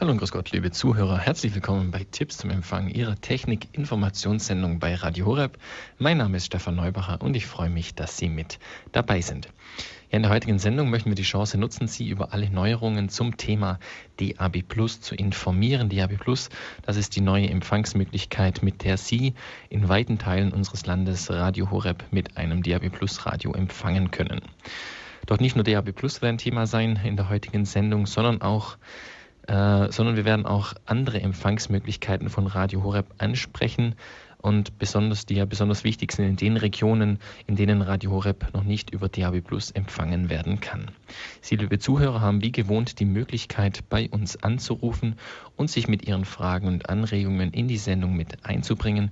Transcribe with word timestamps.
Hallo 0.00 0.12
und 0.12 0.16
grüß 0.18 0.32
Gott, 0.32 0.50
liebe 0.50 0.70
Zuhörer. 0.70 1.18
Herzlich 1.18 1.54
willkommen 1.54 1.90
bei 1.90 2.06
Tipps 2.10 2.38
zum 2.38 2.48
Empfang 2.48 2.88
Ihrer 2.88 3.20
Technik-Informationssendung 3.20 4.78
bei 4.78 4.94
Radio 4.94 5.26
Horeb. 5.26 5.58
Mein 5.98 6.16
Name 6.16 6.38
ist 6.38 6.46
Stefan 6.46 6.76
Neubacher 6.76 7.20
und 7.20 7.36
ich 7.36 7.44
freue 7.44 7.68
mich, 7.68 7.94
dass 7.94 8.16
Sie 8.16 8.30
mit 8.30 8.58
dabei 8.92 9.20
sind. 9.20 9.48
Ja, 10.10 10.16
in 10.16 10.22
der 10.22 10.30
heutigen 10.30 10.58
Sendung 10.58 10.88
möchten 10.88 11.10
wir 11.10 11.16
die 11.16 11.22
Chance 11.22 11.58
nutzen, 11.58 11.86
Sie 11.86 12.08
über 12.08 12.32
alle 12.32 12.48
Neuerungen 12.48 13.10
zum 13.10 13.36
Thema 13.36 13.78
DAB 14.16 14.62
Plus 14.66 15.02
zu 15.02 15.14
informieren. 15.14 15.90
DAB 15.90 16.16
Plus, 16.16 16.48
das 16.80 16.96
ist 16.96 17.14
die 17.14 17.20
neue 17.20 17.50
Empfangsmöglichkeit, 17.50 18.62
mit 18.62 18.84
der 18.84 18.96
Sie 18.96 19.34
in 19.68 19.90
weiten 19.90 20.16
Teilen 20.16 20.54
unseres 20.54 20.86
Landes 20.86 21.28
Radio 21.28 21.70
Horeb 21.70 22.04
mit 22.10 22.38
einem 22.38 22.62
DAB 22.62 22.88
Plus 22.88 23.26
Radio 23.26 23.52
empfangen 23.52 24.10
können. 24.10 24.40
Doch 25.26 25.40
nicht 25.40 25.56
nur 25.56 25.64
DAB 25.64 25.92
Plus 25.92 26.22
wird 26.22 26.30
ein 26.30 26.38
Thema 26.38 26.66
sein 26.66 26.98
in 27.04 27.16
der 27.16 27.28
heutigen 27.28 27.66
Sendung, 27.66 28.06
sondern 28.06 28.40
auch 28.40 28.78
äh, 29.50 29.90
sondern 29.90 30.14
wir 30.14 30.24
werden 30.24 30.46
auch 30.46 30.74
andere 30.86 31.20
Empfangsmöglichkeiten 31.20 32.30
von 32.30 32.46
Radio 32.46 32.84
Horeb 32.84 33.06
ansprechen 33.18 33.96
und 34.38 34.78
besonders 34.78 35.26
die 35.26 35.34
ja 35.34 35.44
besonders 35.44 35.82
wichtig 35.82 36.12
sind 36.12 36.26
in 36.26 36.36
den 36.36 36.56
Regionen, 36.56 37.18
in 37.48 37.56
denen 37.56 37.82
Radio 37.82 38.12
Horeb 38.12 38.54
noch 38.54 38.62
nicht 38.62 38.90
über 38.90 39.08
DAB 39.08 39.40
Plus 39.40 39.72
empfangen 39.72 40.30
werden 40.30 40.60
kann. 40.60 40.92
Sie, 41.40 41.56
liebe 41.56 41.80
Zuhörer, 41.80 42.20
haben 42.20 42.42
wie 42.42 42.52
gewohnt 42.52 43.00
die 43.00 43.04
Möglichkeit, 43.04 43.80
bei 43.88 44.08
uns 44.08 44.40
anzurufen 44.40 45.16
und 45.56 45.68
sich 45.68 45.88
mit 45.88 46.06
Ihren 46.06 46.24
Fragen 46.24 46.68
und 46.68 46.88
Anregungen 46.88 47.52
in 47.52 47.66
die 47.66 47.76
Sendung 47.76 48.16
mit 48.16 48.46
einzubringen. 48.46 49.10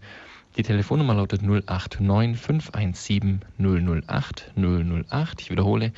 Die 0.57 0.63
Telefonnummer 0.63 1.15
lautet 1.15 1.43
089 1.43 2.41
517 2.41 3.41
008 3.59 4.53
008. 4.57 5.41
Ich 5.41 5.51
wiederhole 5.51 5.93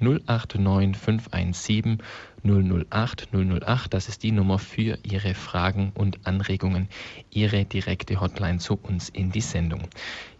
089 0.00 0.96
517 0.96 1.98
008 1.98 2.35
008. 2.46 3.92
Das 3.92 4.08
ist 4.08 4.22
die 4.22 4.32
Nummer 4.32 4.58
für 4.58 4.98
Ihre 5.02 5.34
Fragen 5.34 5.92
und 5.94 6.26
Anregungen, 6.26 6.88
Ihre 7.30 7.64
direkte 7.64 8.20
Hotline 8.20 8.58
zu 8.58 8.78
uns 8.82 9.08
in 9.08 9.30
die 9.30 9.40
Sendung. 9.40 9.82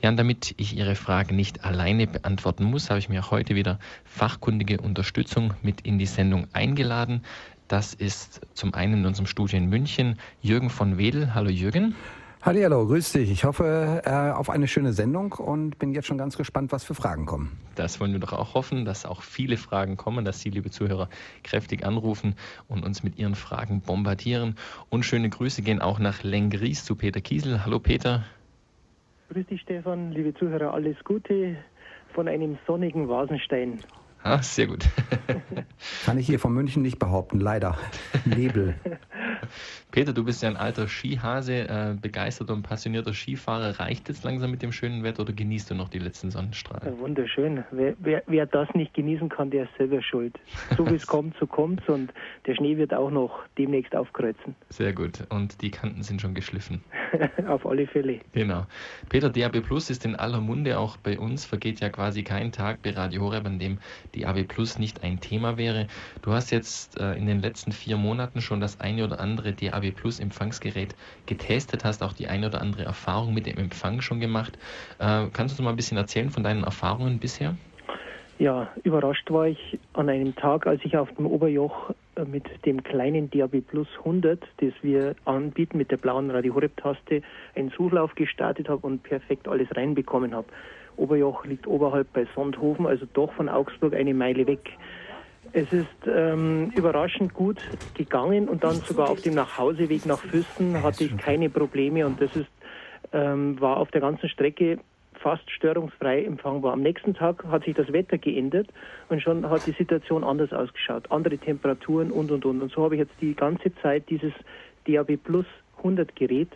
Ja, 0.01 0.11
und 0.11 0.17
damit 0.17 0.55
ich 0.57 0.77
Ihre 0.77 0.95
Fragen 0.95 1.37
nicht 1.37 1.65
alleine 1.65 2.07
beantworten 2.07 2.65
muss, 2.65 2.91
habe 2.91 2.99
ich 2.99 3.09
mir 3.09 3.25
auch 3.25 3.31
heute 3.31 3.55
wieder 3.55 3.79
fachkundige 4.05 4.81
Unterstützung 4.81 5.55
mit 5.63 5.81
in 5.83 5.99
die 5.99 6.07
Sendung 6.07 6.47
eingeladen. 6.53 7.23
Das 7.69 7.95
ist 7.95 8.41
zum 8.55 8.75
einen 8.75 9.01
in 9.01 9.07
unserem 9.07 9.27
Studio 9.27 9.59
in 9.59 9.69
München 9.69 10.19
Jürgen 10.41 10.71
von 10.71 10.99
Wedel. 10.99 11.35
Hallo 11.35 11.51
Jürgen. 11.51 11.95
Hallo, 12.47 12.87
grüß 12.87 13.11
dich. 13.11 13.33
Ich 13.33 13.43
hoffe 13.43 14.03
äh, 14.05 14.31
auf 14.31 14.51
eine 14.51 14.69
schöne 14.69 14.93
Sendung 14.93 15.33
und 15.33 15.81
bin 15.81 15.93
jetzt 15.93 16.07
schon 16.07 16.17
ganz 16.17 16.37
gespannt, 16.37 16.71
was 16.71 16.85
für 16.85 16.95
Fragen 16.95 17.27
kommen. 17.27 17.59
Das 17.75 17.99
wollen 17.99 18.13
wir 18.13 18.21
doch 18.21 18.33
auch 18.33 18.55
hoffen, 18.55 18.85
dass 18.85 19.05
auch 19.05 19.23
viele 19.23 19.57
Fragen 19.57 19.97
kommen, 19.97 20.25
dass 20.25 20.39
Sie, 20.39 20.51
liebe 20.51 20.71
Zuhörer, 20.71 21.09
kräftig 21.43 21.85
anrufen 21.85 22.37
und 22.69 22.85
uns 22.85 23.03
mit 23.03 23.19
Ihren 23.19 23.35
Fragen 23.35 23.81
bombardieren. 23.81 24.55
Und 24.91 25.05
schöne 25.05 25.29
Grüße 25.29 25.63
gehen 25.63 25.83
auch 25.83 25.99
nach 25.99 26.23
Lengries 26.23 26.85
zu 26.85 26.95
Peter 26.95 27.21
Kiesel. 27.21 27.65
Hallo 27.65 27.81
Peter. 27.81 28.23
Grüß 29.31 29.47
dich 29.47 29.63
Stefan, 29.63 30.13
liebe 30.13 30.33
Zuhörer, 30.33 30.73
alles 30.73 30.97
Gute 31.03 31.57
von 32.15 32.29
einem 32.29 32.59
sonnigen 32.65 33.09
Vasenstein. 33.09 33.81
Ah, 34.23 34.41
sehr 34.41 34.69
gut. 34.69 34.89
Kann 36.05 36.17
ich 36.17 36.27
hier 36.27 36.39
von 36.39 36.55
München 36.55 36.83
nicht 36.83 37.01
behaupten, 37.01 37.41
leider. 37.41 37.77
Nebel. 38.25 38.77
Peter, 39.97 40.13
du 40.13 40.25
bist 40.25 40.43
ja 40.43 40.51
ein 40.51 40.59
alter 40.59 40.89
Skihase, 40.89 41.55
äh, 41.55 41.95
begeisterter 41.99 42.53
und 42.53 42.65
passionierter 42.65 43.15
Skifahrer. 43.15 43.81
Reicht 43.81 44.11
es 44.11 44.23
langsam 44.25 44.51
mit 44.51 44.61
dem 44.61 44.71
schönen 44.71 45.03
Wetter 45.05 45.23
oder 45.23 45.33
genießt 45.33 45.71
du 45.71 45.75
noch 45.75 45.89
die 45.89 45.99
letzten 45.99 46.31
Sonnenstrahlen? 46.31 46.85
Ja, 46.85 46.99
wunderschön. 46.99 47.65
Wer, 47.71 47.95
wer, 48.01 48.23
wer, 48.27 48.45
das 48.45 48.69
nicht 48.75 48.93
genießen 48.93 49.31
kann, 49.31 49.49
der 49.49 49.63
ist 49.63 49.75
selber 49.79 50.03
schuld. 50.03 50.39
So 50.77 50.87
wie 50.91 50.97
es 50.97 51.07
kommt, 51.07 51.35
so 51.41 51.47
kommt 51.47 51.81
es 51.81 51.89
und 51.89 52.13
der 52.45 52.55
Schnee 52.55 52.77
wird 52.77 52.93
auch 52.93 53.11
noch 53.11 53.41
demnächst 53.57 53.97
aufkreuzen. 53.97 54.55
Sehr 54.69 54.93
gut. 54.93 55.27
Und 55.31 55.63
die 55.63 55.71
Kanten 55.71 56.03
sind 56.03 56.21
schon 56.21 56.35
geschliffen. 56.35 56.85
Auf 57.49 57.65
alle 57.65 57.87
Fälle. 57.87 58.21
Genau. 58.33 58.67
Peter, 59.09 59.31
DAB 59.31 59.63
Plus 59.63 59.89
ist 59.89 60.05
in 60.05 60.15
aller 60.15 60.43
Munde. 60.43 60.79
Auch 60.79 60.99
bei 60.99 61.19
uns 61.19 61.47
vergeht 61.47 61.81
ja 61.81 61.89
quasi 61.89 62.23
kein 62.23 62.53
Tag 62.53 62.83
bei 62.83 62.91
Radio 62.91 63.23
Horeb, 63.23 63.47
an 63.47 63.59
dem 63.59 63.79
DAB 64.15 64.47
Plus 64.47 64.79
nicht 64.79 65.03
ein 65.03 65.21
Thema 65.21 65.57
wäre. 65.57 65.87
Du 66.21 66.33
hast 66.33 66.51
jetzt 66.51 67.01
äh, 67.01 67.15
in 67.15 67.27
den 67.27 67.41
letzten 67.41 67.73
vier 67.73 67.97
Monaten 67.97 68.43
schon 68.43 68.61
das 68.61 68.79
eine 68.79 69.03
oder 69.03 69.21
andere 69.21 69.55
DAB 69.55 69.86
Plus 69.93 70.21
Empfangsgerät 70.21 70.95
getestet, 71.27 71.85
hast 71.85 72.03
auch 72.03 72.13
die 72.13 72.29
eine 72.29 72.47
oder 72.47 72.61
andere 72.61 72.85
Erfahrung 72.85 73.35
mit 73.35 73.47
dem 73.47 73.59
Empfang 73.59 74.01
schon 74.01 74.21
gemacht. 74.21 74.59
Äh, 74.99 75.27
kannst 75.33 75.59
du 75.59 75.61
uns 75.61 75.61
mal 75.61 75.71
ein 75.71 75.77
bisschen 75.77 75.97
erzählen 75.99 76.31
von 76.31 76.43
deinen 76.43 76.65
Erfahrungen 76.65 77.19
bisher? 77.19 77.57
Ja, 78.39 78.69
überrascht 78.83 79.31
war 79.31 79.47
ich 79.47 79.79
an 79.95 80.11
einem 80.11 80.37
Tag, 80.37 80.67
als 80.67 80.85
ich 80.85 80.97
auf 80.99 81.11
dem 81.15 81.27
Oberjoch 81.27 81.91
äh, 82.17 82.25
mit 82.25 82.45
dem 82.67 82.83
kleinen 82.83 83.31
DAB 83.31 83.63
Plus 83.63 83.89
100, 83.99 84.43
das 84.59 84.73
wir 84.83 85.15
anbieten 85.25 85.79
mit 85.79 85.91
der 85.91 85.97
blauen 85.97 86.31
Radio 86.31 86.55
Horeb 86.55 86.77
Taste, 86.77 87.23
einen 87.55 87.71
Suchlauf 87.71 88.15
gestartet 88.15 88.69
habe 88.69 88.87
und 88.87 89.03
perfekt 89.03 89.49
alles 89.49 89.75
reinbekommen 89.75 90.35
habe. 90.35 90.49
Oberjoch 90.97 91.47
liegt 91.47 91.67
oberhalb 91.67 92.13
bei 92.13 92.27
Sonthofen, 92.35 92.87
also 92.87 93.07
doch 93.15 93.33
von 93.33 93.49
Augsburg 93.49 93.95
eine 93.95 94.13
Meile 94.13 94.47
weg. 94.47 94.71
Es 95.57 95.73
ist 95.73 95.87
ähm, 96.07 96.71
überraschend 96.77 97.33
gut 97.33 97.57
gegangen 97.95 98.47
und 98.47 98.63
dann 98.63 98.75
sogar 98.75 99.09
auf 99.09 99.23
dem 99.23 99.33
Nachhauseweg 99.33 100.05
nach 100.05 100.19
Füssen 100.19 100.83
hatte 100.83 101.05
ich 101.05 101.17
keine 101.17 101.49
Probleme 101.49 102.05
und 102.05 102.21
das 102.21 102.37
ist, 102.37 102.51
ähm, 103.15 103.59
war 103.59 103.79
auf 103.79 103.91
der 103.91 104.03
ganzen 104.03 104.29
Strecke 104.29 104.79
fast 105.15 105.51
störungsfrei 105.51 106.27
empfangbar. 106.27 106.75
Am 106.75 106.83
nächsten 106.83 107.15
Tag 107.15 107.43
hat 107.47 107.65
sich 107.65 107.75
das 107.75 107.91
Wetter 107.91 108.19
geändert 108.19 108.69
und 109.09 109.23
schon 109.23 109.49
hat 109.49 109.67
die 109.67 109.73
Situation 109.73 110.25
anders 110.25 110.53
ausgeschaut. 110.53 111.11
Andere 111.11 111.39
Temperaturen 111.39 112.11
und 112.11 112.31
und 112.31 112.45
und. 112.45 112.61
Und 112.61 112.71
so 112.71 112.85
habe 112.85 112.97
ich 112.97 112.99
jetzt 112.99 113.15
die 113.23 113.35
ganze 113.35 113.75
Zeit 113.77 114.11
dieses 114.11 114.35
DAB 114.87 115.17
Plus 115.17 115.47
100 115.79 116.15
Gerät 116.17 116.51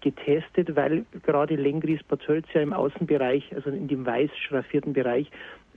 getestet, 0.00 0.76
weil 0.76 1.04
gerade 1.24 1.56
Lengries 1.56 2.02
Bad 2.04 2.20
ja 2.54 2.60
im 2.62 2.72
Außenbereich, 2.72 3.54
also 3.54 3.68
in 3.68 3.88
dem 3.88 4.06
weiß 4.06 4.30
schraffierten 4.48 4.94
Bereich, 4.94 5.30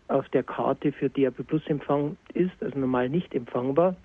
auf 0.09 0.27
der 0.29 0.43
Karte 0.43 0.91
für 0.91 1.09
DAB 1.09 1.43
Plus 1.47 1.65
Empfang 1.67 2.17
ist, 2.33 2.51
also 2.61 2.77
normal 2.77 3.09
nicht 3.09 3.33
empfangbar. 3.33 3.95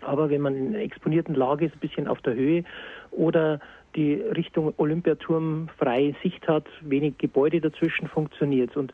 Aber 0.00 0.28
wenn 0.28 0.40
man 0.40 0.56
in 0.56 0.68
einer 0.68 0.80
exponierten 0.80 1.34
Lage 1.34 1.66
ist, 1.66 1.74
ein 1.74 1.80
bisschen 1.80 2.08
auf 2.08 2.20
der 2.22 2.34
Höhe 2.34 2.64
oder 3.10 3.60
die 3.94 4.14
Richtung 4.14 4.74
Olympiaturm 4.76 5.68
freie 5.78 6.14
Sicht 6.22 6.48
hat, 6.48 6.66
wenig 6.80 7.18
Gebäude 7.18 7.60
dazwischen 7.60 8.08
funktioniert. 8.08 8.76
Und 8.76 8.92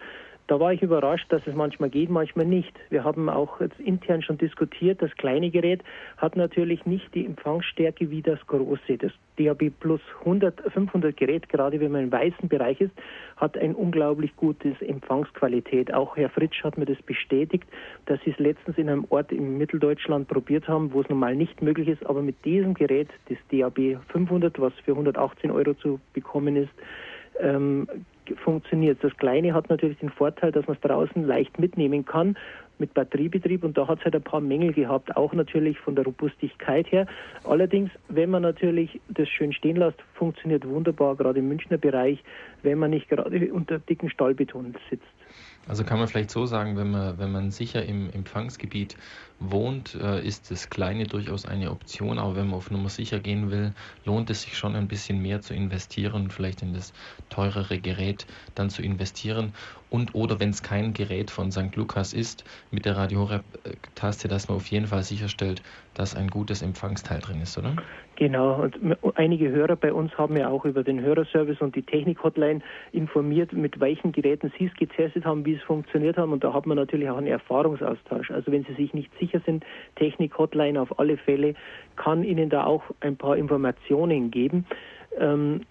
da 0.51 0.59
war 0.59 0.73
ich 0.73 0.83
überrascht, 0.83 1.27
dass 1.29 1.47
es 1.47 1.55
manchmal 1.55 1.91
geht, 1.91 2.11
manchmal 2.11 2.45
nicht. 2.45 2.77
Wir 2.89 3.05
haben 3.05 3.29
auch 3.29 3.61
intern 3.79 4.21
schon 4.21 4.37
diskutiert, 4.37 5.01
das 5.01 5.13
kleine 5.13 5.49
Gerät 5.49 5.85
hat 6.17 6.35
natürlich 6.35 6.85
nicht 6.87 7.15
die 7.15 7.25
Empfangsstärke 7.25 8.11
wie 8.11 8.21
das 8.21 8.45
große. 8.49 8.99
Das 8.99 9.13
DAB 9.39 9.71
Plus 9.79 10.01
100, 10.19 10.61
500 10.73 11.17
Gerät, 11.17 11.49
gerade 11.49 11.79
wenn 11.79 11.93
man 11.93 12.03
im 12.03 12.11
weißen 12.11 12.49
Bereich 12.49 12.81
ist, 12.81 12.91
hat 13.37 13.57
ein 13.57 13.77
unglaublich 13.77 14.35
gutes 14.35 14.75
Empfangsqualität. 14.83 15.95
Auch 15.95 16.17
Herr 16.17 16.31
Fritsch 16.31 16.65
hat 16.65 16.77
mir 16.77 16.87
das 16.87 17.01
bestätigt, 17.03 17.69
dass 18.07 18.21
sie 18.25 18.31
es 18.31 18.39
letztens 18.41 18.77
in 18.77 18.89
einem 18.89 19.07
Ort 19.11 19.31
in 19.31 19.57
Mitteldeutschland 19.57 20.27
probiert 20.27 20.67
haben, 20.67 20.93
wo 20.93 21.01
es 21.01 21.09
normal 21.09 21.37
nicht 21.37 21.63
möglich 21.63 21.87
ist, 21.87 22.05
aber 22.05 22.23
mit 22.23 22.45
diesem 22.45 22.75
Gerät, 22.75 23.09
das 23.29 23.39
DAB 23.53 24.01
500, 24.09 24.61
was 24.61 24.73
für 24.85 24.93
118 24.93 25.53
Euro 25.53 25.75
zu 25.75 26.01
bekommen 26.13 26.57
ist, 26.57 26.73
ähm, 27.39 27.87
funktioniert. 28.45 29.03
Das 29.03 29.17
Kleine 29.17 29.55
hat 29.55 29.69
natürlich 29.69 29.99
den 29.99 30.11
Vorteil, 30.11 30.53
dass 30.53 30.67
man 30.67 30.77
es 30.77 30.83
draußen 30.83 31.27
leicht 31.27 31.59
mitnehmen 31.59 32.05
kann 32.05 32.37
mit 32.81 32.95
Batteriebetrieb 32.95 33.63
und 33.63 33.77
da 33.77 33.87
hat 33.87 33.99
es 33.99 34.05
halt 34.05 34.17
ein 34.17 34.23
paar 34.23 34.41
Mängel 34.41 34.73
gehabt, 34.73 35.15
auch 35.17 35.33
natürlich 35.33 35.79
von 35.79 35.95
der 35.95 36.05
Robustigkeit 36.05 36.91
her. 36.91 37.07
Allerdings, 37.45 37.91
wenn 38.09 38.31
man 38.31 38.43
natürlich 38.43 39.01
das 39.09 39.29
schön 39.29 39.53
stehen 39.53 39.77
lässt, 39.77 39.99
funktioniert 40.15 40.67
wunderbar, 40.67 41.15
gerade 41.15 41.39
im 41.39 41.49
Münchner 41.49 41.79
Bereich, 41.79 42.25
wenn 42.63 42.79
man 42.79 42.91
nicht 42.91 43.09
gerade 43.09 43.53
unter 43.53 43.79
dicken 43.79 44.11
Stahlbeton 44.11 44.75
sitzt. 44.89 45.05
Also 45.71 45.85
kann 45.85 46.01
man 46.01 46.09
vielleicht 46.09 46.33
so 46.33 46.47
sagen, 46.47 46.77
wenn 46.77 46.91
man, 46.91 47.17
wenn 47.19 47.31
man 47.31 47.53
sicher 47.53 47.85
im 47.85 48.11
Empfangsgebiet 48.11 48.97
wohnt, 49.39 49.95
äh, 49.95 50.21
ist 50.21 50.51
das 50.51 50.69
Kleine 50.69 51.05
durchaus 51.07 51.47
eine 51.47 51.71
Option, 51.71 52.19
aber 52.19 52.35
wenn 52.35 52.47
man 52.47 52.57
auf 52.57 52.73
Nummer 52.73 52.89
sicher 52.89 53.21
gehen 53.21 53.53
will, 53.53 53.73
lohnt 54.05 54.31
es 54.31 54.43
sich 54.43 54.59
schon 54.59 54.75
ein 54.75 54.89
bisschen 54.89 55.23
mehr 55.23 55.43
zu 55.43 55.55
investieren, 55.55 56.29
vielleicht 56.33 56.63
in 56.63 56.75
das 56.75 56.93
teurere 57.29 57.81
Gerät 57.81 58.27
dann 58.57 58.69
zu 58.69 58.83
investieren 58.83 59.55
und 59.89 60.13
oder 60.17 60.41
wenn 60.41 60.51
es 60.51 60.65
kein 60.65 60.93
Gerät 60.93 61.31
von 61.31 61.53
St. 61.53 61.77
Lukas 61.77 62.15
ist, 62.15 62.43
mit 62.73 62.85
der 62.85 62.97
Radio 62.97 63.21
Horeb-Taste, 63.21 64.27
dass 64.27 64.49
man 64.49 64.57
auf 64.57 64.67
jeden 64.73 64.89
Fall 64.89 65.05
sicherstellt, 65.05 65.63
dass 65.95 66.17
ein 66.17 66.31
gutes 66.31 66.63
Empfangsteil 66.63 67.21
drin 67.21 67.43
ist, 67.43 67.57
oder? 67.57 67.77
Genau, 68.21 68.63
und 68.63 68.77
einige 69.15 69.49
Hörer 69.49 69.77
bei 69.77 69.95
uns 69.95 70.13
haben 70.19 70.37
ja 70.37 70.51
auch 70.51 70.67
über 70.67 70.85
den 70.85 71.01
Hörerservice 71.01 71.63
und 71.63 71.75
die 71.75 71.83
Technik-Hotline 71.83 72.61
informiert, 72.93 73.55
mit 73.55 73.81
welchen 73.81 74.13
Geräten 74.13 74.53
sie 74.59 74.67
es 74.67 74.75
getestet 74.75 75.25
haben, 75.25 75.47
wie 75.47 75.55
es 75.55 75.63
funktioniert 75.63 76.19
haben 76.19 76.35
und 76.35 76.45
da 76.45 76.53
hat 76.53 76.67
man 76.67 76.77
natürlich 76.77 77.09
auch 77.09 77.17
einen 77.17 77.29
Erfahrungsaustausch. 77.29 78.31
Also 78.31 78.53
wenn 78.53 78.65
Sie 78.65 78.75
sich 78.75 78.93
nicht 78.93 79.11
sicher 79.19 79.41
sind, 79.47 79.65
Technik-Hotline 79.97 80.79
auf 80.79 80.99
alle 80.99 81.17
Fälle 81.17 81.55
kann 81.97 82.23
Ihnen 82.23 82.51
da 82.51 82.65
auch 82.65 82.83
ein 83.01 83.17
paar 83.17 83.39
Informationen 83.39 84.31
geben. 84.31 84.67
Ähm, 85.19 85.63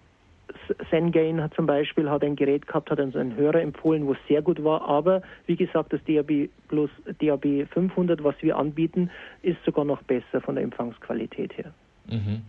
Sengain 0.90 1.40
hat 1.40 1.54
zum 1.54 1.66
Beispiel 1.66 2.10
hat 2.10 2.24
ein 2.24 2.34
Gerät 2.34 2.66
gehabt, 2.66 2.90
hat 2.90 2.98
uns 2.98 3.14
einen 3.14 3.36
Hörer 3.36 3.60
empfohlen, 3.60 4.08
wo 4.08 4.14
es 4.14 4.18
sehr 4.26 4.42
gut 4.42 4.64
war. 4.64 4.88
Aber 4.88 5.22
wie 5.46 5.54
gesagt, 5.54 5.92
das 5.92 6.00
DAB 6.02 6.48
Plus 6.66 6.90
DAB 7.20 7.68
500, 7.72 8.24
was 8.24 8.34
wir 8.40 8.56
anbieten, 8.56 9.08
ist 9.42 9.64
sogar 9.64 9.84
noch 9.84 10.02
besser 10.02 10.40
von 10.40 10.56
der 10.56 10.64
Empfangsqualität 10.64 11.56
her. 11.56 11.72
Mhm. 12.06 12.42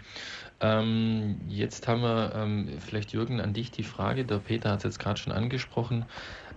Ähm, 0.60 1.42
jetzt 1.48 1.88
haben 1.88 2.02
wir 2.02 2.34
ähm, 2.36 2.70
vielleicht 2.80 3.14
Jürgen 3.14 3.42
an 3.42 3.54
dich 3.54 3.72
die 3.72 3.84
Frage, 3.84 4.26
der 4.26 4.38
Peter 4.38 4.72
hat 4.72 4.80
es 4.80 4.84
jetzt 4.84 5.00
gerade 5.00 5.20
schon 5.20 5.34
angesprochen. 5.34 6.06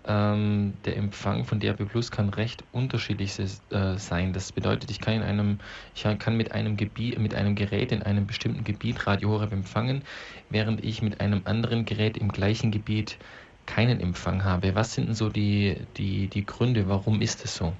Ähm, 0.06 0.74
der 0.84 0.98
Empfang 0.98 1.46
von 1.46 1.60
DAB 1.60 1.86
Plus 1.86 2.10
kann 2.10 2.28
recht 2.28 2.64
unterschiedlich 2.72 3.38
äh, 3.38 3.96
sein. 3.96 4.34
Das 4.34 4.52
bedeutet, 4.52 4.90
ich 4.90 5.00
kann 5.00 5.14
in 5.14 5.22
einem, 5.22 5.58
ich 5.94 6.02
kann 6.18 6.36
mit 6.36 6.52
einem 6.52 6.76
Gebiet, 6.76 7.18
mit 7.18 7.34
einem 7.34 7.54
Gerät 7.54 7.90
in 7.90 8.02
einem 8.02 8.26
bestimmten 8.26 8.64
Gebiet 8.64 9.06
Radio 9.06 9.30
Horeb 9.30 9.52
empfangen, 9.52 10.02
während 10.50 10.84
ich 10.84 11.00
mit 11.00 11.20
einem 11.20 11.42
anderen 11.46 11.86
Gerät 11.86 12.18
im 12.18 12.28
gleichen 12.28 12.70
Gebiet 12.70 13.18
keinen 13.66 14.00
Empfang 14.00 14.44
habe. 14.44 14.74
Was 14.74 14.94
sind 14.94 15.08
denn 15.08 15.14
so 15.14 15.28
die, 15.28 15.76
die, 15.96 16.28
die 16.28 16.44
Gründe? 16.44 16.88
Warum 16.88 17.20
ist 17.20 17.44
es 17.44 17.56
so? 17.56 17.72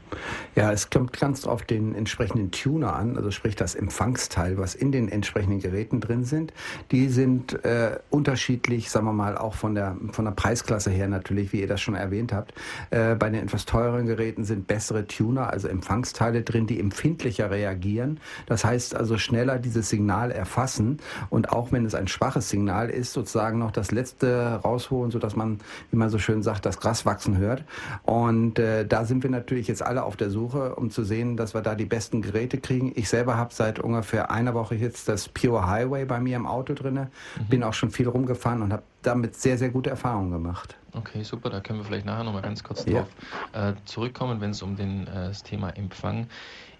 Ja, 0.55 0.73
es 0.73 0.91
kommt 0.91 1.13
ganz 1.19 1.47
auf 1.47 1.63
den 1.63 1.95
entsprechenden 1.95 2.51
Tuner 2.51 2.95
an, 2.95 3.17
also 3.17 3.31
sprich 3.31 3.57
das 3.57 3.75
Empfangsteil, 3.75 4.59
was 4.59 4.75
in 4.75 4.93
den 4.93 5.09
entsprechenden 5.09 5.61
Geräten 5.61 6.01
drin 6.01 6.25
sind. 6.25 6.53
Die 6.91 7.09
sind 7.09 7.65
äh, 7.65 7.99
unterschiedlich, 8.11 8.91
sagen 8.91 9.07
wir 9.07 9.13
mal, 9.13 9.37
auch 9.37 9.55
von 9.55 9.75
der, 9.75 9.97
von 10.13 10.25
der 10.25 10.33
Preisklasse 10.33 10.91
her 10.91 11.09
natürlich, 11.09 11.53
wie 11.53 11.61
ihr 11.61 11.69
das 11.69 11.81
schon 11.81 11.95
erwähnt 11.95 12.33
habt. 12.33 12.55
Äh, 12.91 13.15
bei 13.15 13.31
den 13.31 13.43
etwas 13.43 13.65
teureren 13.65 14.07
Geräten 14.07 14.45
sind 14.45 14.67
bessere 14.67 15.07
Tuner, 15.07 15.51
also 15.51 15.69
Empfangsteile 15.69 16.43
drin, 16.43 16.67
die 16.67 16.81
empfindlicher 16.81 17.51
reagieren. 17.51 18.21
Das 18.47 18.65
heißt 18.65 18.95
also 18.95 19.19
schneller 19.19 19.59
dieses 19.59 19.89
Signal 19.89 20.31
erfassen 20.31 20.99
und 21.31 21.51
auch 21.51 21.73
wenn 21.73 21.85
es 21.85 21.95
ein 21.95 22.09
schwaches 22.09 22.49
Signal 22.49 22.91
ist, 22.91 23.13
sozusagen 23.13 23.59
noch 23.59 23.71
das 23.71 23.91
letzte 23.91 24.61
rausholen, 24.65 25.11
sodass 25.11 25.37
man 25.37 25.61
wie 25.91 25.97
man 25.97 26.11
so 26.11 26.19
schön 26.19 26.43
sagt, 26.43 26.67
das 26.67 26.79
Gras 26.79 27.07
wachsen 27.07 27.39
hört. 27.39 27.65
Und 28.03 28.59
äh, 28.59 28.87
da 28.87 29.05
sind 29.05 29.23
wir 29.23 29.31
natürlich 29.31 29.69
jetzt 29.69 29.83
alle 29.83 30.05
auf 30.05 30.17
der 30.17 30.31
Suche, 30.31 30.75
um 30.77 30.91
zu 30.91 31.05
sehen, 31.05 31.37
dass 31.37 31.55
wir 31.55 31.63
da 31.63 31.75
die 31.75 31.85
besten 31.85 32.23
Geräte 32.23 32.59
kriegen. 32.59 32.93
Ich 32.95 33.09
selber 33.09 33.37
habe 33.37 33.53
seit 33.55 33.79
ungefähr 33.79 34.31
einer 34.31 34.55
Woche 34.55 34.75
jetzt 34.75 35.09
das 35.09 35.29
Pure 35.29 35.69
Highway 35.69 36.05
bei 36.05 36.21
mir 36.21 36.37
im 36.37 36.47
Auto 36.47 36.75
drin. 36.75 36.95
Mhm. 36.95 37.09
Bin 37.49 37.63
auch 37.63 37.75
schon 37.75 37.91
viel 37.91 38.09
rumgefahren 38.09 38.63
und 38.63 38.73
habe 38.73 38.83
damit 39.03 39.37
sehr, 39.37 39.59
sehr 39.59 39.71
gute 39.71 39.91
Erfahrungen 39.91 40.31
gemacht. 40.31 40.77
Okay, 40.93 41.23
super. 41.25 41.51
Da 41.51 41.61
können 41.61 41.81
wir 41.81 41.85
vielleicht 41.85 42.07
nachher 42.07 42.25
nochmal 42.25 42.43
ganz 42.43 42.63
kurz 42.63 42.85
drauf 42.85 43.09
ja. 43.53 43.71
äh, 43.71 43.75
zurückkommen, 43.85 44.41
wenn 44.41 44.51
es 44.51 44.63
um 44.63 44.77
den, 44.77 45.07
äh, 45.07 45.29
das 45.29 45.43
Thema 45.43 45.71
Empfang 45.71 46.29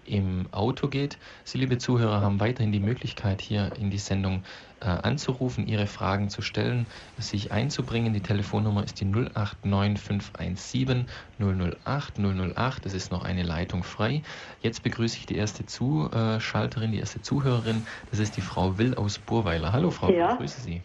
im 0.05 0.45
Auto 0.51 0.87
geht. 0.87 1.17
Sie, 1.43 1.57
liebe 1.57 1.77
Zuhörer, 1.77 2.21
haben 2.21 2.39
weiterhin 2.39 2.71
die 2.71 2.79
Möglichkeit, 2.79 3.41
hier 3.41 3.71
in 3.79 3.89
die 3.89 3.97
Sendung 3.97 4.43
äh, 4.81 4.85
anzurufen, 4.85 5.67
Ihre 5.67 5.87
Fragen 5.87 6.29
zu 6.29 6.41
stellen, 6.41 6.85
sich 7.17 7.51
einzubringen. 7.51 8.13
Die 8.13 8.21
Telefonnummer 8.21 8.83
ist 8.83 9.01
die 9.01 9.05
089517 9.05 11.05
008 11.39 12.19
008. 12.19 12.85
Es 12.85 12.93
ist 12.93 13.11
noch 13.11 13.23
eine 13.23 13.43
Leitung 13.43 13.83
frei. 13.83 14.21
Jetzt 14.61 14.83
begrüße 14.83 15.17
ich 15.17 15.25
die 15.25 15.35
erste 15.35 15.65
Zuschalterin, 15.65 16.91
die 16.91 16.99
erste 16.99 17.21
Zuhörerin. 17.21 17.85
Das 18.11 18.19
ist 18.19 18.37
die 18.37 18.41
Frau 18.41 18.77
Will 18.77 18.95
aus 18.95 19.17
Burweiler. 19.17 19.73
Hallo, 19.73 19.91
Frau 19.91 20.09
ja. 20.09 20.33
ich 20.33 20.37
grüße 20.37 20.61
Sie. 20.61 20.81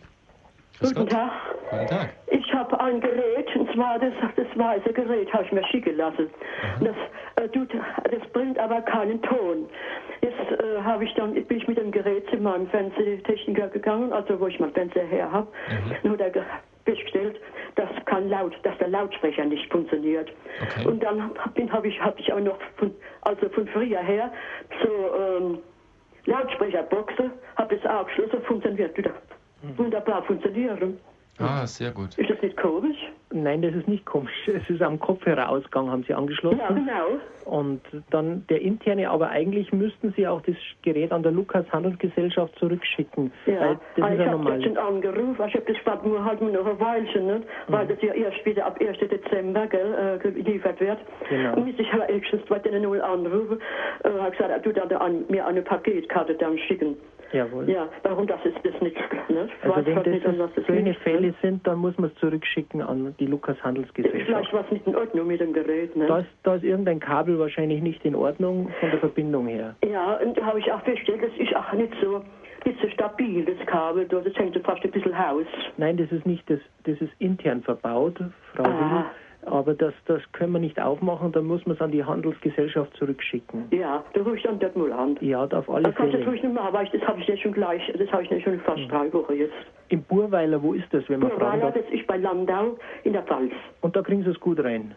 Grüß 0.79 0.95
Guten 0.95 1.09
Tag. 1.09 1.31
Guten 1.71 1.87
Tag. 1.87 2.11
Ich 2.29 2.55
habe 2.55 2.81
ein 2.81 3.01
Gerät, 3.01 3.49
und 3.71 3.77
zwar 3.77 3.99
das, 3.99 4.13
das 4.37 4.47
weiße 4.55 4.93
Gerät, 4.93 5.33
habe 5.33 5.45
ich 5.45 5.53
mir 5.53 5.65
schicken 5.67 5.97
lassen. 5.97 6.31
Das, 6.81 6.97
äh, 7.37 7.49
tut, 7.49 7.73
das 7.73 8.29
bringt 8.33 8.59
aber 8.59 8.81
keinen 8.83 9.23
Ton. 9.23 9.69
Jetzt 10.23 10.61
äh, 10.61 10.83
habe 10.83 11.05
ich 11.05 11.15
dann, 11.15 11.35
bin 11.35 11.57
ich 11.57 11.69
mit 11.69 11.79
dem 11.79 11.91
Gerät 11.91 12.29
zu 12.31 12.37
meinem 12.39 12.67
Fernsehtechniker 12.69 13.69
gegangen, 13.69 14.13
also 14.13 14.41
wo 14.41 14.47
ich 14.47 14.59
mein 14.59 14.73
Fernseher 14.73 15.07
her 15.07 15.31
habe. 15.31 15.49
Mhm. 16.03 16.13
Und 16.13 16.21
er 16.21 16.33
festgestellt, 16.85 17.41
dass 17.77 17.89
kein 18.07 18.29
Laut, 18.29 18.55
dass 18.65 18.77
der 18.79 18.89
Lautsprecher 18.89 19.45
nicht 19.45 19.71
funktioniert. 19.71 20.31
Okay. 20.79 20.89
Und 20.89 21.03
dann 21.03 21.21
habe 21.39 21.73
hab 21.73 21.85
ich, 21.85 22.01
hab 22.01 22.19
ich 22.19 22.33
auch 22.33 22.41
noch 22.41 22.59
von, 22.77 22.93
also 23.23 23.49
von 23.51 23.69
früher 23.69 24.01
her 24.01 24.33
so 24.83 24.89
ähm, 25.17 25.59
Lautsprecherboxen, 26.27 27.33
habe 27.57 27.77
das 27.77 27.91
auch 27.91 28.07
geschlossen, 28.07 28.43
funktioniert 28.43 28.97
wieder 28.97 29.13
Mhm. 29.63 29.79
wunderbar 29.79 30.23
funktionieren. 30.23 30.99
Ah, 31.41 31.67
sehr 31.67 31.91
gut. 31.91 32.17
Ist 32.19 32.31
das 32.31 32.41
nicht 32.43 32.57
komisch? 32.57 32.97
Nein, 33.33 33.63
das 33.63 33.75
ist 33.75 33.87
nicht 33.87 34.05
komisch. 34.07 34.33
Es 34.47 34.69
ist 34.69 34.83
am 34.83 34.99
Kopfhörerausgang, 34.99 35.89
haben 35.89 36.03
Sie 36.03 36.13
angeschlossen. 36.13 36.59
Ja, 36.59 36.69
genau. 36.69 37.21
Und 37.45 37.81
dann 38.11 38.45
der 38.49 38.61
interne, 38.61 39.09
aber 39.09 39.31
eigentlich 39.31 39.73
müssten 39.73 40.13
Sie 40.17 40.27
auch 40.27 40.43
das 40.43 40.57
Gerät 40.83 41.13
an 41.13 41.23
der 41.23 41.33
Lukas 41.33 41.65
Handelsgesellschaft 41.73 42.59
zurückschicken. 42.59 43.33
Ja, 43.47 43.79
das 43.97 44.05
ah, 44.05 44.13
ich 44.13 44.21
ja 44.21 44.31
habe 44.33 44.63
schon 44.63 44.77
angerufen, 44.77 45.37
ich 45.47 45.55
habe 45.55 45.65
das 45.67 45.77
spart 45.79 46.05
nur 46.05 46.25
halt 46.25 46.41
nur 46.41 46.51
noch 46.51 46.67
ein 46.67 46.81
Weilchen, 46.81 47.27
ne? 47.27 47.43
weil 47.69 47.85
mhm. 47.85 47.89
das 47.91 48.03
ja 48.03 48.15
erst 48.15 48.45
wieder 48.45 48.67
ab 48.67 48.79
1. 48.81 48.99
Dezember 48.99 49.67
gell, 49.69 50.17
äh, 50.17 50.19
geliefert 50.19 50.81
wird. 50.81 50.99
Genau. 51.29 51.55
Und 51.57 51.81
ich 51.81 51.93
habe 51.93 52.05
erstens 52.09 52.43
bei 52.49 52.59
denen 52.59 52.83
null 52.83 53.01
anrufen, 53.01 53.61
äh, 54.05 54.09
habe 54.11 54.33
gesagt, 54.33 54.67
du 54.67 54.73
da 54.73 54.83
an, 54.99 55.25
mir 55.29 55.47
eine 55.47 55.63
Paketkarte 55.63 56.35
dann 56.35 56.59
schicken. 56.59 56.97
Jawohl. 57.33 57.69
Ja, 57.69 57.89
warum 58.03 58.27
das 58.27 58.45
ist 58.45 58.57
das 58.65 58.81
nicht. 58.81 58.97
Ne? 59.29 59.49
Also 59.63 59.87
wenn 59.87 59.95
das, 59.95 60.07
nicht, 60.07 60.27
das, 60.27 60.37
das 60.37 60.67
solche 60.67 60.95
Fälle 60.95 61.35
sind, 61.41 61.67
dann 61.67 61.79
muss 61.79 61.97
man 61.99 62.11
es 62.11 62.17
zurückschicken 62.17 62.83
an 62.83 63.15
die 63.21 63.27
Lukas 63.27 63.63
Handelsgesellschaft. 63.63 64.27
Vielleicht 64.27 64.53
was 64.53 64.71
nicht 64.71 64.87
in 64.87 64.97
Ordnung 64.97 65.27
mit 65.27 65.41
dem 65.41 65.53
Gerät. 65.53 65.95
Ne? 65.97 66.07
Da, 66.07 66.19
ist, 66.19 66.29
da 66.43 66.55
ist 66.57 66.65
irgendein 66.65 67.01
Kabel 67.01 67.39
wahrscheinlich 67.39 67.81
nicht 67.83 68.05
in 68.05 68.15
Ordnung 68.15 68.71
von 68.81 68.91
der 68.91 68.99
Verbindung 68.99 69.47
her. 69.47 69.77
Ja, 69.85 70.15
und 70.15 70.37
da 70.37 70.47
habe 70.47 70.59
ich 70.59 70.73
auch 70.73 70.83
festgestellt, 70.83 71.23
das 71.23 71.39
ist 71.39 71.55
auch 71.55 71.73
nicht 71.73 71.93
so, 72.03 72.23
nicht 72.65 72.81
so 72.81 72.89
stabil, 72.89 73.45
das 73.45 73.67
Kabel. 73.67 74.07
Das 74.07 74.25
hängt 74.35 74.57
fast 74.65 74.85
ein 74.85 74.91
bisschen 74.91 75.15
raus. 75.15 75.47
Nein, 75.77 75.97
das 75.97 76.11
ist 76.11 76.27
nicht, 76.27 76.49
das, 76.51 76.61
das 76.85 77.01
ist 77.01 77.13
intern 77.19 77.63
verbaut, 77.63 78.19
Frau 78.55 78.65
ah. 78.65 78.67
Will. 78.67 79.05
Aber 79.47 79.75
das, 79.75 79.95
das 80.07 80.21
können 80.33 80.53
wir 80.53 80.59
nicht 80.59 80.81
aufmachen, 80.81 81.33
dann 81.33 81.47
muss 81.47 81.65
man 81.67 81.75
es 81.75 81.81
an 81.81 81.91
die 81.91 82.05
Handelsgesellschaft 82.05 82.95
zurückschicken. 82.97 83.65
Ja, 83.71 84.05
da 84.13 84.21
rufe 84.21 84.37
ich 84.37 84.43
dann 84.43 84.59
dort 84.59 84.77
mal 84.77 84.93
an. 84.93 85.17
Ja, 85.21 85.45
auf 85.45 85.71
alle 85.71 85.85
das 85.85 85.95
Fälle. 85.95 86.19
Das 86.25 86.35
ich 86.35 86.43
nicht 86.43 86.55
mehr, 86.55 86.63
aber 86.63 86.85
das 86.85 87.03
habe 87.03 87.21
ich 87.21 87.27
jetzt 87.27 87.43
schon 87.43 87.53
gleich, 87.53 87.83
das 87.97 88.13
habe 88.13 88.23
ich 88.23 88.31
jetzt 88.31 88.45
schon 88.45 88.61
fast 88.61 88.81
mhm. 88.81 88.89
drei 88.89 89.13
Wochen 89.13 89.35
jetzt. 89.35 89.55
In 89.89 90.03
Burweiler, 90.03 90.63
wo 90.63 90.75
ist 90.75 90.87
das, 90.93 91.09
wenn 91.09 91.21
man 91.21 91.31
Burweiler, 91.31 91.51
fragen 91.51 91.61
darf? 91.63 91.75
das 91.75 91.93
ist 91.93 92.07
bei 92.07 92.19
Landau 92.19 92.77
in 93.05 93.15
der 93.15 93.23
Pfalz. 93.23 93.53
Und 93.81 93.97
da 93.97 94.03
kriegen 94.03 94.23
Sie 94.23 94.31
es 94.31 94.41
gut 94.41 94.63
rein? 94.63 94.95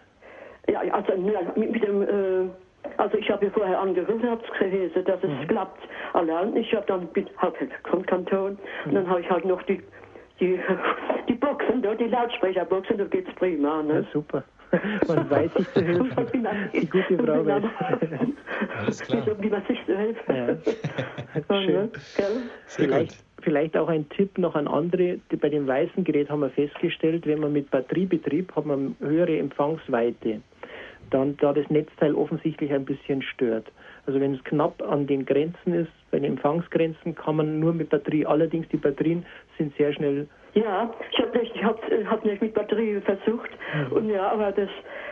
Ja, 0.69 0.81
also 0.91 1.13
mit, 1.17 1.71
mit 1.71 1.83
dem... 1.83 2.01
Äh, 2.01 2.49
also 2.97 3.17
ich 3.17 3.29
habe 3.31 3.45
ja 3.45 3.51
vorher 3.51 3.79
angerufen, 3.79 4.29
habe 4.29 4.43
es 4.43 4.59
gelesen, 4.59 5.05
dass 5.05 5.23
es 5.23 5.29
mhm. 5.29 5.47
klappt. 5.47 5.81
Allein 6.11 6.55
ich 6.57 6.73
habe 6.75 6.85
dann 6.85 7.07
mit 7.15 7.29
halt 7.37 7.55
Kanton 8.07 8.51
mhm. 8.51 8.57
und 8.85 8.93
dann 8.95 9.09
habe 9.09 9.21
ich 9.21 9.29
halt 9.29 9.45
noch 9.45 9.61
die 9.63 9.81
die, 10.39 10.59
die 11.27 11.33
Boxen, 11.33 11.81
da, 11.81 11.95
die 11.95 12.05
Lautsprecherboxen, 12.05 12.97
da 12.97 13.05
geht's 13.05 13.33
prima. 13.35 13.83
Ne? 13.83 13.95
Ja, 13.95 14.03
super. 14.11 14.43
Man 15.07 15.29
weiß 15.29 15.53
sich 15.53 15.71
zu 15.71 15.83
helfen. 15.83 16.47
Die 16.73 16.89
gute 16.89 17.17
Frau 17.17 17.45
weiß. 17.45 17.63
Alles 18.79 19.01
klar. 19.01 19.25
Wie 19.39 19.49
man 19.49 19.63
sich 19.65 19.79
zu 19.85 19.95
helfen. 19.95 20.35
Ja. 20.35 21.61
Schön. 21.61 21.91
Vielleicht, 22.65 23.23
vielleicht 23.41 23.77
auch 23.77 23.87
ein 23.87 24.09
Tipp 24.09 24.37
noch 24.37 24.55
an 24.55 24.67
andere. 24.67 25.19
Bei 25.39 25.49
dem 25.49 25.67
weißen 25.67 26.03
Gerät 26.03 26.29
haben 26.29 26.41
wir 26.41 26.49
festgestellt, 26.49 27.27
wenn 27.27 27.39
man 27.39 27.53
mit 27.53 27.69
Batteriebetrieb 27.69 28.55
hat 28.55 28.65
man 28.65 28.95
höhere 28.99 29.37
Empfangsweite. 29.37 30.41
Dann, 31.11 31.37
da 31.37 31.53
das 31.53 31.69
Netzteil 31.69 32.15
offensichtlich 32.15 32.71
ein 32.71 32.85
bisschen 32.85 33.21
stört. 33.21 33.71
Also 34.05 34.19
wenn 34.19 34.33
es 34.33 34.43
knapp 34.43 34.81
an 34.81 35.07
den 35.07 35.25
Grenzen 35.25 35.73
ist, 35.73 35.91
bei 36.11 36.19
den 36.19 36.33
Empfangsgrenzen, 36.33 37.15
kann 37.15 37.37
man 37.37 37.59
nur 37.59 37.73
mit 37.73 37.89
Batterie. 37.89 38.25
Allerdings 38.25 38.67
die 38.69 38.77
Batterien 38.77 39.25
sind 39.57 39.75
sehr 39.77 39.93
schnell. 39.93 40.27
Ja, 40.53 40.93
ich 41.09 41.19
habe 41.19 41.39
ich 41.39 41.63
hab, 41.63 41.81
hab 42.05 42.25
nicht 42.25 42.41
mit 42.41 42.53
Batterie 42.53 43.01
versucht. 43.01 43.49
Mhm. 43.89 43.95
Und 43.95 44.09
ja, 44.09 44.31
aber 44.31 44.51
das 44.51 44.69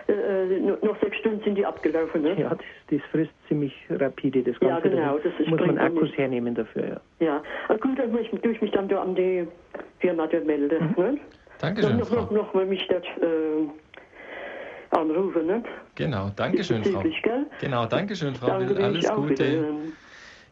äh, 0.07 0.60
noch 0.60 1.00
sechs 1.01 1.17
Stunden 1.17 1.41
sind 1.43 1.55
die 1.55 1.65
abgelaufen. 1.65 2.21
Ne? 2.21 2.39
Ja, 2.39 2.50
das, 2.50 2.60
das 2.91 3.01
frisst 3.12 3.31
ziemlich 3.48 3.74
rapide 3.89 4.43
das 4.43 4.60
Ganze. 4.60 4.89
Ja, 4.89 4.93
genau. 4.95 5.17
Das 5.17 5.33
ist 5.39 5.50
muss 5.50 5.60
man 5.60 5.77
Akkus 5.79 6.03
nicht. 6.03 6.17
hernehmen 6.17 6.53
dafür. 6.53 7.01
Ja. 7.19 7.25
Ja, 7.25 7.43
also 7.69 7.81
gut, 7.81 7.98
dann 7.98 8.12
muss 8.12 8.21
ich, 8.21 8.33
ich 8.33 8.62
mich 8.62 8.71
dann 8.71 8.88
da 8.88 9.01
an 9.01 9.15
die 9.15 9.48
Firma 10.00 10.27
dort 10.27 10.45
melden. 10.45 10.93
Mhm. 10.95 11.03
Ne? 11.03 11.17
Dankeschön. 11.60 11.98
Noch, 11.98 12.12
noch, 12.12 12.31
noch 12.31 12.53
mal 12.53 12.65
mich 12.65 12.86
dort. 12.88 13.05
Äh, 13.05 13.67
anrufen. 14.91 15.45
Ne? 15.45 15.63
Genau, 15.95 16.31
danke 16.36 16.63
schön, 16.63 16.83
Frau. 16.83 17.01
Gell? 17.01 17.48
Genau, 17.60 17.86
danke 17.86 18.15
schön, 18.15 18.36
Frau 18.36 18.48
danke. 18.48 18.83
Alles 18.83 19.10
Gute. 19.10 19.91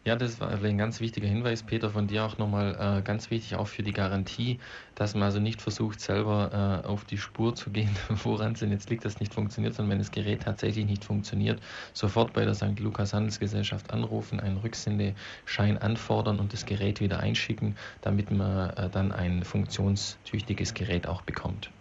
Ja, 0.05 0.15
das 0.15 0.39
war 0.39 0.49
ein 0.49 0.77
ganz 0.77 1.01
wichtiger 1.01 1.27
Hinweis, 1.27 1.61
Peter, 1.61 1.89
von 1.89 2.07
dir 2.07 2.23
auch 2.23 2.37
nochmal 2.37 2.99
äh, 2.99 3.01
ganz 3.01 3.29
wichtig, 3.31 3.57
auch 3.57 3.67
für 3.67 3.83
die 3.83 3.91
Garantie, 3.91 4.57
dass 4.95 5.13
man 5.13 5.23
also 5.23 5.41
nicht 5.41 5.61
versucht, 5.61 5.99
selber 5.99 6.83
äh, 6.83 6.87
auf 6.87 7.03
die 7.03 7.17
Spur 7.17 7.53
zu 7.53 7.69
gehen, 7.69 7.89
woran 8.23 8.53
es 8.53 8.59
denn 8.61 8.71
jetzt 8.71 8.89
liegt, 8.89 9.03
dass 9.03 9.15
es 9.15 9.19
nicht 9.19 9.33
funktioniert, 9.33 9.73
sondern 9.73 9.91
wenn 9.91 9.97
das 9.99 10.11
Gerät 10.11 10.43
tatsächlich 10.43 10.85
nicht 10.85 11.03
funktioniert, 11.03 11.59
sofort 11.93 12.31
bei 12.31 12.45
der 12.45 12.53
St. 12.53 12.79
Lukas 12.79 13.13
Handelsgesellschaft 13.13 13.91
anrufen, 13.91 14.39
einen 14.39 14.57
Rücksendeschein 14.57 15.77
anfordern 15.77 16.39
und 16.39 16.53
das 16.53 16.65
Gerät 16.65 17.01
wieder 17.01 17.19
einschicken, 17.19 17.75
damit 18.01 18.31
man 18.31 18.69
äh, 18.69 18.89
dann 18.89 19.11
ein 19.11 19.43
funktionstüchtiges 19.43 20.73
Gerät 20.73 21.07
auch 21.07 21.23
bekommt. 21.23 21.71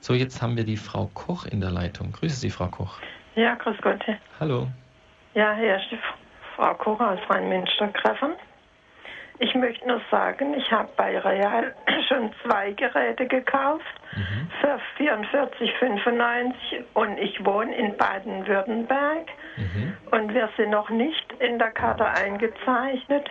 So, 0.00 0.14
jetzt 0.14 0.40
haben 0.40 0.56
wir 0.56 0.64
die 0.64 0.78
Frau 0.78 1.10
Koch 1.12 1.44
in 1.44 1.60
der 1.60 1.70
Leitung. 1.70 2.12
Grüße 2.12 2.36
Sie, 2.36 2.50
Frau 2.50 2.68
Koch. 2.68 2.98
Ja, 3.34 3.54
grüß 3.54 3.76
Gott. 3.82 4.02
Hallo. 4.40 4.66
Ja, 5.34 5.54
hier 5.54 5.76
ist 5.76 5.90
die 5.90 5.98
Frau 6.56 6.74
Koch 6.74 7.00
aus 7.00 7.18
Rhein-Münster-Greffen. 7.28 8.32
Ich 9.40 9.54
möchte 9.54 9.86
nur 9.86 10.00
sagen, 10.10 10.54
ich 10.54 10.70
habe 10.70 10.88
bei 10.96 11.18
Real 11.18 11.74
schon 12.08 12.30
zwei 12.42 12.72
Geräte 12.72 13.26
gekauft 13.26 13.84
mhm. 14.16 14.50
für 14.60 14.80
44,95 14.98 16.54
und 16.94 17.18
ich 17.18 17.44
wohne 17.44 17.74
in 17.74 17.96
Baden-Württemberg 17.96 19.26
mhm. 19.56 19.96
und 20.10 20.34
wir 20.34 20.48
sind 20.56 20.70
noch 20.70 20.88
nicht 20.90 21.32
in 21.40 21.58
der 21.58 21.70
Karte 21.70 22.06
eingezeichnet 22.06 23.30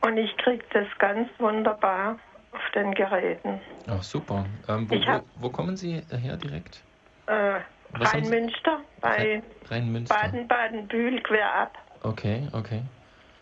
Und 0.00 0.16
ich 0.16 0.36
kriege 0.36 0.64
das 0.72 0.86
ganz 0.98 1.28
wunderbar 1.38 2.18
auf 2.52 2.70
den 2.74 2.94
Geräten. 2.94 3.60
Ach, 3.86 4.02
super. 4.02 4.44
Ähm, 4.68 4.88
wo, 4.90 4.96
hab, 5.06 5.22
wo, 5.36 5.46
wo, 5.46 5.50
kommen 5.50 5.76
Sie 5.76 6.02
her 6.10 6.36
direkt? 6.36 6.82
Äh, 7.26 7.60
Rhein-Münster, 7.94 8.80
bei 9.00 9.42
Baden-Baden-Bühl 9.68 11.22
quer 11.22 11.54
ab. 11.54 11.78
Okay, 12.02 12.46
okay. 12.52 12.82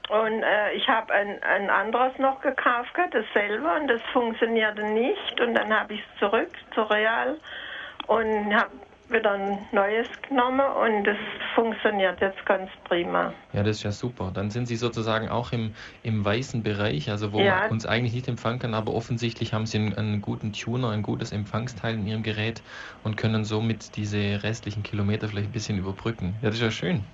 Und 0.08 0.42
äh, 0.42 0.72
ich 0.72 0.88
habe 0.88 1.12
ein, 1.12 1.42
ein 1.42 1.68
anderes 1.68 2.16
noch 2.18 2.40
gekauft, 2.40 2.92
dasselbe, 3.10 3.68
und 3.74 3.88
das 3.88 4.00
funktionierte 4.12 4.82
nicht. 4.84 5.40
Und 5.40 5.54
dann 5.54 5.72
habe 5.76 5.94
ich 5.94 6.00
es 6.00 6.20
zurück 6.20 6.50
zu 6.74 6.82
Real 6.82 7.36
und 8.06 8.54
habe 8.54 8.70
wieder 9.08 9.32
ein 9.32 9.58
neues 9.72 10.08
genommen 10.28 10.60
und 10.60 11.04
das 11.04 11.16
funktioniert 11.54 12.20
jetzt 12.20 12.44
ganz 12.44 12.70
prima. 12.84 13.32
Ja, 13.52 13.62
das 13.62 13.78
ist 13.78 13.82
ja 13.84 13.92
super. 13.92 14.30
Dann 14.34 14.50
sind 14.50 14.66
Sie 14.66 14.76
sozusagen 14.76 15.28
auch 15.28 15.52
im, 15.52 15.74
im 16.02 16.24
weißen 16.24 16.62
Bereich, 16.62 17.10
also 17.10 17.32
wo 17.32 17.40
ja. 17.40 17.60
man 17.60 17.70
uns 17.70 17.86
eigentlich 17.86 18.14
nicht 18.14 18.28
empfangen 18.28 18.58
kann, 18.58 18.74
aber 18.74 18.94
offensichtlich 18.94 19.52
haben 19.52 19.66
Sie 19.66 19.78
einen, 19.78 19.96
einen, 19.96 20.22
guten 20.22 20.52
Tuner, 20.52 20.90
ein 20.90 21.02
gutes 21.02 21.32
Empfangsteil 21.32 21.94
in 21.94 22.06
Ihrem 22.06 22.22
Gerät 22.22 22.62
und 23.04 23.16
können 23.16 23.44
somit 23.44 23.96
diese 23.96 24.42
restlichen 24.42 24.82
Kilometer 24.82 25.28
vielleicht 25.28 25.48
ein 25.48 25.52
bisschen 25.52 25.78
überbrücken. 25.78 26.34
Ja, 26.42 26.48
das 26.48 26.56
ist 26.56 26.62
ja 26.62 26.70
schön. 26.70 27.04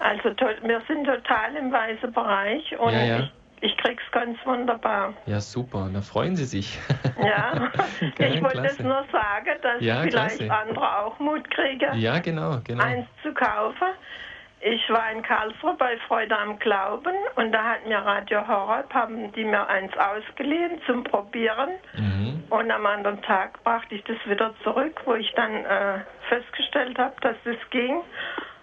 Also 0.00 0.30
wir 0.62 0.80
sind 0.86 1.04
total 1.06 1.56
im 1.56 1.72
weißen 1.72 2.12
Bereich 2.12 2.78
und 2.78 2.92
ja, 2.92 3.04
ja. 3.04 3.18
ich 3.20 3.32
ich 3.60 3.76
krieg's 3.76 4.02
ganz 4.12 4.38
wunderbar. 4.44 5.14
Ja, 5.26 5.40
super. 5.40 5.88
Da 5.92 6.00
freuen 6.00 6.36
Sie 6.36 6.44
sich. 6.44 6.78
Ja, 7.20 7.70
ich 8.18 8.42
wollte 8.42 8.66
es 8.66 8.78
nur 8.78 9.04
sagen, 9.10 9.50
dass 9.60 9.80
ja, 9.80 10.02
vielleicht 10.02 10.38
klasse. 10.38 10.52
andere 10.52 10.98
auch 10.98 11.18
Mut 11.18 11.50
kriegen, 11.50 11.98
ja, 11.98 12.18
genau, 12.20 12.60
genau. 12.62 12.84
eins 12.84 13.06
zu 13.22 13.34
kaufen. 13.34 13.88
Ich 14.60 14.88
war 14.88 15.12
in 15.12 15.22
Karlsruhe 15.22 15.74
bei 15.78 15.96
Freude 16.06 16.36
am 16.36 16.58
Glauben 16.58 17.14
und 17.36 17.52
da 17.52 17.62
hat 17.64 17.86
mir 17.86 17.98
Radio 17.98 18.46
Horeb, 18.46 18.92
haben 18.92 19.32
die 19.32 19.44
mir 19.44 19.66
eins 19.68 19.92
ausgeliehen 19.96 20.80
zum 20.86 21.04
Probieren. 21.04 21.70
Mhm. 21.96 22.42
Und 22.50 22.70
am 22.70 22.86
anderen 22.86 23.22
Tag 23.22 23.62
brachte 23.62 23.94
ich 23.94 24.04
das 24.04 24.16
wieder 24.26 24.52
zurück, 24.64 25.00
wo 25.04 25.14
ich 25.14 25.32
dann 25.34 25.64
äh, 25.64 26.00
festgestellt 26.28 26.98
habe, 26.98 27.14
dass 27.20 27.36
das 27.44 27.56
ging. 27.70 28.00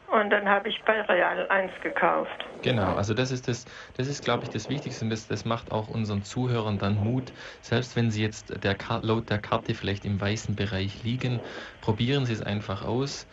Und 0.07 0.29
dann 0.29 0.47
habe 0.47 0.69
ich 0.69 0.83
bei 0.85 1.01
Real 1.01 1.47
1 1.49 1.71
gekauft. 1.81 2.45
Genau, 2.61 2.93
also 2.95 3.13
das 3.13 3.31
ist 3.31 3.47
das, 3.47 3.65
das 3.93 4.07
ist, 4.07 4.23
glaube 4.23 4.43
ich, 4.43 4.49
das 4.49 4.69
Wichtigste 4.69 5.05
und 5.05 5.09
das, 5.11 5.27
das 5.27 5.45
macht 5.45 5.71
auch 5.71 5.87
unseren 5.87 6.23
Zuhörern 6.23 6.77
dann 6.79 6.97
Mut. 6.97 7.33
Selbst 7.61 7.95
wenn 7.95 8.11
sie 8.11 8.21
jetzt 8.21 8.63
der, 8.63 8.77
laut 9.01 9.29
der 9.29 9.39
Karte 9.39 9.73
vielleicht 9.75 10.05
im 10.05 10.19
weißen 10.19 10.55
Bereich 10.55 11.03
liegen, 11.03 11.43
probieren 11.81 12.25
sie 12.25 12.33
es 12.33 12.41
einfach 12.41 12.83
aus. 12.83 13.27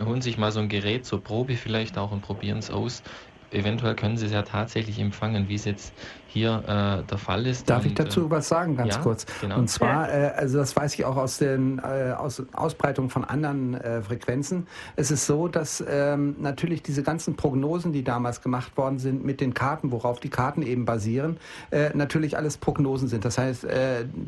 Holen 0.00 0.20
sich 0.20 0.36
mal 0.36 0.52
so 0.52 0.60
ein 0.60 0.68
Gerät 0.68 1.04
zur 1.06 1.22
Probe 1.22 1.56
vielleicht 1.56 1.96
auch 1.98 2.12
und 2.12 2.20
probieren 2.20 2.58
es 2.58 2.70
aus 2.70 3.02
eventuell 3.50 3.94
können 3.94 4.16
Sie 4.16 4.26
es 4.26 4.32
ja 4.32 4.42
tatsächlich 4.42 4.98
empfangen, 4.98 5.48
wie 5.48 5.54
es 5.54 5.64
jetzt 5.64 5.96
hier 6.36 6.62
äh, 6.66 7.08
der 7.08 7.18
Fall 7.18 7.46
ist. 7.46 7.70
Darf 7.70 7.82
und, 7.82 7.88
ich 7.88 7.94
dazu 7.94 8.26
äh, 8.26 8.30
was 8.30 8.48
sagen, 8.48 8.76
ganz 8.76 8.96
ja, 8.96 9.00
kurz? 9.00 9.24
Genau. 9.40 9.58
Und 9.58 9.68
zwar, 9.68 10.12
äh, 10.12 10.32
also 10.36 10.58
das 10.58 10.76
weiß 10.76 10.94
ich 10.94 11.04
auch 11.06 11.16
aus 11.16 11.38
den 11.38 11.78
äh, 11.78 12.12
aus 12.12 12.42
Ausbreitung 12.52 13.08
von 13.08 13.24
anderen 13.24 13.74
äh, 13.74 14.02
Frequenzen. 14.02 14.66
Es 14.96 15.10
ist 15.10 15.26
so, 15.26 15.48
dass 15.48 15.82
ähm, 15.88 16.36
natürlich 16.38 16.82
diese 16.82 17.02
ganzen 17.02 17.36
Prognosen, 17.36 17.92
die 17.92 18.04
damals 18.04 18.42
gemacht 18.42 18.76
worden 18.76 18.98
sind 18.98 19.24
mit 19.24 19.40
den 19.40 19.54
Karten, 19.54 19.90
worauf 19.90 20.20
die 20.20 20.28
Karten 20.28 20.60
eben 20.60 20.84
basieren, 20.84 21.38
äh, 21.70 21.90
natürlich 21.94 22.36
alles 22.36 22.58
Prognosen 22.58 23.08
sind. 23.08 23.24
Das 23.24 23.38
heißt, 23.38 23.66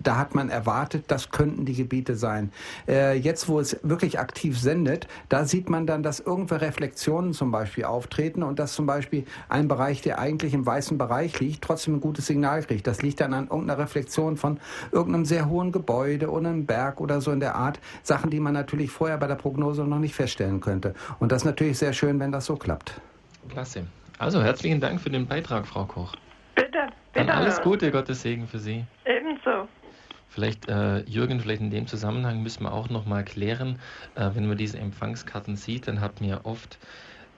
da 0.03 0.17
hat 0.17 0.35
man 0.35 0.49
erwartet, 0.49 1.05
das 1.09 1.31
könnten 1.31 1.65
die 1.65 1.75
Gebiete 1.75 2.15
sein. 2.15 2.51
jetzt, 2.87 3.49
wo 3.49 3.61
es 3.61 3.79
wirklich 3.83 4.19
aktiv 4.19 4.59
sendet, 4.59 5.07
da 5.29 5.45
sieht 5.45 5.69
man 5.69 5.87
dann, 5.87 6.03
dass 6.03 6.21
irgendwelche 6.21 6.67
Reflexionen 6.67 7.33
zum 7.33 7.51
Beispiel 7.51 7.85
auftreten 7.85 8.43
und 8.43 8.59
dass 8.59 8.73
zum 8.73 8.87
Beispiel 8.87 9.25
ein 9.49 9.69
Bereich, 9.69 10.01
der 10.03 10.19
eigentlich 10.19 10.55
im 10.55 10.65
weißen 10.65 10.99
Bereich 10.99 11.39
liegt, 11.41 11.63
trotzdem 11.63 11.98
ein 11.99 12.01
gutes 12.01 12.27
Signal 12.27 12.63
kriegt. 12.63 12.87
Das 12.87 13.03
liegt 13.03 13.21
dann 13.21 13.35
an 13.35 13.49
irgendeiner 13.49 13.79
Reflexion 13.79 14.37
von 14.37 14.59
irgendeinem 14.93 15.25
sehr 15.25 15.49
hohen 15.49 15.73
Gebäude 15.73 16.31
oder 16.31 16.49
einem 16.49 16.67
Berg 16.67 17.01
oder 17.01 17.21
so 17.21 17.31
in 17.31 17.41
der 17.41 17.55
Art. 17.55 17.81
Sachen, 18.03 18.31
die 18.31 18.41
man 18.41 18.55
natürlich 18.55 18.91
vorher 18.91 19.19
bei 19.19 19.27
der 19.27 19.35
Prognose 19.35 19.85
noch 19.85 19.99
nicht 19.99 20.15
feststellen 20.15 20.61
könnte. 20.61 20.95
Und 21.19 21.33
das 21.33 21.43
ist 21.43 21.47
natürlich 21.47 21.79
sehr 21.79 21.93
schön, 21.93 22.21
wenn 22.21 22.33
das 22.33 22.47
so 22.47 22.57
klappt. 22.57 23.01
Klasse. 23.49 23.87
Also 24.19 24.43
herzlichen 24.43 24.81
Dank 24.81 25.01
für 25.01 25.11
den 25.11 25.27
Beitrag, 25.27 25.67
Frau 25.67 25.85
Koch. 25.85 26.15
Bitte, 26.55 26.71
bitte. 27.13 27.27
Dann 27.27 27.31
alles 27.31 27.61
Gute, 27.61 27.91
Gottes 27.91 28.23
Segen 28.23 28.49
für 28.49 28.59
Sie. 28.59 28.85
Ebenso. 29.05 29.69
Vielleicht, 30.29 30.69
äh, 30.69 31.01
Jürgen, 31.01 31.41
vielleicht 31.41 31.63
in 31.63 31.71
dem 31.71 31.87
Zusammenhang 31.87 32.43
müssen 32.43 32.65
wir 32.65 32.73
auch 32.73 32.91
nochmal 32.91 33.25
klären, 33.25 33.79
äh, 34.15 34.31
wenn 34.35 34.47
man 34.47 34.59
diese 34.59 34.79
Empfangskarten 34.79 35.57
sieht, 35.57 35.89
dann 35.89 36.01
hat 36.01 36.21
mir 36.21 36.41
oft 36.45 36.79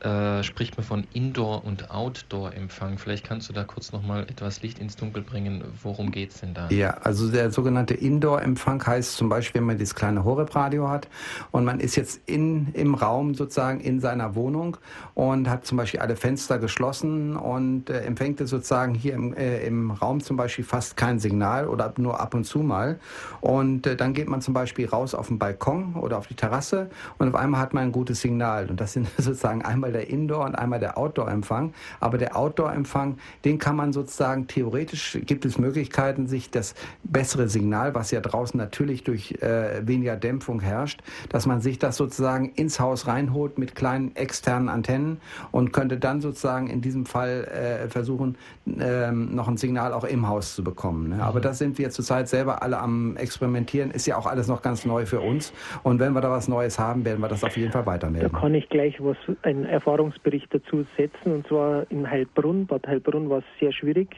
äh, 0.04 0.42
spricht 0.42 0.76
man 0.76 0.86
von 0.86 1.06
Indoor- 1.12 1.64
und 1.64 1.90
Outdoor-Empfang. 1.90 2.98
Vielleicht 2.98 3.26
kannst 3.26 3.48
du 3.48 3.52
da 3.52 3.64
kurz 3.64 3.92
nochmal 3.92 4.22
etwas 4.22 4.62
Licht 4.62 4.78
ins 4.78 4.96
Dunkel 4.96 5.22
bringen. 5.22 5.62
Worum 5.82 6.10
geht 6.10 6.30
es 6.30 6.40
denn 6.40 6.54
da? 6.54 6.68
Ja, 6.70 6.90
also 7.02 7.30
der 7.30 7.50
sogenannte 7.50 7.94
Indoor-Empfang 7.94 8.84
heißt 8.86 9.16
zum 9.16 9.28
Beispiel, 9.28 9.60
wenn 9.60 9.66
man 9.66 9.78
dieses 9.78 9.94
kleine 9.94 10.24
Horeb-Radio 10.24 10.88
hat 10.88 11.08
und 11.50 11.64
man 11.64 11.80
ist 11.80 11.96
jetzt 11.96 12.20
in, 12.26 12.68
im 12.74 12.94
Raum 12.94 13.34
sozusagen 13.34 13.80
in 13.80 14.00
seiner 14.00 14.34
Wohnung 14.34 14.76
und 15.14 15.48
hat 15.48 15.66
zum 15.66 15.76
Beispiel 15.76 16.00
alle 16.00 16.16
Fenster 16.16 16.58
geschlossen 16.58 17.36
und 17.36 17.90
äh, 17.90 18.00
empfängt 18.02 18.40
es 18.40 18.50
sozusagen 18.50 18.94
hier 18.94 19.14
im, 19.14 19.34
äh, 19.34 19.66
im 19.66 19.90
Raum 19.90 20.20
zum 20.20 20.36
Beispiel 20.36 20.64
fast 20.64 20.96
kein 20.96 21.18
Signal 21.18 21.68
oder 21.68 21.92
nur 21.98 22.20
ab 22.20 22.34
und 22.34 22.44
zu 22.44 22.60
mal. 22.60 22.98
Und 23.40 23.86
äh, 23.86 23.96
dann 23.96 24.14
geht 24.14 24.28
man 24.28 24.40
zum 24.40 24.54
Beispiel 24.54 24.88
raus 24.88 25.14
auf 25.14 25.28
den 25.28 25.38
Balkon 25.38 25.94
oder 25.94 26.18
auf 26.18 26.26
die 26.26 26.34
Terrasse 26.34 26.90
und 27.18 27.28
auf 27.28 27.34
einmal 27.34 27.60
hat 27.60 27.74
man 27.74 27.84
ein 27.84 27.92
gutes 27.92 28.20
Signal. 28.20 28.70
Und 28.70 28.80
das 28.80 28.94
sind 28.94 29.08
sozusagen 29.18 29.62
einmal 29.62 29.89
einmal 29.90 29.92
der 29.92 30.10
Indoor- 30.10 30.44
und 30.44 30.54
einmal 30.54 30.80
der 30.80 30.96
Outdoor-Empfang. 30.96 31.74
Aber 32.00 32.18
der 32.18 32.36
Outdoor-Empfang, 32.36 33.18
den 33.44 33.58
kann 33.58 33.76
man 33.76 33.92
sozusagen 33.92 34.46
theoretisch, 34.46 35.18
gibt 35.26 35.44
es 35.44 35.58
Möglichkeiten, 35.58 36.26
sich 36.26 36.50
das 36.50 36.74
bessere 37.02 37.48
Signal, 37.48 37.94
was 37.94 38.10
ja 38.10 38.20
draußen 38.20 38.58
natürlich 38.58 39.04
durch 39.04 39.32
äh, 39.42 39.86
weniger 39.86 40.16
Dämpfung 40.16 40.60
herrscht, 40.60 41.00
dass 41.28 41.46
man 41.46 41.60
sich 41.60 41.78
das 41.78 41.96
sozusagen 41.96 42.50
ins 42.50 42.78
Haus 42.80 43.06
reinholt 43.06 43.58
mit 43.58 43.74
kleinen 43.74 44.14
externen 44.16 44.68
Antennen 44.68 45.20
und 45.50 45.72
könnte 45.72 45.96
dann 45.96 46.20
sozusagen 46.20 46.68
in 46.68 46.80
diesem 46.80 47.06
Fall 47.06 47.44
äh, 47.44 47.88
versuchen, 47.88 48.36
äh, 48.66 49.10
noch 49.10 49.48
ein 49.48 49.56
Signal 49.56 49.92
auch 49.92 50.04
im 50.04 50.28
Haus 50.28 50.54
zu 50.54 50.62
bekommen. 50.62 51.10
Ne? 51.10 51.22
Aber 51.22 51.38
mhm. 51.38 51.42
das 51.42 51.58
sind 51.58 51.78
wir 51.78 51.90
zurzeit 51.90 52.28
selber 52.28 52.62
alle 52.62 52.78
am 52.78 53.16
Experimentieren. 53.16 53.90
Ist 53.90 54.06
ja 54.06 54.16
auch 54.16 54.26
alles 54.26 54.46
noch 54.46 54.62
ganz 54.62 54.84
neu 54.84 55.06
für 55.06 55.20
uns. 55.20 55.52
Und 55.82 55.98
wenn 55.98 56.12
wir 56.12 56.20
da 56.20 56.30
was 56.30 56.48
Neues 56.48 56.78
haben, 56.78 57.04
werden 57.04 57.20
wir 57.20 57.28
das 57.28 57.42
auf 57.44 57.56
jeden 57.56 57.72
Fall 57.72 57.86
weitermelden. 57.86 58.30
Da 58.32 58.38
kann 58.38 58.54
ich 58.54 58.68
gleich 58.68 59.02
was, 59.02 59.16
ein 59.42 59.64
Erfahrungsbericht 59.80 60.52
dazu 60.54 60.84
setzen. 60.96 61.32
Und 61.32 61.46
zwar 61.46 61.90
in 61.90 62.08
Heilbrunn. 62.08 62.66
Bad 62.66 62.86
Heilbrunn 62.86 63.30
war 63.30 63.38
es 63.38 63.44
sehr 63.58 63.72
schwierig, 63.72 64.08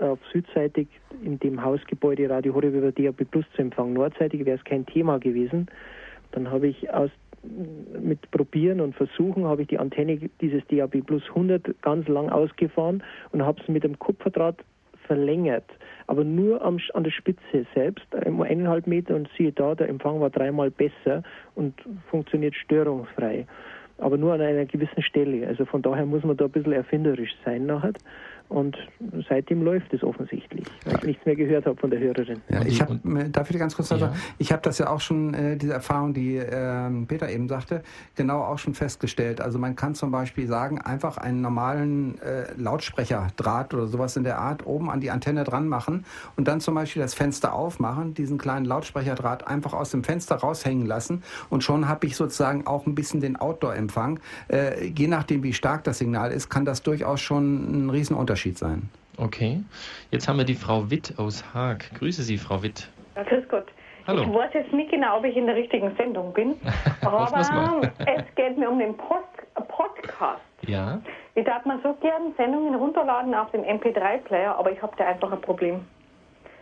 auf 0.00 0.18
südseitig 0.32 0.88
in 1.24 1.38
dem 1.38 1.62
Hausgebäude 1.62 2.28
Radio 2.28 2.54
Horeb 2.54 2.74
über 2.74 2.92
DAB 2.92 3.24
Plus 3.30 3.44
zu 3.54 3.62
empfangen. 3.62 3.94
Nordseitig 3.94 4.44
wäre 4.44 4.58
es 4.58 4.64
kein 4.64 4.84
Thema 4.86 5.18
gewesen. 5.18 5.66
Dann 6.32 6.50
habe 6.50 6.68
ich 6.68 6.92
aus 6.92 7.10
mit 8.02 8.28
Probieren 8.32 8.80
und 8.80 8.96
Versuchen 8.96 9.44
habe 9.44 9.62
ich 9.62 9.68
die 9.68 9.78
Antenne 9.78 10.18
dieses 10.40 10.66
DAB 10.66 11.06
Plus 11.06 11.22
100 11.28 11.80
ganz 11.80 12.08
lang 12.08 12.28
ausgefahren 12.28 13.04
und 13.30 13.42
habe 13.42 13.60
es 13.62 13.68
mit 13.68 13.84
dem 13.84 13.96
Kupferdraht 14.00 14.56
verlängert, 15.06 15.64
aber 16.08 16.24
nur 16.24 16.60
am, 16.62 16.80
an 16.94 17.04
der 17.04 17.12
Spitze 17.12 17.64
selbst, 17.72 18.04
um 18.24 18.42
eineinhalb 18.42 18.88
Meter 18.88 19.14
und 19.14 19.28
siehe 19.38 19.52
da, 19.52 19.76
der 19.76 19.88
Empfang 19.88 20.20
war 20.20 20.30
dreimal 20.30 20.72
besser 20.72 21.22
und 21.54 21.74
funktioniert 22.10 22.56
störungsfrei 22.56 23.46
aber 23.98 24.16
nur 24.18 24.34
an 24.34 24.40
einer 24.40 24.66
gewissen 24.66 25.02
Stelle. 25.02 25.46
Also 25.46 25.64
von 25.64 25.82
daher 25.82 26.06
muss 26.06 26.24
man 26.24 26.36
da 26.36 26.44
ein 26.46 26.50
bisschen 26.50 26.72
erfinderisch 26.72 27.34
sein 27.44 27.66
nachher. 27.66 27.92
Und 28.48 28.76
seitdem 29.28 29.62
läuft 29.62 29.92
es 29.92 30.04
offensichtlich, 30.04 30.64
weil 30.84 30.92
ja. 30.92 30.98
ich 31.00 31.06
nichts 31.06 31.26
mehr 31.26 31.34
gehört 31.34 31.66
habe 31.66 31.76
von 31.76 31.90
der 31.90 31.98
Hörerin. 31.98 32.40
Ja, 32.48 32.64
ich 32.64 32.80
hab, 32.80 32.90
darf 33.32 33.50
ich 33.50 33.58
ganz 33.58 33.74
kurz 33.74 33.88
sagen? 33.88 34.02
Ja. 34.02 34.14
Ich 34.38 34.52
habe 34.52 34.62
das 34.62 34.78
ja 34.78 34.88
auch 34.88 35.00
schon, 35.00 35.34
äh, 35.34 35.56
diese 35.56 35.72
Erfahrung, 35.72 36.14
die 36.14 36.36
äh, 36.36 36.90
Peter 37.08 37.28
eben 37.28 37.48
sagte, 37.48 37.82
genau 38.14 38.42
auch 38.42 38.58
schon 38.58 38.74
festgestellt. 38.74 39.40
Also 39.40 39.58
man 39.58 39.74
kann 39.74 39.96
zum 39.96 40.12
Beispiel 40.12 40.46
sagen, 40.46 40.80
einfach 40.80 41.16
einen 41.16 41.40
normalen 41.40 42.20
äh, 42.20 42.44
Lautsprecherdraht 42.56 43.74
oder 43.74 43.88
sowas 43.88 44.16
in 44.16 44.22
der 44.22 44.38
Art 44.38 44.64
oben 44.64 44.90
an 44.90 45.00
die 45.00 45.10
Antenne 45.10 45.42
dran 45.42 45.66
machen 45.66 46.04
und 46.36 46.46
dann 46.46 46.60
zum 46.60 46.76
Beispiel 46.76 47.02
das 47.02 47.14
Fenster 47.14 47.52
aufmachen, 47.52 48.14
diesen 48.14 48.38
kleinen 48.38 48.64
Lautsprecherdraht 48.64 49.48
einfach 49.48 49.72
aus 49.72 49.90
dem 49.90 50.04
Fenster 50.04 50.36
raushängen 50.36 50.86
lassen 50.86 51.24
und 51.50 51.64
schon 51.64 51.88
habe 51.88 52.06
ich 52.06 52.16
sozusagen 52.16 52.66
auch 52.66 52.86
ein 52.86 52.94
bisschen 52.94 53.20
den 53.20 53.36
Outdoor-Empfang. 53.36 54.20
Äh, 54.48 54.86
je 54.86 55.08
nachdem, 55.08 55.42
wie 55.42 55.52
stark 55.52 55.82
das 55.82 55.98
Signal 55.98 56.30
ist, 56.30 56.48
kann 56.48 56.64
das 56.64 56.82
durchaus 56.82 57.20
schon 57.20 57.86
ein 57.86 57.90
Riesenunterschied 57.90 58.35
Unterschied 58.35 58.35
sein. 58.58 58.88
Okay. 59.18 59.60
Jetzt 60.10 60.28
haben 60.28 60.38
wir 60.38 60.44
die 60.44 60.54
Frau 60.54 60.90
Witt 60.90 61.14
aus 61.18 61.44
Haag. 61.54 61.90
Grüße 61.98 62.22
Sie, 62.22 62.38
Frau 62.38 62.62
Witt. 62.62 62.88
Ja, 63.14 63.22
grüß 63.22 63.48
Gott. 63.48 63.66
Hallo. 64.06 64.22
Ich 64.22 64.28
weiß 64.28 64.50
jetzt 64.54 64.72
nicht 64.72 64.90
genau, 64.90 65.18
ob 65.18 65.24
ich 65.24 65.36
in 65.36 65.46
der 65.46 65.56
richtigen 65.56 65.94
Sendung 65.96 66.32
bin, 66.32 66.54
aber 67.00 67.28
es 67.34 68.34
geht 68.36 68.56
mir 68.56 68.70
um 68.70 68.78
den 68.78 68.96
Post 68.96 69.26
Podcast. 69.68 70.40
Ja. 70.66 71.00
Ich 71.34 71.44
darf 71.44 71.64
mal 71.64 71.78
so 71.82 71.94
gerne 71.94 72.32
Sendungen 72.36 72.74
runterladen 72.74 73.34
auf 73.34 73.50
dem 73.50 73.62
MP3-Player, 73.62 74.56
aber 74.56 74.70
ich 74.70 74.80
habe 74.80 74.94
da 74.96 75.06
einfach 75.06 75.32
ein 75.32 75.40
Problem. 75.40 75.84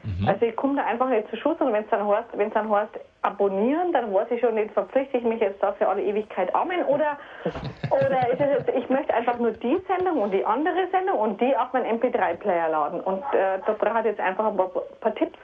Mhm. 0.05 0.29
Also 0.29 0.45
ich 0.47 0.57
komme 0.57 0.77
da 0.77 0.85
einfach 0.85 1.09
nicht 1.09 1.29
zu 1.31 1.37
Schuss 1.37 1.59
und 1.61 1.73
wenn 1.73 1.85
es 1.85 1.91
dann 1.91 2.07
heißt, 2.07 2.29
wenn 2.37 2.49
es 2.49 2.55
dann 2.55 2.71
heißt, 2.71 2.93
abonnieren, 3.23 3.93
dann 3.93 4.13
weiß 4.13 4.31
ich 4.31 4.41
schon 4.41 4.55
nicht, 4.55 4.71
verpflichte 4.73 5.17
ich 5.17 5.25
mich 5.25 5.41
jetzt 5.41 5.63
da 5.63 5.73
für 5.73 5.89
alle 5.89 6.03
Ewigkeit 6.03 6.55
amen 6.55 6.85
oder, 6.85 7.19
oder 7.91 8.29
ist 8.31 8.41
es 8.41 8.67
jetzt, 8.67 8.71
ich 8.77 8.89
möchte 8.91 9.15
einfach 9.15 9.39
nur 9.39 9.53
die 9.53 9.79
Sendung 9.89 10.21
und 10.21 10.33
die 10.33 10.45
andere 10.45 10.89
Sendung 10.91 11.19
und 11.19 11.41
die 11.41 11.57
auf 11.57 11.73
meinen 11.73 11.99
MP3-Player 11.99 12.69
laden. 12.69 13.01
Und 13.01 13.23
äh, 13.33 13.59
da 13.67 13.73
brauche 13.79 14.01
ich 14.01 14.05
jetzt 14.05 14.21
einfach 14.21 14.47
ein 14.47 14.57
paar, 14.57 14.71
paar, 15.01 15.15
Tipps. 15.15 15.39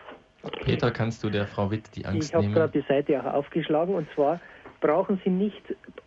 Peter, 0.62 0.90
kannst 0.90 1.24
du 1.24 1.30
der 1.30 1.46
Frau 1.46 1.70
Witt 1.70 1.94
die 1.96 2.04
Angst 2.04 2.28
ich 2.28 2.34
nehmen? 2.34 2.50
Ich 2.50 2.56
habe 2.56 2.68
gerade 2.68 2.72
die 2.72 2.86
Seite 2.86 3.20
auch 3.20 3.34
aufgeschlagen 3.34 3.94
und 3.94 4.10
zwar 4.14 4.40
brauchen 4.80 5.20
Sie 5.24 5.30
nicht 5.30 5.62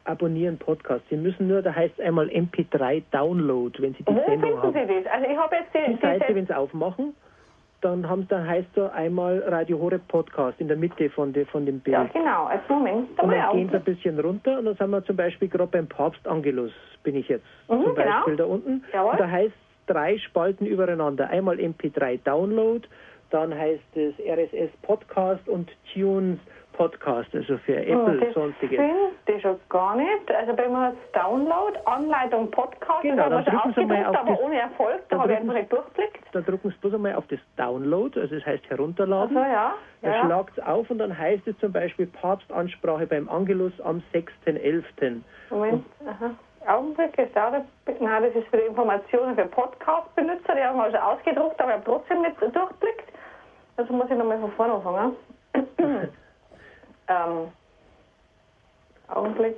abonnieren 0.06 0.58
Podcast. 0.58 1.04
Sie 1.10 1.18
müssen 1.18 1.48
nur, 1.48 1.62
da 1.62 1.74
heißt 1.74 1.98
es 1.98 2.06
einmal 2.06 2.28
MP3 2.28 3.04
Download, 3.12 3.82
wenn 3.82 3.94
Sie 3.94 4.04
die 4.04 4.14
Wo 4.14 4.24
Sendung 4.26 4.42
finden 4.42 4.62
haben. 4.62 4.74
Sie 4.74 5.04
das? 5.04 5.14
Also 5.14 5.28
ich 5.28 5.38
habe 5.38 5.56
jetzt 5.56 5.74
die, 5.74 5.94
die 5.94 6.02
Seite, 6.02 6.36
wenn 6.36 6.46
Sie 6.46 6.56
aufmachen, 6.56 7.16
dann, 7.84 8.10
haben, 8.10 8.28
dann 8.30 8.48
heißt 8.48 8.70
da 8.76 8.88
einmal 8.90 9.40
Radio 9.48 9.80
Horeb 9.80 10.08
Podcast 10.08 10.60
in 10.60 10.68
der 10.68 10.78
Mitte 10.78 11.10
von, 11.10 11.34
de, 11.34 11.46
von 11.46 11.66
dem 11.66 11.80
Bild. 11.80 11.96
Ja, 11.96 12.04
genau. 12.06 12.46
Als 12.46 12.62
Moment. 12.70 13.10
Und 13.20 13.32
dann 13.32 13.52
gehen 13.52 13.70
Sie 13.70 13.76
ein 13.76 13.84
bisschen 13.84 14.20
runter 14.20 14.60
und 14.60 14.66
dann 14.66 14.76
sind 14.76 14.90
wir 14.90 15.04
zum 15.04 15.16
Beispiel 15.16 15.48
gerade 15.50 15.72
beim 15.72 15.88
Papst 15.88 16.26
Angelus, 16.28 16.72
bin 17.04 17.16
ich 17.16 17.28
jetzt 17.28 17.46
mhm, 17.68 17.84
zum 17.84 17.96
genau. 17.96 18.12
Beispiel 18.18 18.36
da 18.38 18.46
unten. 18.46 18.84
Jawohl. 18.94 19.12
Und 19.12 19.20
da 19.20 19.30
heißt 19.30 19.54
drei 19.88 20.18
Spalten 20.18 20.66
übereinander. 20.66 21.30
Einmal 21.30 21.58
MP3 21.58 22.20
Download, 22.24 22.88
dann 23.30 23.54
heißt 23.54 23.96
es 23.96 24.14
RSS 24.20 24.72
Podcast 24.82 25.48
und 25.50 25.70
Tunes 25.94 26.40
Podcast, 26.74 27.30
also 27.34 27.58
für 27.60 27.76
Apple 27.78 28.20
das 28.20 28.34
sonstiges. 28.34 28.80
Das 29.26 29.42
schon 29.42 29.60
gar 29.70 29.96
nicht. 29.96 30.30
Also 30.32 30.54
bei 30.54 30.68
mir 30.68 30.80
heißt 30.88 30.98
Download, 31.14 31.78
Anleitung 31.86 32.52
Podcast, 32.52 33.02
Genau, 33.04 33.30
das 33.30 33.46
haben 33.48 33.74
wir 33.74 33.74
schon 33.74 33.74
drücken 33.74 33.74
Sie 33.76 33.86
mal 33.86 34.06
ausgedruckt, 34.06 34.18
auf 34.18 34.22
aber 34.22 34.32
das- 34.32 34.40
ohne 34.42 34.60
Erfolg, 34.60 35.02
da 35.10 35.20
habe 35.20 35.32
ich 35.32 35.38
einfach 35.40 35.54
nicht 35.54 35.72
durchblickt. 35.72 36.24
Da 36.34 36.42
drücken 36.42 36.70
Sie 36.70 36.76
bloß 36.82 36.94
einmal 36.96 37.16
auf 37.16 37.28
das 37.28 37.40
Download, 37.58 38.20
also 38.20 38.36
es 38.36 38.46
heißt 38.46 38.70
herunterladen. 38.70 39.38
Also 39.38 39.50
ja, 39.50 39.74
Da 40.02 40.10
ja. 40.10 40.26
schlagt 40.26 40.58
es 40.58 40.64
auf 40.66 40.90
und 40.90 40.98
dann 40.98 41.18
heißt 41.18 41.48
es 41.48 41.58
zum 41.60 41.72
Beispiel 41.72 42.08
Papstansprache 42.08 43.08
beim 43.08 43.30
Angelus 43.30 43.74
am 43.82 44.02
6.11. 44.14 45.22
Moment, 45.50 45.86
aha. 46.06 46.32
Augenblick, 46.66 47.18
ist 47.18 47.36
da 47.36 47.52
nein, 48.00 48.24
das 48.24 48.36
ist 48.36 48.48
für 48.48 48.58
die 48.58 48.64
Informationen 48.64 49.36
für 49.36 49.46
Podcast-Benutzer, 49.46 50.56
die 50.56 50.62
haben 50.64 50.78
wir 50.78 50.86
schon 50.92 51.00
ausgedruckt, 51.00 51.60
aber 51.60 51.70
ich 51.72 51.76
habe 51.76 51.86
trotzdem 51.86 52.22
nicht 52.22 52.42
durchblickt. 52.42 53.12
Also 53.76 53.92
muss 53.94 54.10
ich 54.10 54.18
nochmal 54.18 54.40
von 54.40 54.52
vorne 54.54 54.74
anfangen. 54.74 55.16
ähm, 57.08 57.52
Augenblick, 59.08 59.58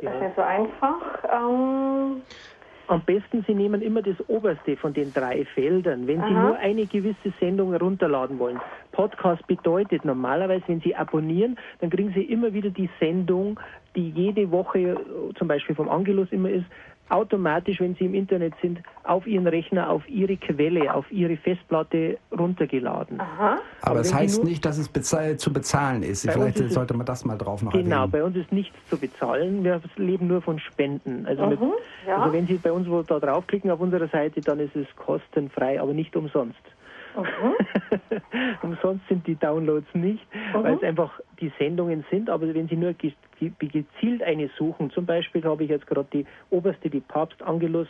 das 0.00 0.12
ist 0.14 0.20
Ja. 0.20 0.20
nicht 0.20 0.36
so 0.36 0.42
einfach. 0.42 1.24
Ähm, 1.30 2.22
Am 2.86 3.02
besten, 3.06 3.42
Sie 3.46 3.54
nehmen 3.54 3.80
immer 3.80 4.02
das 4.02 4.16
oberste 4.28 4.76
von 4.76 4.92
den 4.92 5.10
drei 5.14 5.46
Feldern, 5.54 6.06
wenn 6.06 6.18
Sie 6.20 6.34
Aha. 6.34 6.48
nur 6.48 6.56
eine 6.58 6.86
gewisse 6.86 7.32
Sendung 7.40 7.72
herunterladen 7.72 8.38
wollen. 8.38 8.60
Podcast 8.92 9.46
bedeutet 9.46 10.04
normalerweise, 10.04 10.64
wenn 10.66 10.80
Sie 10.80 10.94
abonnieren, 10.94 11.58
dann 11.78 11.88
kriegen 11.88 12.12
Sie 12.12 12.22
immer 12.24 12.52
wieder 12.52 12.68
die 12.68 12.90
Sendung, 13.00 13.58
die 13.96 14.10
jede 14.10 14.50
Woche 14.50 14.78
äh, 14.80 15.34
zum 15.38 15.48
Beispiel 15.48 15.74
vom 15.74 15.88
Angelus 15.88 16.30
immer 16.30 16.50
ist, 16.50 16.66
automatisch, 17.10 17.80
wenn 17.80 17.94
Sie 17.94 18.04
im 18.06 18.14
Internet 18.14 18.54
sind, 18.62 18.80
auf 19.04 19.26
Ihren 19.26 19.46
Rechner, 19.46 19.90
auf 19.90 20.08
Ihre 20.08 20.36
Quelle, 20.36 20.94
auf 20.94 21.10
Ihre 21.12 21.36
Festplatte 21.36 22.18
runtergeladen. 22.36 23.20
aha. 23.20 23.58
Aber 23.82 23.90
Aber 23.90 24.00
es 24.00 24.12
heißt 24.14 24.38
nur- 24.42 24.50
nicht, 24.50 24.64
dass 24.64 24.78
es 24.78 24.88
bezahl 24.88 25.36
zu 25.36 25.52
bezahlen 25.52 26.02
ist. 26.02 26.28
Vielleicht 26.28 26.58
ist 26.60 26.72
sollte 26.72 26.94
man 26.94 27.04
das 27.06 27.24
mal 27.24 27.36
drauf 27.36 27.62
noch 27.62 27.72
Genau, 27.72 27.96
erwähnen. 27.96 28.10
bei 28.10 28.24
uns 28.24 28.36
ist 28.36 28.50
nichts 28.52 28.76
zu 28.88 28.98
bezahlen. 28.98 29.62
Wir 29.64 29.80
leben 29.96 30.26
nur 30.28 30.40
von 30.42 30.58
Spenden. 30.58 31.26
Also, 31.26 31.46
mit, 31.46 31.60
Mhm, 31.60 31.72
ja. 32.06 32.16
also 32.18 32.32
wenn 32.32 32.46
Sie 32.46 32.54
bei 32.54 32.72
uns 32.72 32.88
wo 32.88 33.02
da 33.02 33.20
draufklicken 33.20 33.70
auf 33.70 33.80
unserer 33.80 34.08
Seite, 34.08 34.40
dann 34.40 34.58
ist 34.60 34.74
es 34.74 34.86
kostenfrei, 34.96 35.80
aber 35.80 35.92
nicht 35.92 36.16
umsonst. 36.16 36.58
umsonst 38.62 39.06
sind 39.08 39.26
die 39.26 39.36
Downloads 39.36 39.86
nicht, 39.94 40.26
weil 40.52 40.74
es 40.74 40.82
einfach 40.82 41.12
die 41.40 41.52
Sendungen 41.58 42.04
sind. 42.10 42.28
Aber 42.28 42.52
wenn 42.52 42.66
Sie 42.68 42.76
nur 42.76 42.92
gezielt 43.50 44.22
eine 44.22 44.48
suchen, 44.58 44.90
zum 44.90 45.06
Beispiel 45.06 45.44
habe 45.44 45.64
ich 45.64 45.70
jetzt 45.70 45.86
gerade 45.86 46.08
die 46.12 46.26
oberste, 46.50 46.90
die 46.90 47.00
Papst 47.00 47.42
Angelus, 47.42 47.88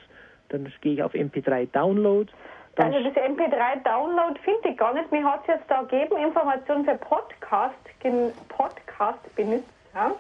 dann 0.49 0.73
gehe 0.81 0.95
ich 0.95 1.03
auf 1.03 1.15
MP3 1.15 1.69
Download. 1.73 2.31
Also 2.77 2.99
das 3.03 3.15
MP3-Download 3.15 4.39
finde 4.41 4.71
ich 4.71 4.77
gar 4.77 4.95
nicht. 4.95 5.11
Mir 5.13 5.25
hat 5.25 5.43
es 5.43 5.47
jetzt 5.55 5.71
da 5.71 5.83
gegeben, 5.83 6.17
Informationen 6.17 6.85
für 6.85 6.97
Podcast, 6.97 7.75
gen- 8.01 8.33
Podcast-Benutzer. 8.49 10.17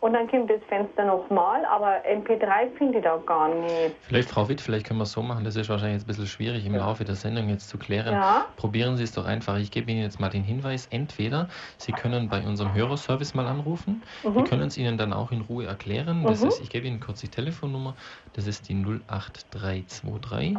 Und 0.00 0.12
dann 0.12 0.28
kommt 0.28 0.50
das 0.50 0.60
Fenster 0.68 1.04
nochmal, 1.04 1.64
aber 1.64 1.96
MP3 2.06 2.70
finde 2.76 2.98
ich 2.98 3.04
da 3.04 3.16
gar 3.26 3.48
nicht. 3.48 3.94
Vielleicht, 4.02 4.28
Frau 4.28 4.48
Witt, 4.48 4.60
vielleicht 4.60 4.86
können 4.86 4.98
wir 4.98 5.04
es 5.04 5.12
so 5.12 5.22
machen, 5.22 5.44
das 5.44 5.56
ist 5.56 5.68
wahrscheinlich 5.68 5.94
jetzt 5.96 6.04
ein 6.04 6.08
bisschen 6.08 6.26
schwierig 6.26 6.66
im 6.66 6.76
Laufe 6.76 7.04
der 7.04 7.14
Sendung 7.14 7.48
jetzt 7.48 7.68
zu 7.68 7.78
klären. 7.78 8.12
Ja. 8.14 8.44
Probieren 8.56 8.96
Sie 8.96 9.04
es 9.04 9.12
doch 9.12 9.24
einfach. 9.26 9.56
Ich 9.58 9.70
gebe 9.70 9.90
Ihnen 9.90 10.02
jetzt 10.02 10.20
mal 10.20 10.28
den 10.28 10.42
Hinweis, 10.44 10.86
entweder 10.90 11.48
Sie 11.78 11.92
können 11.92 12.28
bei 12.28 12.40
unserem 12.42 12.74
Hörerservice 12.74 13.34
mal 13.34 13.46
anrufen, 13.46 14.02
Mhm. 14.22 14.34
die 14.34 14.44
können 14.44 14.66
es 14.68 14.76
Ihnen 14.76 14.98
dann 14.98 15.12
auch 15.12 15.32
in 15.32 15.40
Ruhe 15.40 15.66
erklären. 15.66 16.24
Das 16.24 16.42
ist, 16.42 16.60
ich 16.60 16.68
gebe 16.70 16.86
Ihnen 16.86 17.00
kurz 17.00 17.20
die 17.20 17.28
Telefonnummer, 17.28 17.94
das 18.34 18.46
ist 18.46 18.68
die 18.68 18.74
08323 19.08 20.56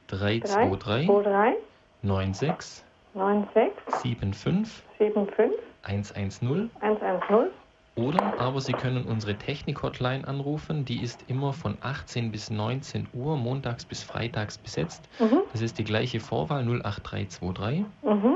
323 0.08 1.08
23 1.08 1.56
96 2.04 2.87
96 3.18 3.74
75 3.88 4.84
75 4.98 5.52
110 5.84 6.72
110. 6.80 7.50
Oder 7.96 8.40
aber 8.40 8.62
Sie 8.62 8.74
können 8.74 9.06
unsere 9.06 9.36
Technik-Hotline 9.36 10.28
anrufen. 10.28 10.86
Die 10.86 11.02
ist 11.02 11.24
immer 11.30 11.52
von 11.52 11.78
18 11.82 12.32
bis 12.32 12.52
19 12.52 13.08
Uhr, 13.14 13.38
montags 13.38 13.86
bis 13.86 14.04
freitags 14.04 14.60
besetzt. 14.60 15.10
Mhm. 15.20 15.42
Das 15.52 15.62
ist 15.62 15.80
die 15.80 15.84
gleiche 15.84 16.20
Vorwahl 16.20 16.62
08323 16.64 17.86
Mhm. 18.04 18.36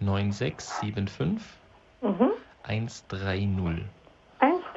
9675 0.00 1.46
Mhm. 2.00 2.30
130. 2.62 3.84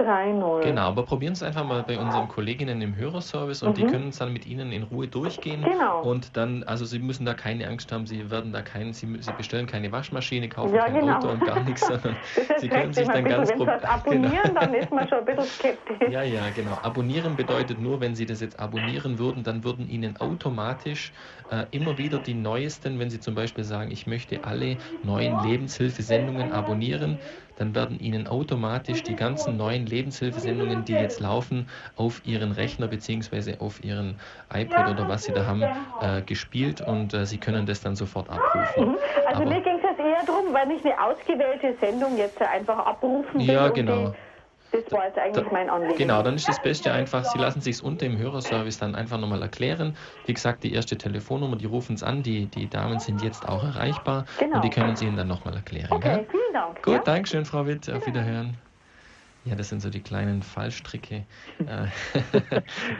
130. 0.07 0.61
Genau, 0.71 0.81
aber 0.87 1.05
probieren 1.05 1.35
Sie 1.35 1.43
es 1.43 1.47
einfach 1.47 1.63
mal 1.65 1.83
bei 1.83 1.99
unseren 1.99 2.27
Kolleginnen 2.27 2.81
im 2.81 2.95
Hörerservice 2.95 3.63
und 3.63 3.77
die 3.77 3.85
können 3.85 4.09
es 4.09 4.17
dann 4.17 4.33
mit 4.33 4.45
Ihnen 4.45 4.71
in 4.71 4.83
Ruhe 4.83 5.07
durchgehen. 5.07 5.61
Mhm. 5.61 5.65
Genau. 5.65 6.01
Und 6.01 6.37
dann, 6.37 6.63
also 6.63 6.85
Sie 6.85 6.99
müssen 6.99 7.25
da 7.25 7.33
keine 7.33 7.67
Angst 7.67 7.91
haben, 7.91 8.05
Sie 8.07 8.29
werden 8.31 8.51
da 8.53 8.61
kein, 8.61 8.93
Sie, 8.93 9.21
Sie 9.21 9.33
bestellen 9.33 9.67
keine 9.67 9.91
Waschmaschine, 9.91 10.49
kaufen 10.49 10.75
Ja, 10.75 10.85
kein 10.85 10.95
genau. 10.95 11.17
Auto 11.17 11.29
und 11.29 11.43
gar 11.43 11.61
nichts, 11.61 11.81
sondern 11.87 12.17
Sie 12.57 12.69
können 12.69 12.93
sich 12.93 13.07
wenn 13.07 13.13
dann 13.13 13.27
ganz 13.27 13.49
bisschen, 13.49 13.59
wenn 13.59 13.67
prob- 13.67 13.79
Sie 13.79 13.83
was 13.83 13.83
abonnieren, 13.89 14.43
Genau. 14.53 14.59
dann 14.61 14.73
ist 14.73 14.91
man 14.91 15.07
schon 15.07 15.19
ein 15.19 15.25
bisschen 15.25 15.49
skeptisch. 15.49 15.99
Ja, 16.05 16.23
ja, 16.23 16.49
genau. 16.51 16.79
Abonnieren 16.81 17.35
bedeutet 17.35 17.79
nur, 17.79 17.99
wenn 17.99 18.15
Sie 18.15 18.25
das 18.25 18.39
jetzt 18.41 18.59
abonnieren 18.59 19.17
würden, 19.19 19.43
dann 19.43 19.63
würden 19.63 19.87
Ihnen 19.87 20.17
automatisch 20.17 21.13
äh, 21.49 21.65
immer 21.71 21.97
wieder 21.97 22.19
die 22.19 22.33
neuesten, 22.33 22.99
wenn 22.99 23.09
Sie 23.09 23.19
zum 23.19 23.35
Beispiel 23.35 23.63
sagen, 23.63 23.91
ich 23.91 24.05
möchte 24.07 24.43
alle 24.43 24.77
neuen 25.01 25.37
Lebenshilfesendungen 25.39 26.51
abonnieren, 26.51 27.19
dann 27.55 27.73
werden 27.75 27.99
Ihnen 27.99 28.27
automatisch 28.27 29.03
die 29.03 29.15
ganzen 29.15 29.57
neuen 29.57 29.85
Lebenshilfesendungen, 29.85 30.85
die 30.85 30.97
jetzt 30.97 31.19
laufen, 31.19 31.67
auf 31.95 32.21
Ihren 32.25 32.51
Rechner 32.51 32.87
bzw. 32.87 33.57
auf 33.59 33.83
Ihren 33.83 34.19
iPod 34.53 34.87
oder 34.87 35.07
was 35.07 35.23
Sie 35.23 35.33
da 35.33 35.45
haben, 35.45 35.69
äh, 36.01 36.21
gespielt 36.21 36.81
und 36.81 37.13
äh, 37.13 37.25
Sie 37.25 37.37
können 37.37 37.65
das 37.65 37.81
dann 37.81 37.95
sofort 37.95 38.29
abrufen. 38.29 38.85
Mhm. 38.89 38.97
Also 39.25 39.41
Aber- 39.41 39.49
mir 39.51 39.61
ging 39.61 39.77
es 39.79 39.99
eher 39.99 40.23
darum, 40.25 40.53
weil 40.53 40.69
ich 40.71 40.83
eine 40.85 41.01
ausgewählte 41.01 41.75
Sendung 41.79 42.17
jetzt 42.17 42.41
einfach 42.41 42.77
abrufen 42.85 43.39
will. 43.39 43.49
Ja, 43.53 43.69
genau. 43.69 44.09
Die, 44.09 44.15
das 44.71 44.83
war 44.91 45.05
jetzt 45.07 45.17
eigentlich 45.17 45.51
mein 45.51 45.69
Anliegen. 45.69 45.97
Genau, 45.97 46.21
dann 46.21 46.35
ist 46.35 46.47
das 46.47 46.59
Beste 46.59 46.91
einfach, 46.91 47.23
Sie 47.23 47.37
lassen 47.37 47.61
sich 47.61 47.81
unter 47.83 48.05
im 48.05 48.17
Hörerservice 48.17 48.77
dann 48.77 48.95
einfach 48.95 49.19
nochmal 49.19 49.41
erklären. 49.41 49.95
Wie 50.25 50.33
gesagt, 50.33 50.63
die 50.63 50.73
erste 50.73 50.97
Telefonnummer, 50.97 51.55
die 51.55 51.65
rufen 51.65 51.95
es 51.95 52.03
an, 52.03 52.23
die, 52.23 52.47
die 52.47 52.69
Damen 52.69 52.99
sind 52.99 53.21
jetzt 53.21 53.47
auch 53.47 53.63
erreichbar 53.63 54.25
Genau. 54.39 54.55
und 54.55 54.63
die 54.63 54.69
können 54.69 54.95
Sie 54.95 55.05
Ihnen 55.05 55.17
dann 55.17 55.27
nochmal 55.27 55.55
erklären. 55.55 55.91
Okay, 55.91 56.09
gell? 56.15 56.27
vielen 56.29 56.53
Dank. 56.53 56.83
Gut, 56.83 56.93
ja? 56.93 56.99
Dankeschön, 56.99 57.45
Frau 57.45 57.65
Witt, 57.65 57.89
auf 57.89 58.05
Wiederhören. 58.05 58.57
Ja, 59.47 59.53
das 59.55 59.69
sind 59.69 59.79
so 59.81 59.91
die 59.91 60.01
kleinen 60.01 60.41
Fallstricke 60.41 61.23
äh, 61.59 61.85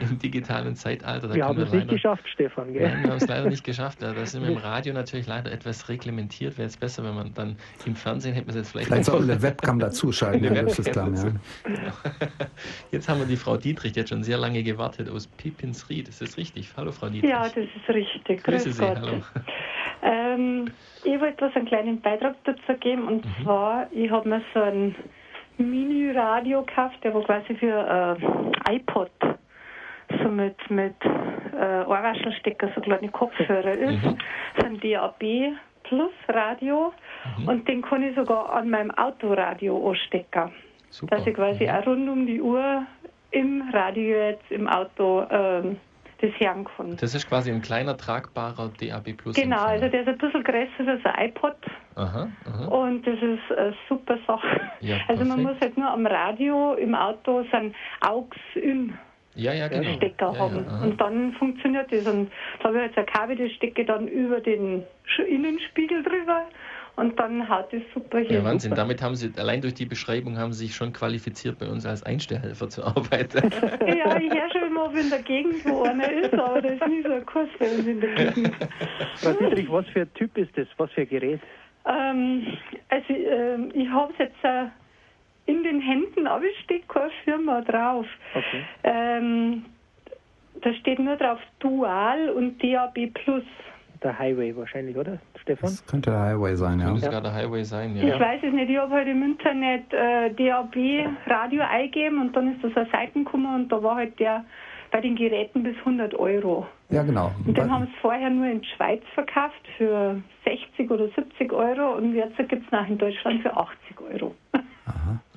im 0.00 0.16
digitalen 0.20 0.76
Zeitalter. 0.76 1.26
Da 1.26 1.34
wir 1.34 1.44
haben 1.44 1.56
wir 1.58 1.64
es 1.64 1.72
nicht 1.72 1.82
leider- 1.82 1.92
geschafft, 1.94 2.28
Stefan. 2.28 2.72
Gell? 2.72 2.88
Nein, 2.88 3.02
wir 3.02 3.10
haben 3.10 3.16
es 3.16 3.26
leider 3.26 3.48
nicht 3.48 3.64
geschafft. 3.64 4.00
Da 4.00 4.12
da 4.12 4.24
sind 4.24 4.42
wir 4.44 4.50
im 4.50 4.56
Radio 4.62 4.94
natürlich 4.94 5.26
leider 5.26 5.50
etwas 5.50 5.88
reglementiert. 5.88 6.56
Wäre 6.56 6.68
es 6.68 6.76
besser, 6.76 7.02
wenn 7.02 7.14
man 7.16 7.34
dann 7.34 7.56
im 7.84 7.96
Fernsehen 7.96 8.32
hätte 8.34 8.46
man 8.46 8.50
es 8.50 8.56
jetzt 8.56 8.70
vielleicht 8.70 8.86
Vielleicht 8.88 9.08
wir 9.12 9.18
eine 9.34 9.42
Webcam 9.42 9.80
dazuschalten, 9.80 10.46
Eine 10.46 10.54
Herr 10.54 10.62
Löffelsklamm, 10.64 11.14
ja. 11.16 11.22
Webcam 11.24 11.40
Genau. 11.64 11.92
Jetzt 12.92 13.08
haben 13.08 13.18
wir 13.18 13.26
die 13.26 13.36
Frau 13.36 13.56
Dietrich, 13.56 13.92
die 13.92 14.00
hat 14.00 14.08
schon 14.08 14.22
sehr 14.22 14.38
lange 14.38 14.62
gewartet 14.62 15.08
aus 15.10 15.26
Pipinsried. 15.26 16.08
Ist 16.08 16.22
das 16.22 16.36
richtig? 16.36 16.70
Hallo, 16.76 16.92
Frau 16.92 17.08
Dietrich. 17.08 17.28
Ja, 17.28 17.42
das 17.48 17.56
ist 17.56 17.88
richtig. 17.88 18.44
Grüße 18.44 18.66
Grüß 18.66 18.76
Sie, 18.76 18.82
Gott. 18.84 18.96
hallo. 19.00 19.22
Ähm, 20.02 20.70
ich 21.04 21.20
wollte 21.20 21.44
was 21.46 21.56
einen 21.56 21.66
kleinen 21.66 22.00
Beitrag 22.00 22.36
dazu 22.44 22.78
geben 22.78 23.08
und 23.08 23.24
Mhm. 23.24 23.42
zwar, 23.42 23.88
ich 23.92 24.10
habe 24.10 24.28
mir 24.28 24.42
so 24.54 24.60
ein 24.62 24.94
Mini-Radio 25.58 26.62
gekauft, 26.62 26.96
der 27.02 27.14
wo 27.14 27.20
quasi 27.20 27.54
für 27.56 28.16
äh, 28.68 28.74
iPod 28.76 29.10
so 30.22 30.28
mit, 30.28 30.56
mit 30.70 30.94
äh, 31.04 31.84
Ohrwaschelstecker, 31.86 32.68
so 32.74 32.80
kleine 32.80 33.08
Kopfhörer 33.08 33.72
ist. 33.72 34.04
Mhm. 34.04 34.18
So 34.58 34.66
ein 34.66 34.80
DAB 34.80 35.54
Plus 35.84 36.12
Radio 36.28 36.92
Mhm. 37.38 37.48
und 37.48 37.68
den 37.68 37.82
kann 37.82 38.02
ich 38.02 38.14
sogar 38.14 38.52
an 38.52 38.70
meinem 38.70 38.90
Autoradio 38.92 39.90
anstecken. 39.90 40.52
Super. 40.90 41.16
Dass 41.16 41.26
ich 41.26 41.34
quasi 41.34 41.64
Mhm. 41.64 41.70
auch 41.70 41.86
rund 41.86 42.08
um 42.08 42.26
die 42.26 42.40
Uhr 42.40 42.82
im 43.32 43.68
Radio 43.72 44.16
jetzt 44.16 44.50
im 44.50 44.68
Auto 44.68 45.24
ähm, 45.30 45.76
das 46.20 46.30
kann. 46.38 46.96
Das 46.98 47.14
ist 47.14 47.28
quasi 47.28 47.50
ein 47.50 47.62
kleiner, 47.62 47.96
tragbarer 47.96 48.70
DAB 48.80 49.12
Plus. 49.16 49.36
Genau, 49.36 49.64
also 49.64 49.88
der 49.88 50.00
ist 50.02 50.08
ein 50.08 50.18
bisschen 50.18 50.44
größer 50.44 50.88
als 50.88 51.04
ein 51.04 51.28
iPod. 51.28 51.56
Aha, 51.94 52.28
aha. 52.46 52.64
Und 52.66 53.06
das 53.06 53.14
ist 53.14 53.56
eine 53.56 53.74
super 53.88 54.18
Sache. 54.26 54.60
Ja, 54.80 54.98
also 55.08 55.24
man 55.24 55.42
muss 55.42 55.56
halt 55.60 55.76
nur 55.76 55.90
am 55.90 56.06
Radio, 56.06 56.74
im 56.74 56.94
Auto 56.94 57.44
so 57.50 57.56
einen 57.56 57.74
AUX-In 58.00 58.94
Ja, 59.34 59.52
ja, 59.52 59.68
genau. 59.68 59.94
Stecker 59.96 60.32
ja, 60.32 60.38
haben. 60.38 60.66
Ja, 60.66 60.86
und 60.86 61.00
dann 61.00 61.32
funktioniert 61.34 61.92
das. 61.92 62.06
Und 62.06 62.30
da 62.60 62.68
habe 62.68 62.78
ich 62.78 62.84
jetzt 62.86 62.98
ein 62.98 63.06
Kabel, 63.06 63.36
das 63.36 63.52
stecke 63.52 63.82
ich 63.82 63.86
dann 63.86 64.08
über 64.08 64.40
den 64.40 64.84
Innenspiegel 65.28 66.02
drüber 66.02 66.46
und 66.96 67.18
dann 67.20 67.48
haut 67.48 67.72
das 67.72 67.82
super 67.94 68.18
hier. 68.20 68.38
Ja, 68.38 68.44
Wahnsinn. 68.44 68.74
Damit 68.74 69.02
haben 69.02 69.14
Sie, 69.14 69.30
allein 69.38 69.60
durch 69.60 69.74
die 69.74 69.86
Beschreibung 69.86 70.38
haben 70.38 70.52
Sie 70.52 70.66
sich 70.66 70.74
schon 70.74 70.92
qualifiziert, 70.92 71.58
bei 71.58 71.68
uns 71.68 71.84
als 71.86 72.02
Einstellhelfer 72.02 72.68
zu 72.68 72.84
arbeiten. 72.84 73.50
Ja, 73.86 74.16
ich 74.18 74.30
höre 74.32 74.50
schon 74.50 74.68
immer, 74.68 74.86
ob 74.86 74.96
in 74.96 75.10
der 75.10 75.22
Gegend 75.22 75.64
wo 75.64 75.82
einer 75.82 76.10
ist, 76.10 76.34
aber 76.34 76.60
da 76.60 76.68
ist 76.68 76.86
nie 76.86 77.02
so 77.02 77.12
ein 77.12 77.26
Kurs 77.26 77.48
bei 77.58 77.70
uns 77.70 77.86
in 77.86 78.00
der 78.00 78.14
Gegend. 78.14 78.56
Frau 79.16 79.32
Dietrich, 79.32 79.70
was 79.70 79.86
für 79.88 80.02
ein 80.02 80.14
Typ 80.14 80.36
ist 80.36 80.56
das? 80.56 80.66
Was 80.76 80.90
für 80.92 81.02
ein 81.02 81.08
Gerät? 81.08 81.40
Ähm, 81.86 82.46
also 82.88 83.12
ähm, 83.12 83.70
ich 83.74 83.88
habe 83.88 84.12
es 84.12 84.18
jetzt 84.18 84.44
äh, 84.44 84.66
in 85.46 85.62
den 85.62 85.80
Händen, 85.80 86.26
aber 86.26 86.44
es 86.44 86.64
steht 86.64 86.88
keine 86.88 87.10
Firma 87.24 87.60
drauf. 87.62 88.06
Okay. 88.34 88.62
Ähm, 88.84 89.64
da 90.62 90.72
steht 90.74 90.98
nur 90.98 91.16
drauf 91.16 91.38
Dual 91.60 92.30
und 92.30 92.62
DAB 92.62 93.12
Plus. 93.14 93.44
Der 94.02 94.18
Highway 94.18 94.54
wahrscheinlich, 94.56 94.96
oder, 94.96 95.18
Stefan? 95.40 95.70
Das 95.70 95.86
könnte 95.86 96.10
der 96.10 96.20
Highway 96.20 96.54
sein, 96.54 96.80
ja. 96.80 96.86
Könnte 96.86 97.00
sogar 97.02 97.20
der 97.22 97.34
Highway 97.34 97.64
sein, 97.64 97.96
Ich 97.96 98.02
ja. 98.02 98.20
weiß 98.20 98.42
es 98.42 98.52
nicht, 98.52 98.70
ich 98.70 98.76
habe 98.76 98.92
halt 98.92 99.08
im 99.08 99.22
Internet 99.22 99.92
äh, 99.92 100.30
DAB 100.34 100.76
Radio 101.26 101.62
eingegeben 101.62 102.20
und 102.20 102.36
dann 102.36 102.54
ist 102.54 102.62
das 102.62 102.76
eine 102.76 102.90
Seite 102.90 103.12
gekommen 103.12 103.54
und 103.54 103.72
da 103.72 103.82
war 103.82 103.96
halt 103.96 104.18
der 104.18 104.44
bei 104.90 105.00
den 105.00 105.16
Geräten 105.16 105.62
bis 105.62 105.76
100 105.78 106.14
Euro. 106.14 106.66
Ja, 106.90 107.02
genau. 107.02 107.32
Und 107.44 107.56
den 107.56 107.70
haben 107.70 107.86
sie 107.86 108.00
vorher 108.00 108.30
nur 108.30 108.46
in 108.46 108.60
die 108.60 108.68
Schweiz 108.76 109.02
verkauft 109.14 109.60
für 109.76 110.22
60 110.44 110.90
oder 110.90 111.08
70 111.08 111.52
Euro 111.52 111.96
und 111.96 112.14
jetzt 112.14 112.36
gibt 112.36 112.64
es 112.64 112.70
nach 112.70 112.88
in 112.88 112.96
Deutschland 112.96 113.42
für 113.42 113.56
80 113.56 114.00
Euro. 114.12 114.34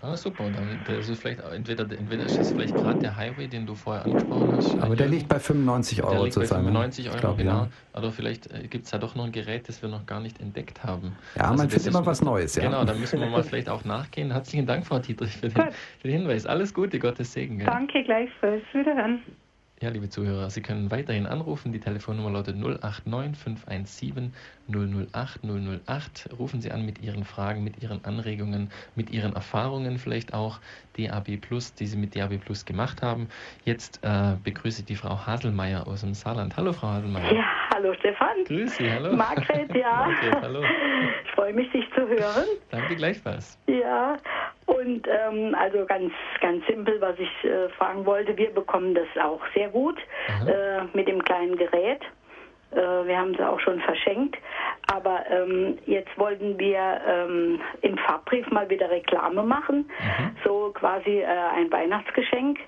Ah, 0.02 0.16
super. 0.16 0.46
Und 0.46 0.56
dann 0.56 0.80
das 0.86 1.10
ist 1.10 1.20
vielleicht 1.22 1.44
auch- 1.44 1.52
entweder, 1.52 1.84
entweder 1.84 2.24
ist 2.26 2.38
das 2.38 2.52
vielleicht 2.52 2.76
gerade 2.76 3.00
der 3.00 3.16
Highway, 3.18 3.48
den 3.48 3.66
du 3.66 3.74
vorher 3.76 4.06
angesprochen 4.06 4.54
hast. 4.56 4.78
Aber 4.80 4.96
der 4.96 5.08
liegt 5.08 5.28
bei 5.28 5.40
95 5.40 5.98
Der 5.98 6.06
Euro 6.08 6.24
liegt 6.26 6.36
bei 6.36 6.42
zusammen. 6.44 6.66
95 6.66 7.08
Euro, 7.08 7.16
Ich 7.16 7.22
glaub, 7.22 7.38
genau. 7.38 7.52
Ja, 7.52 7.68
Aber 7.94 8.12
vielleicht 8.12 8.52
äh, 8.54 8.68
gibt 8.68 8.86
es 8.86 8.92
da 8.92 8.98
doch 9.00 9.16
noch 9.16 9.26
ein 9.26 9.32
Gerät, 9.32 9.68
das 9.68 9.82
wir 9.82 9.90
noch 9.90 10.06
gar 10.06 10.20
nicht 10.20 10.40
entdeckt 10.40 10.84
haben. 10.84 11.16
ja 11.36 11.44
man 11.44 11.52
Also 11.52 11.64
das 11.64 11.74
findet 11.74 11.88
immer 11.94 12.06
was 12.06 12.22
Neues, 12.22 12.56
ja. 12.56 12.64
Genau, 12.64 12.86
da 12.86 12.94
müssen 12.94 13.20
wir 13.20 13.28
mal 13.28 13.44
vielleicht 13.44 13.70
auch 13.70 13.84
nachgehen. 13.84 14.32
Herzlichen 14.32 14.66
Dank, 14.68 14.86
Frau 14.86 15.00
Dietrich, 15.00 15.36
für 15.36 15.50
den, 15.50 15.64
Gut. 15.66 15.74
für 16.00 16.08
den 16.08 16.20
Hinweis. 16.22 16.46
Alles 16.46 16.74
Gute, 16.74 17.00
Gottes 17.00 17.34
Segen. 17.34 17.58
Gell? 17.58 17.66
Danke 17.68 18.04
gleichfalls. 18.04 18.64
Wiederhören. 18.74 19.22
Ja, 19.82 19.88
liebe 19.88 20.10
Zuhörer, 20.10 20.50
Sie 20.50 20.62
können 20.62 20.92
weiterhin 20.92 21.26
anrufen. 21.26 21.72
Die 21.72 21.80
Telefonnummer 21.80 22.32
lautet 22.32 22.58
089 22.58 23.38
517 23.42 24.34
008 24.68 25.40
008. 25.42 26.30
Rufen 26.38 26.60
Sie 26.60 26.70
an 26.70 26.86
mit 26.86 27.02
Ihren 27.02 27.24
Fragen, 27.24 27.64
mit 27.64 27.82
Ihren 27.82 28.04
Anregungen, 28.04 28.72
mit 28.96 29.10
Ihren 29.10 29.32
Erfahrungen, 29.32 29.98
vielleicht 29.98 30.34
auch 30.34 30.60
DAB 30.98 31.38
Plus, 31.38 31.76
die 31.76 31.88
Sie 31.88 31.96
mit 31.96 32.14
DAB 32.14 32.40
Plus 32.40 32.66
gemacht 32.66 33.02
haben. 33.02 33.30
Jetzt 33.64 34.02
äh, 34.04 34.36
begrüße 34.44 34.82
ich 34.82 34.86
die 34.86 34.98
Frau 34.98 35.26
Haselmeier 35.26 35.88
aus 35.88 36.02
dem 36.02 36.14
Saarland. 36.14 36.58
Hallo, 36.58 36.74
Frau 36.74 36.90
Haselmeier. 36.90 37.34
Ja, 37.34 37.46
hallo 37.80 37.94
Stefan. 37.94 38.44
Grüß 38.46 38.76
Sie, 38.78 38.92
hallo. 38.92 39.14
Margret, 39.14 39.74
ja. 39.76 40.08
Margret, 40.08 40.42
hallo. 40.42 40.64
Ich 41.26 41.32
freue 41.32 41.54
mich, 41.54 41.72
dich 41.72 41.86
zu 41.94 42.08
hören. 42.08 42.46
Danke 42.72 42.96
gleichfalls. 42.98 43.58
Ja, 43.68 44.18
und 44.66 45.08
ähm, 45.08 45.56
also 45.58 45.86
ganz, 45.86 46.12
ganz 46.42 46.66
simpel, 46.68 47.00
was 47.00 47.18
ich 47.18 47.50
äh, 47.50 47.70
fragen 47.70 48.06
wollte. 48.06 48.36
Wir 48.36 48.54
bekommen 48.54 48.94
das 48.94 49.08
auch 49.24 49.40
sehr 49.56 49.70
gut 49.70 49.98
äh, 50.46 50.84
mit 50.94 51.08
dem 51.08 51.24
kleinen 51.24 51.56
Gerät. 51.56 52.02
Äh, 52.72 52.76
wir 52.76 53.18
haben 53.18 53.34
es 53.34 53.40
auch 53.40 53.60
schon 53.62 53.80
verschenkt. 53.80 54.38
Aber 54.92 55.24
ähm, 55.30 55.78
jetzt 55.86 56.18
wollten 56.18 56.60
wir 56.60 57.00
ähm, 57.08 57.62
im 57.82 57.98
Farbbrief 58.00 58.50
mal 58.52 58.70
wieder 58.70 58.90
Reklame 58.90 59.44
machen. 59.44 59.90
So 60.44 60.72
quasi 60.74 61.20
äh, 61.20 61.26
ein 61.26 61.72
Weihnachtsgeschenk. 61.72 62.60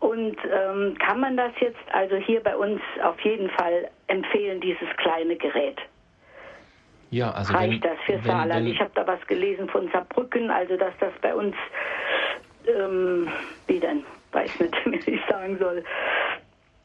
Und 0.00 0.36
ähm, 0.44 0.96
kann 0.98 1.20
man 1.20 1.36
das 1.36 1.52
jetzt 1.60 1.76
also 1.92 2.16
hier 2.16 2.40
bei 2.40 2.56
uns 2.56 2.80
auf 3.02 3.18
jeden 3.20 3.50
Fall 3.50 3.90
empfehlen, 4.06 4.60
dieses 4.60 4.88
kleine 4.96 5.36
Gerät? 5.36 5.78
Ja, 7.10 7.30
also 7.32 7.54
reicht 7.54 7.82
wenn, 7.82 7.90
das 7.90 7.98
für 8.04 8.12
wenn, 8.14 8.24
Saarland? 8.24 8.66
wenn, 8.66 8.72
Ich 8.72 8.80
habe 8.80 8.90
da 8.94 9.06
was 9.06 9.24
gelesen 9.26 9.68
von 9.68 9.90
Saarbrücken, 9.90 10.50
also 10.50 10.76
dass 10.76 10.92
das 11.00 11.12
bei 11.20 11.34
uns, 11.34 11.56
ähm, 12.66 13.28
wie 13.66 13.80
denn, 13.80 14.04
weiß 14.32 14.60
nicht, 14.60 14.76
wie 15.06 15.10
ich 15.10 15.20
sagen 15.28 15.58
soll. 15.58 15.82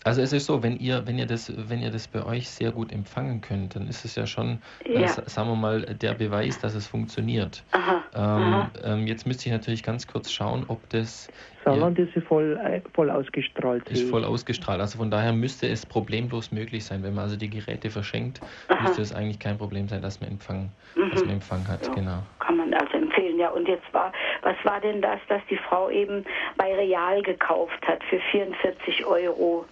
Also 0.05 0.21
es 0.21 0.33
ist 0.33 0.45
so, 0.47 0.61
wenn 0.63 0.77
ihr, 0.77 1.07
wenn 1.07 1.17
ihr 1.17 1.25
das, 1.25 1.51
wenn 1.69 1.81
ihr 1.81 1.89
das 1.89 2.07
bei 2.09 2.25
euch 2.25 2.49
sehr 2.49 2.71
gut 2.71 2.91
empfangen 2.91 3.39
könnt, 3.41 3.75
dann 3.75 3.87
ist 3.87 4.03
es 4.03 4.15
ja 4.15 4.27
schon, 4.27 4.61
äh, 4.85 5.01
Ja. 5.01 5.07
sa- 5.07 5.23
sagen 5.27 5.47
wir 5.49 5.55
mal, 5.55 5.81
der 5.81 6.13
Beweis, 6.13 6.59
dass 6.59 6.75
es 6.75 6.87
funktioniert. 6.87 7.63
Aha, 7.71 8.03
Ähm, 8.15 8.67
ähm, 8.83 9.07
jetzt 9.07 9.25
müsste 9.25 9.47
ich 9.47 9.51
natürlich 9.53 9.81
ganz 9.81 10.05
kurz 10.05 10.29
schauen, 10.31 10.65
ob 10.67 10.87
das 10.89 11.29
Saarland 11.65 11.97
ist 11.97 12.11
voll, 12.27 12.59
äh, 12.63 12.81
voll 12.93 13.09
ausgestrahlt. 13.09 13.89
ist 13.89 14.09
voll 14.09 14.25
ausgestrahlt. 14.25 14.81
Also 14.81 14.97
von 14.97 15.09
daher 15.09 15.31
müsste 15.31 15.67
es 15.67 15.85
problemlos 15.85 16.51
möglich 16.51 16.83
sein, 16.83 17.01
wenn 17.03 17.13
man 17.15 17.23
also 17.23 17.37
die 17.37 17.49
Geräte 17.49 17.89
verschenkt, 17.89 18.41
müsste 18.81 19.01
es 19.01 19.13
eigentlich 19.13 19.39
kein 19.39 19.57
Problem 19.57 19.87
sein, 19.87 20.01
dass 20.01 20.19
man 20.19 20.29
Empfang, 20.31 20.69
dass 21.13 21.21
man 21.21 21.35
Empfang 21.35 21.65
hat. 21.67 21.87
Ja. 21.87 21.93
Genau. 21.93 22.19
Kann 22.39 22.57
man 22.57 22.73
also 22.73 22.97
empfehlen, 22.97 23.39
ja. 23.39 23.49
Und 23.49 23.67
jetzt 23.69 23.91
war, 23.93 24.11
was 24.41 24.55
war 24.65 24.81
denn 24.81 25.01
das, 25.01 25.19
dass 25.29 25.41
die 25.49 25.57
Frau 25.57 25.89
eben 25.89 26.25
bei 26.57 26.75
Real 26.75 27.21
gekauft 27.23 27.79
hat 27.87 28.03
für 28.09 28.19
44 28.31 29.05
Euro? 29.05 29.65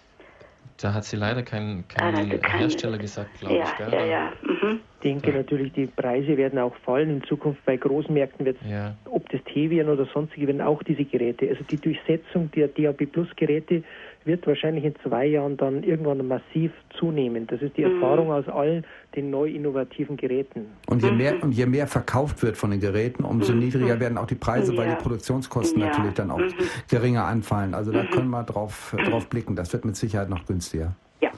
Da 0.82 0.94
hat 0.94 1.04
sie 1.06 1.15
leider 1.15 1.44
keinen, 1.44 1.86
Ah, 1.89 1.94
keinen 1.94 2.15
also 2.15 2.38
kein- 2.39 2.60
Hersteller 2.60 2.98
gesagt, 2.98 3.39
glaube 3.39 3.56
Ja, 3.58 3.63
ich. 3.65 3.76
Gell? 3.78 3.94
ja, 3.94 4.06
ja. 4.06 4.34
Mhm. 4.41 4.80
Ich 4.96 5.04
denke 5.04 5.32
natürlich, 5.32 5.74
die 5.74 5.88
Preise 5.88 6.38
werden 6.38 6.60
auch 6.60 6.76
fallen. 6.78 7.10
In 7.10 7.24
Zukunft 7.24 7.63
bei 7.65 7.76
Großmärkten 7.78 8.46
wird 8.46 8.58
Ja. 8.67 8.96
ob 9.06 9.28
das 9.30 9.41
Tevian 9.46 9.89
oder 9.89 10.06
sonstige 10.13 10.48
werden 10.48 10.62
auch 10.62 10.82
diese 10.84 11.06
Geräte. 11.06 11.50
Also 11.50 11.63
die 11.63 11.78
Durchsetzung 11.78 12.52
der 12.52 12.67
DAB 12.67 13.06
Plus 13.08 13.28
Geräte 13.36 13.84
wird 14.26 14.46
wahrscheinlich 14.48 14.84
in 14.86 14.94
zwei 15.04 15.26
Jahren 15.26 15.58
dann 15.58 15.84
irgendwann 15.84 16.26
massiv 16.28 16.72
zunehmen. 17.00 17.48
Das 17.48 17.62
ist 17.62 17.76
die 17.78 17.84
Mhm. 17.86 17.96
Erfahrung 17.96 18.32
aus 18.32 18.48
all 18.48 18.84
den 19.16 19.30
neu 19.30 19.50
innovativen 19.50 20.16
Geräten. 20.18 20.68
Und 20.88 21.02
je, 21.04 21.12
mehr, 21.12 21.42
und 21.42 21.52
je 21.54 21.66
mehr 21.66 21.88
verkauft 21.88 22.44
wird 22.44 22.56
von 22.58 22.72
den 22.72 22.80
Geräten, 22.80 23.24
umso 23.24 23.54
niedriger 23.54 24.00
werden 24.00 24.18
auch 24.18 24.28
die 24.28 24.36
Preise, 24.36 24.76
weil 24.78 24.88
Ja. 24.88 24.96
die 24.96 25.02
Produktionskosten 25.02 25.82
Ja. 25.82 25.88
natürlich 25.88 26.14
dann 26.14 26.32
auch 26.32 26.38
Mhm. 26.40 26.54
geringer 26.90 27.26
anfallen. 27.26 27.74
Also 27.74 27.92
da 27.92 28.04
können 28.06 28.30
wir 28.30 28.44
drauf, 28.44 28.96
drauf 29.06 29.28
blicken. 29.30 29.56
Das 29.56 29.74
wird 29.74 29.86
mit 29.86 29.96
Sicherheit 29.96 30.30
noch 30.30 30.46
günstiger. 30.46 30.94
Ja, 31.22 31.32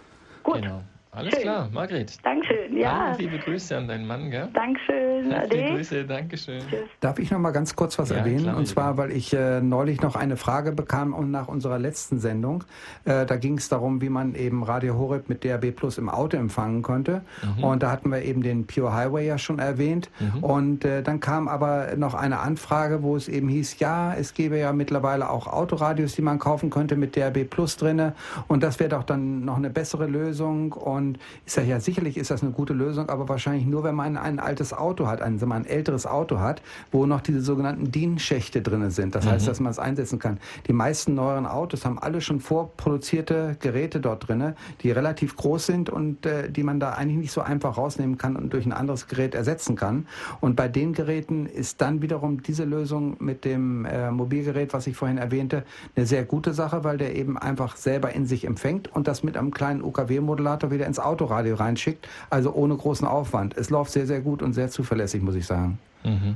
gut. 0.43 0.55
Genau. 0.61 0.81
Alles 1.15 1.31
Schön. 1.35 1.43
klar, 1.43 1.69
Margret. 1.71 2.17
Dankeschön, 2.25 2.75
ja. 2.75 3.13
Liebe 3.19 3.37
Grüße 3.37 3.77
an 3.77 3.87
deinen 3.87 4.07
Mann, 4.07 4.31
gell? 4.31 4.49
Dankeschön. 4.53 5.12
Herzliche 5.31 5.63
Ade. 5.65 5.75
Grüße, 5.75 6.05
Dankeschön. 6.05 6.61
Darf 6.99 7.19
ich 7.19 7.31
noch 7.31 7.39
mal 7.39 7.51
ganz 7.51 7.75
kurz 7.75 7.97
was 7.99 8.09
Ja, 8.09 8.17
erwähnen? 8.17 8.43
klar, 8.43 8.57
und 8.57 8.67
zwar, 8.67 8.97
weil 8.97 9.11
ich 9.11 9.33
äh, 9.33 9.61
neulich 9.61 10.01
noch 10.01 10.15
eine 10.15 10.37
Frage 10.37 10.71
bekam 10.71 11.13
und 11.13 11.31
nach 11.31 11.47
unserer 11.47 11.79
letzten 11.79 12.19
Sendung. 12.19 12.63
Äh, 13.05 13.25
da 13.25 13.35
ging 13.35 13.57
es 13.57 13.69
darum, 13.69 14.01
wie 14.01 14.09
man 14.09 14.35
eben 14.35 14.63
Radio 14.63 14.97
Horeb 14.97 15.29
mit 15.29 15.45
DAB 15.45 15.71
Plus 15.71 15.97
im 15.97 16.09
Auto 16.09 16.37
empfangen 16.37 16.81
konnte. 16.81 17.21
Mhm. 17.57 17.63
Und 17.63 17.83
da 17.83 17.91
hatten 17.91 18.09
wir 18.11 18.21
eben 18.23 18.41
den 18.41 18.65
Pure 18.65 18.93
Highway 18.93 19.25
ja 19.27 19.37
schon 19.37 19.59
erwähnt. 19.59 20.09
Und 20.41 20.85
äh, 20.85 21.03
dann 21.03 21.19
kam 21.19 21.47
aber 21.47 21.95
noch 21.97 22.13
eine 22.13 22.39
Anfrage, 22.39 23.03
wo 23.03 23.15
es 23.15 23.27
eben 23.27 23.47
hieß, 23.49 23.79
ja, 23.79 24.13
es 24.13 24.33
gäbe 24.33 24.57
ja 24.57 24.73
mittlerweile 24.73 25.29
auch 25.29 25.47
Autoradios, 25.47 26.15
die 26.15 26.21
man 26.21 26.39
kaufen 26.39 26.69
könnte 26.69 26.95
mit 26.95 27.15
DAB 27.17 27.43
Plus 27.45 27.77
drinne. 27.77 28.13
Und 28.47 28.63
das 28.63 28.79
wäre 28.79 28.89
doch 28.89 29.03
dann 29.03 29.45
noch 29.45 29.57
eine 29.57 29.69
bessere 29.69 30.07
Lösung. 30.07 30.73
Und 30.73 31.19
ich 31.45 31.53
sage 31.53 31.67
ja, 31.67 31.79
sicherlich 31.79 32.17
ist 32.17 32.31
das 32.31 32.41
eine 32.43 32.51
gute 32.51 32.73
Lösung, 32.73 33.09
aber 33.09 33.29
wahrscheinlich 33.29 33.65
nur, 33.65 33.83
wenn 33.83 33.95
man 33.95 34.17
ein 34.17 34.39
altes 34.39 34.73
Auto 34.73 35.07
hat, 35.07 35.12
ein, 35.21 35.39
sagen 35.39 35.51
wir 35.51 35.55
ein 35.55 35.65
älteres 35.65 36.05
Auto 36.05 36.39
hat, 36.39 36.61
wo 36.91 37.05
noch 37.05 37.21
diese 37.21 37.41
sogenannten 37.41 37.91
DIN-Schächte 37.91 38.61
drinne 38.61 38.91
sind. 38.91 39.15
Das 39.15 39.25
heißt, 39.25 39.47
dass 39.47 39.59
man 39.59 39.71
es 39.71 39.79
einsetzen 39.79 40.19
kann. 40.19 40.39
Die 40.67 40.73
meisten 40.73 41.15
neueren 41.15 41.45
Autos 41.45 41.85
haben 41.85 41.99
alle 41.99 42.21
schon 42.21 42.39
vorproduzierte 42.39 43.57
Geräte 43.59 43.99
dort 43.99 44.27
drinne, 44.27 44.55
die 44.81 44.91
relativ 44.91 45.35
groß 45.35 45.65
sind 45.65 45.89
und 45.89 46.25
äh, 46.25 46.49
die 46.49 46.63
man 46.63 46.79
da 46.79 46.91
eigentlich 46.91 47.17
nicht 47.17 47.31
so 47.31 47.41
einfach 47.41 47.77
rausnehmen 47.77 48.17
kann 48.17 48.35
und 48.35 48.53
durch 48.53 48.65
ein 48.65 48.73
anderes 48.73 49.07
Gerät 49.07 49.35
ersetzen 49.35 49.75
kann. 49.75 50.07
Und 50.41 50.55
bei 50.55 50.67
den 50.67 50.93
Geräten 50.93 51.45
ist 51.45 51.81
dann 51.81 52.01
wiederum 52.01 52.41
diese 52.41 52.63
Lösung 52.63 53.17
mit 53.19 53.45
dem 53.45 53.85
äh, 53.85 54.11
Mobilgerät, 54.11 54.73
was 54.73 54.87
ich 54.87 54.95
vorhin 54.95 55.17
erwähnte, 55.17 55.63
eine 55.95 56.05
sehr 56.05 56.23
gute 56.23 56.53
Sache, 56.53 56.83
weil 56.83 56.97
der 56.97 57.15
eben 57.15 57.37
einfach 57.37 57.75
selber 57.75 58.13
in 58.13 58.25
sich 58.25 58.45
empfängt 58.45 58.93
und 58.93 59.07
das 59.07 59.23
mit 59.23 59.37
einem 59.37 59.51
kleinen 59.51 59.83
UKW-Modulator 59.83 60.71
wieder 60.71 60.85
ins 60.85 60.99
Autoradio 60.99 61.55
reinschickt, 61.55 62.07
also 62.29 62.53
ohne 62.53 62.75
großen 62.75 63.07
Aufwand. 63.07 63.57
Es 63.57 63.69
läuft 63.69 63.91
sehr, 63.91 64.07
sehr 64.07 64.21
gut 64.21 64.41
und 64.41 64.53
sehr 64.53 64.69
zuverlässig, 64.69 65.02
muss 65.21 65.35
ich 65.35 65.45
sagen. 65.45 65.79
Mhm. 66.03 66.35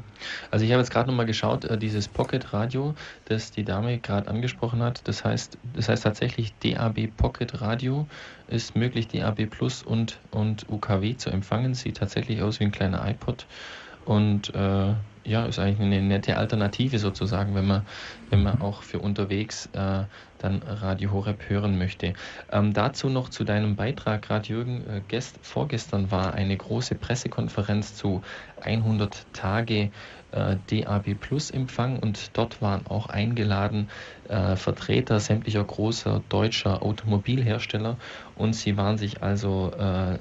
Also 0.50 0.66
ich 0.66 0.72
habe 0.72 0.82
jetzt 0.82 0.92
gerade 0.92 1.10
nochmal 1.10 1.26
geschaut, 1.26 1.66
äh, 1.66 1.78
dieses 1.78 2.08
Pocket 2.08 2.54
Radio, 2.54 2.96
das 3.26 3.52
die 3.52 3.64
Dame 3.64 3.98
gerade 3.98 4.30
angesprochen 4.30 4.82
hat, 4.82 5.02
das 5.06 5.26
heißt, 5.26 5.58
das 5.74 5.90
heißt 5.90 6.04
tatsächlich 6.04 6.54
DAB 6.64 7.08
Pocket 7.18 7.62
Radio 7.62 8.08
ist 8.48 8.76
möglich, 8.76 9.08
DAB 9.10 9.46
Plus 9.48 9.84
und, 9.84 10.20
und 10.32 10.70
UKW 10.70 11.18
zu 11.18 11.30
empfangen. 11.30 11.74
Sieht 11.74 11.98
tatsächlich 11.98 12.42
aus 12.42 12.60
wie 12.60 12.66
ein 12.66 12.72
kleiner 12.72 13.06
iPod. 13.08 13.46
und 14.06 14.54
äh, 14.56 14.94
ja, 15.28 15.46
ist 15.46 15.60
eigentlich 15.60 15.82
eine 15.82 16.02
nette 16.02 16.38
Alternative 16.38 17.00
sozusagen, 17.00 17.54
wenn 17.54 17.68
man, 17.68 17.86
wenn 18.30 18.44
man 18.44 18.62
auch 18.62 18.82
für 18.82 19.00
unterwegs 19.00 19.68
äh, 19.74 20.04
dann 20.40 20.62
Radio 20.64 21.12
Horeb 21.12 21.50
hören 21.50 21.78
möchte. 21.78 22.14
Ähm, 22.52 22.74
dazu 22.74 23.10
noch 23.10 23.30
zu 23.30 23.44
deinem 23.44 23.76
Beitrag, 23.76 24.22
gerade 24.24 24.48
Jürgen, 24.48 24.84
äh, 24.88 25.02
gest, 25.08 25.40
vorgestern 25.42 26.12
war 26.12 26.34
eine 26.34 26.56
große 26.56 26.96
Pressekonferenz 26.96 27.96
zu 27.96 28.22
100 28.62 29.26
Tage 29.34 29.92
äh, 30.32 30.58
DAB 30.70 31.16
Plus 31.16 31.52
Empfang 31.52 32.00
und 32.00 32.32
dort 32.38 32.62
waren 32.62 32.86
auch 32.88 33.08
eingeladen 33.08 33.90
äh, 34.28 34.56
Vertreter 34.56 35.20
sämtlicher 35.20 35.64
großer 35.64 36.22
deutscher 36.30 36.84
Automobilhersteller 36.84 37.98
und 38.36 38.54
sie 38.54 38.78
waren 38.78 38.98
sich 38.98 39.24
also 39.24 39.72
äh, 39.78 40.18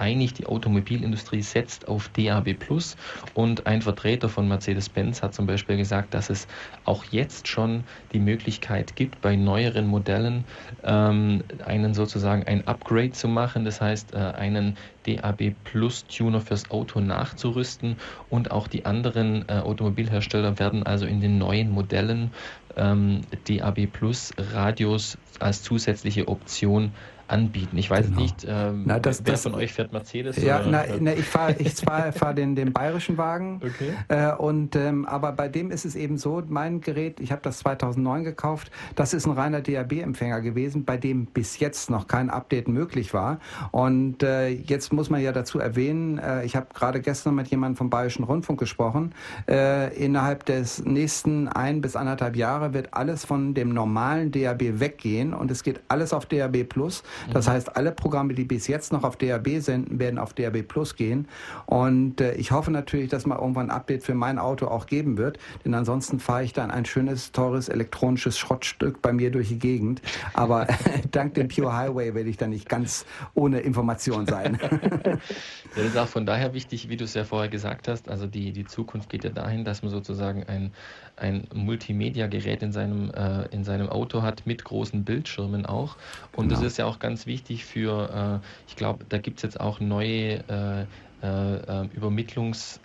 einig, 0.00 0.34
die 0.34 0.46
Automobilindustrie 0.46 1.42
setzt 1.42 1.88
auf 1.88 2.08
DAB 2.10 2.54
Plus. 2.54 2.96
Und 3.34 3.66
ein 3.66 3.82
Vertreter 3.82 4.28
von 4.28 4.48
Mercedes-Benz 4.48 5.22
hat 5.22 5.34
zum 5.34 5.46
Beispiel 5.46 5.76
gesagt, 5.76 6.14
dass 6.14 6.30
es 6.30 6.48
auch 6.84 7.04
jetzt 7.04 7.48
schon 7.48 7.84
die 8.12 8.18
Möglichkeit 8.18 8.96
gibt, 8.96 9.20
bei 9.20 9.36
neueren 9.36 9.86
Modellen 9.86 10.44
ähm, 10.82 11.44
einen 11.64 11.94
sozusagen 11.94 12.44
ein 12.44 12.66
Upgrade 12.66 13.12
zu 13.12 13.28
machen, 13.28 13.64
das 13.64 13.80
heißt 13.80 14.14
äh, 14.14 14.16
einen 14.16 14.76
DAB 15.06 15.54
Plus 15.64 16.04
Tuner 16.06 16.40
fürs 16.40 16.70
Auto 16.70 17.00
nachzurüsten. 17.00 17.96
Und 18.28 18.50
auch 18.50 18.68
die 18.68 18.84
anderen 18.84 19.48
äh, 19.48 19.54
Automobilhersteller 19.54 20.58
werden 20.58 20.82
also 20.82 21.06
in 21.06 21.20
den 21.20 21.38
neuen 21.38 21.70
Modellen 21.70 22.30
ähm, 22.76 23.22
DAB 23.48 23.86
Plus 23.86 24.32
Radios 24.52 25.18
als 25.38 25.62
zusätzliche 25.62 26.28
Option 26.28 26.92
anbieten. 27.30 27.76
Ich 27.78 27.90
weiß 27.90 28.06
genau. 28.06 28.20
nicht, 28.20 28.46
ähm, 28.48 28.82
na, 28.86 28.98
das, 28.98 29.24
wer 29.24 29.32
das, 29.32 29.42
von 29.42 29.54
euch 29.54 29.72
fährt 29.72 29.92
Mercedes? 29.92 30.36
Ja, 30.42 30.62
na, 30.68 30.84
na, 31.00 31.12
ich 31.12 31.24
fahre 31.24 31.54
ich 31.58 31.74
fahr, 31.74 32.12
fahr 32.20 32.34
den, 32.34 32.56
den 32.56 32.72
bayerischen 32.72 33.16
Wagen. 33.18 33.60
Okay. 33.64 33.92
Äh, 34.08 34.34
und, 34.36 34.76
ähm, 34.76 35.06
aber 35.06 35.32
bei 35.32 35.48
dem 35.48 35.70
ist 35.70 35.84
es 35.84 35.94
eben 35.94 36.18
so, 36.18 36.42
mein 36.48 36.80
Gerät, 36.80 37.20
ich 37.20 37.32
habe 37.32 37.42
das 37.42 37.58
2009 37.58 38.24
gekauft, 38.24 38.70
das 38.96 39.14
ist 39.14 39.26
ein 39.26 39.32
reiner 39.32 39.60
DAB-Empfänger 39.60 40.40
gewesen, 40.40 40.84
bei 40.84 40.96
dem 40.96 41.26
bis 41.26 41.58
jetzt 41.58 41.90
noch 41.90 42.06
kein 42.06 42.30
Update 42.30 42.68
möglich 42.68 43.14
war. 43.14 43.38
Und 43.70 44.22
äh, 44.22 44.48
jetzt 44.48 44.92
muss 44.92 45.10
man 45.10 45.22
ja 45.22 45.32
dazu 45.32 45.58
erwähnen, 45.58 46.18
äh, 46.18 46.44
ich 46.44 46.56
habe 46.56 46.66
gerade 46.74 47.00
gestern 47.00 47.34
mit 47.34 47.48
jemandem 47.48 47.76
vom 47.76 47.90
Bayerischen 47.90 48.24
Rundfunk 48.24 48.58
gesprochen, 48.58 49.14
äh, 49.48 49.94
innerhalb 49.96 50.44
des 50.46 50.84
nächsten 50.84 51.48
ein 51.48 51.80
bis 51.80 51.96
anderthalb 51.96 52.36
Jahre 52.36 52.74
wird 52.74 52.92
alles 52.92 53.24
von 53.24 53.54
dem 53.54 53.72
normalen 53.72 54.32
DAB 54.32 54.80
weggehen 54.80 55.32
und 55.34 55.50
es 55.50 55.62
geht 55.62 55.80
alles 55.88 56.12
auf 56.12 56.26
DAB 56.26 56.64
Plus. 56.64 57.02
Das 57.32 57.46
mhm. 57.46 57.52
heißt, 57.52 57.76
alle 57.76 57.92
Programme, 57.92 58.34
die 58.34 58.44
bis 58.44 58.66
jetzt 58.66 58.92
noch 58.92 59.04
auf 59.04 59.16
DAB 59.16 59.60
senden, 59.60 59.98
werden 59.98 60.18
auf 60.18 60.34
DAB 60.34 60.62
Plus 60.62 60.96
gehen. 60.96 61.28
Und 61.66 62.20
äh, 62.20 62.34
ich 62.34 62.50
hoffe 62.50 62.70
natürlich, 62.70 63.08
dass 63.10 63.26
mal 63.26 63.38
irgendwann 63.38 63.70
ein 63.70 63.76
Update 63.76 64.02
für 64.02 64.14
mein 64.14 64.38
Auto 64.38 64.66
auch 64.66 64.86
geben 64.86 65.18
wird. 65.18 65.38
Denn 65.64 65.74
ansonsten 65.74 66.20
fahre 66.20 66.44
ich 66.44 66.52
dann 66.52 66.70
ein 66.70 66.84
schönes, 66.84 67.32
teures 67.32 67.68
elektronisches 67.68 68.38
Schrottstück 68.38 69.02
bei 69.02 69.12
mir 69.12 69.30
durch 69.30 69.48
die 69.48 69.58
Gegend. 69.58 70.02
Aber 70.34 70.66
dank 71.10 71.34
dem 71.34 71.48
Pure 71.48 71.76
Highway 71.76 72.14
werde 72.14 72.30
ich 72.30 72.36
dann 72.36 72.50
nicht 72.50 72.68
ganz 72.68 73.04
ohne 73.34 73.60
Information 73.60 74.26
sein. 74.26 74.58
das 75.74 75.84
ist 75.84 75.96
auch 75.96 76.08
von 76.08 76.26
daher 76.26 76.54
wichtig, 76.54 76.88
wie 76.88 76.96
du 76.96 77.04
es 77.04 77.14
ja 77.14 77.24
vorher 77.24 77.48
gesagt 77.48 77.88
hast. 77.88 78.08
Also 78.08 78.26
die, 78.26 78.52
die 78.52 78.64
Zukunft 78.64 79.08
geht 79.10 79.24
ja 79.24 79.30
dahin, 79.30 79.64
dass 79.64 79.82
man 79.82 79.90
sozusagen 79.90 80.44
ein, 80.44 80.72
ein 81.16 81.46
Multimedia-Gerät 81.52 82.62
in 82.62 82.72
seinem, 82.72 83.10
äh, 83.10 83.46
in 83.50 83.64
seinem 83.64 83.88
Auto 83.88 84.22
hat 84.22 84.46
mit 84.46 84.64
großen 84.64 85.04
Bildschirmen 85.04 85.66
auch. 85.66 85.96
Und 86.36 86.48
genau. 86.48 86.60
das 86.60 86.72
ist 86.72 86.78
ja 86.78 86.86
auch 86.86 86.98
ganz 86.98 87.09
wichtig 87.26 87.64
für, 87.64 88.42
äh, 88.42 88.46
ich 88.66 88.76
glaube, 88.76 89.04
da 89.06 89.18
gibt 89.18 89.38
es 89.38 89.42
jetzt 89.42 89.60
auch 89.60 89.80
neue 89.80 90.46
äh, 90.48 90.86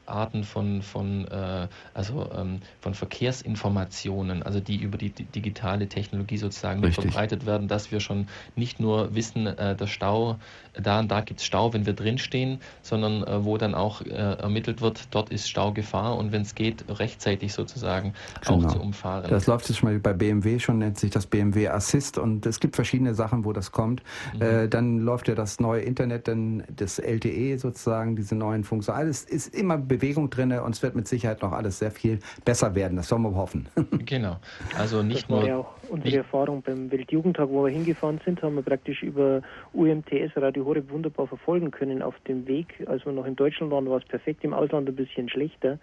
äh, 0.08 0.16
äh, 0.16 0.16
Übermittlungsarten 0.16 0.44
von, 0.44 0.82
von, 0.82 1.26
äh, 1.28 1.68
also, 1.94 2.30
ähm, 2.36 2.60
von 2.80 2.94
Verkehrsinformationen, 2.94 4.44
also 4.44 4.60
die 4.60 4.78
über 4.78 4.98
die, 4.98 5.10
digitale 5.10 5.88
Technologie 5.88 6.38
sozusagen 6.38 6.92
verbreitet 6.92 7.46
werden, 7.46 7.68
dass 7.68 7.92
wir 7.92 8.00
schon 8.00 8.28
nicht 8.56 8.80
nur 8.80 9.14
wissen, 9.16 9.48
äh, 9.48 9.76
der 9.76 9.88
Stau, 9.88 10.38
da 10.74 11.00
und 11.00 11.10
da 11.10 11.22
gibt 11.22 11.40
es 11.40 11.46
Stau, 11.46 11.74
wenn 11.74 11.86
wir 11.86 11.94
drinstehen, 11.94 12.60
sondern 12.82 13.24
äh, 13.24 13.46
wo 13.46 13.58
dann 13.58 13.76
auch 13.76 14.02
äh, 14.02 14.10
ermittelt 14.10 14.82
wird, 14.82 15.08
dort 15.12 15.30
ist 15.30 15.50
Staugefahr 15.50 16.18
und 16.18 16.32
wenn 16.32 16.42
es 16.42 16.56
geht, 16.56 16.86
rechtzeitig 16.90 17.54
sozusagen 17.54 18.14
genau. 18.46 18.66
auch 18.66 18.74
zu 18.74 18.80
umfahren. 18.80 19.30
Das 19.30 19.48
läuft 19.48 19.70
jetzt 19.70 19.80
schon 19.80 19.90
mal 19.90 20.00
bei 20.00 20.14
BMW 20.14 20.60
schon, 20.60 20.80
nennt 20.80 21.00
sich 21.00 21.12
das 21.12 21.28
BMW 21.28 21.70
Assist 21.70 22.18
und 22.18 22.46
es 22.46 22.60
gibt 22.60 22.76
verschiedene 22.76 23.14
Sachen, 23.14 23.46
wo 23.46 23.54
das 23.54 23.72
kommt. 23.72 24.02
Mhm. 24.38 24.70
dann 24.70 25.00
läuft 25.00 25.28
ja 25.28 25.36
das 25.36 25.60
neue 25.60 25.82
Internet, 25.82 26.28
dann 26.28 26.64
das 26.76 27.00
LTE 27.00 27.58
sozusagen, 27.58 28.16
diese 28.16 28.36
neuen 28.36 28.64
Funktionen. 28.64 29.00
Alles 29.00 29.24
ist 29.24 29.54
immer 29.54 29.78
Bewegung 29.98 30.30
drin 30.30 30.52
und 30.52 30.76
es 30.76 30.84
wird 30.84 30.96
mit 30.96 31.08
Sicherheit 31.08 31.42
noch 31.42 31.52
alles 31.52 31.80
sehr 31.80 31.92
viel 31.92 32.20
besser 32.44 32.76
werden. 32.76 32.98
Das 32.98 33.08
sollen 33.08 33.24
wir 33.24 33.36
hoffen. 33.36 33.68
genau. 34.06 34.38
Also 34.78 35.04
nicht 35.04 35.24
das 35.24 35.30
war 35.30 35.40
nur. 35.40 35.48
ja 35.48 35.58
auch 35.58 35.76
unsere 35.90 36.18
Erfahrung 36.18 36.62
beim 36.62 36.92
Weltjugendtag, 36.92 37.50
wo 37.50 37.64
wir 37.64 37.72
hingefahren 37.72 38.20
sind, 38.26 38.42
haben 38.42 38.56
wir 38.56 38.64
praktisch 38.64 39.04
über 39.04 39.42
UMTS 39.74 40.36
Radio 40.36 40.66
Horeb 40.66 40.90
wunderbar 40.92 41.28
verfolgen 41.28 41.72
können 41.72 42.02
auf 42.02 42.16
dem 42.28 42.48
Weg. 42.48 42.84
Als 42.88 43.06
wir 43.06 43.12
noch 43.12 43.26
in 43.26 43.36
Deutschland 43.36 43.72
waren, 43.72 43.90
war 43.90 43.98
es 43.98 44.06
perfekt, 44.06 44.44
im 44.44 44.54
Ausland 44.54 44.88
ein 44.90 44.96
bisschen 44.96 45.30
schlechter. 45.30 45.80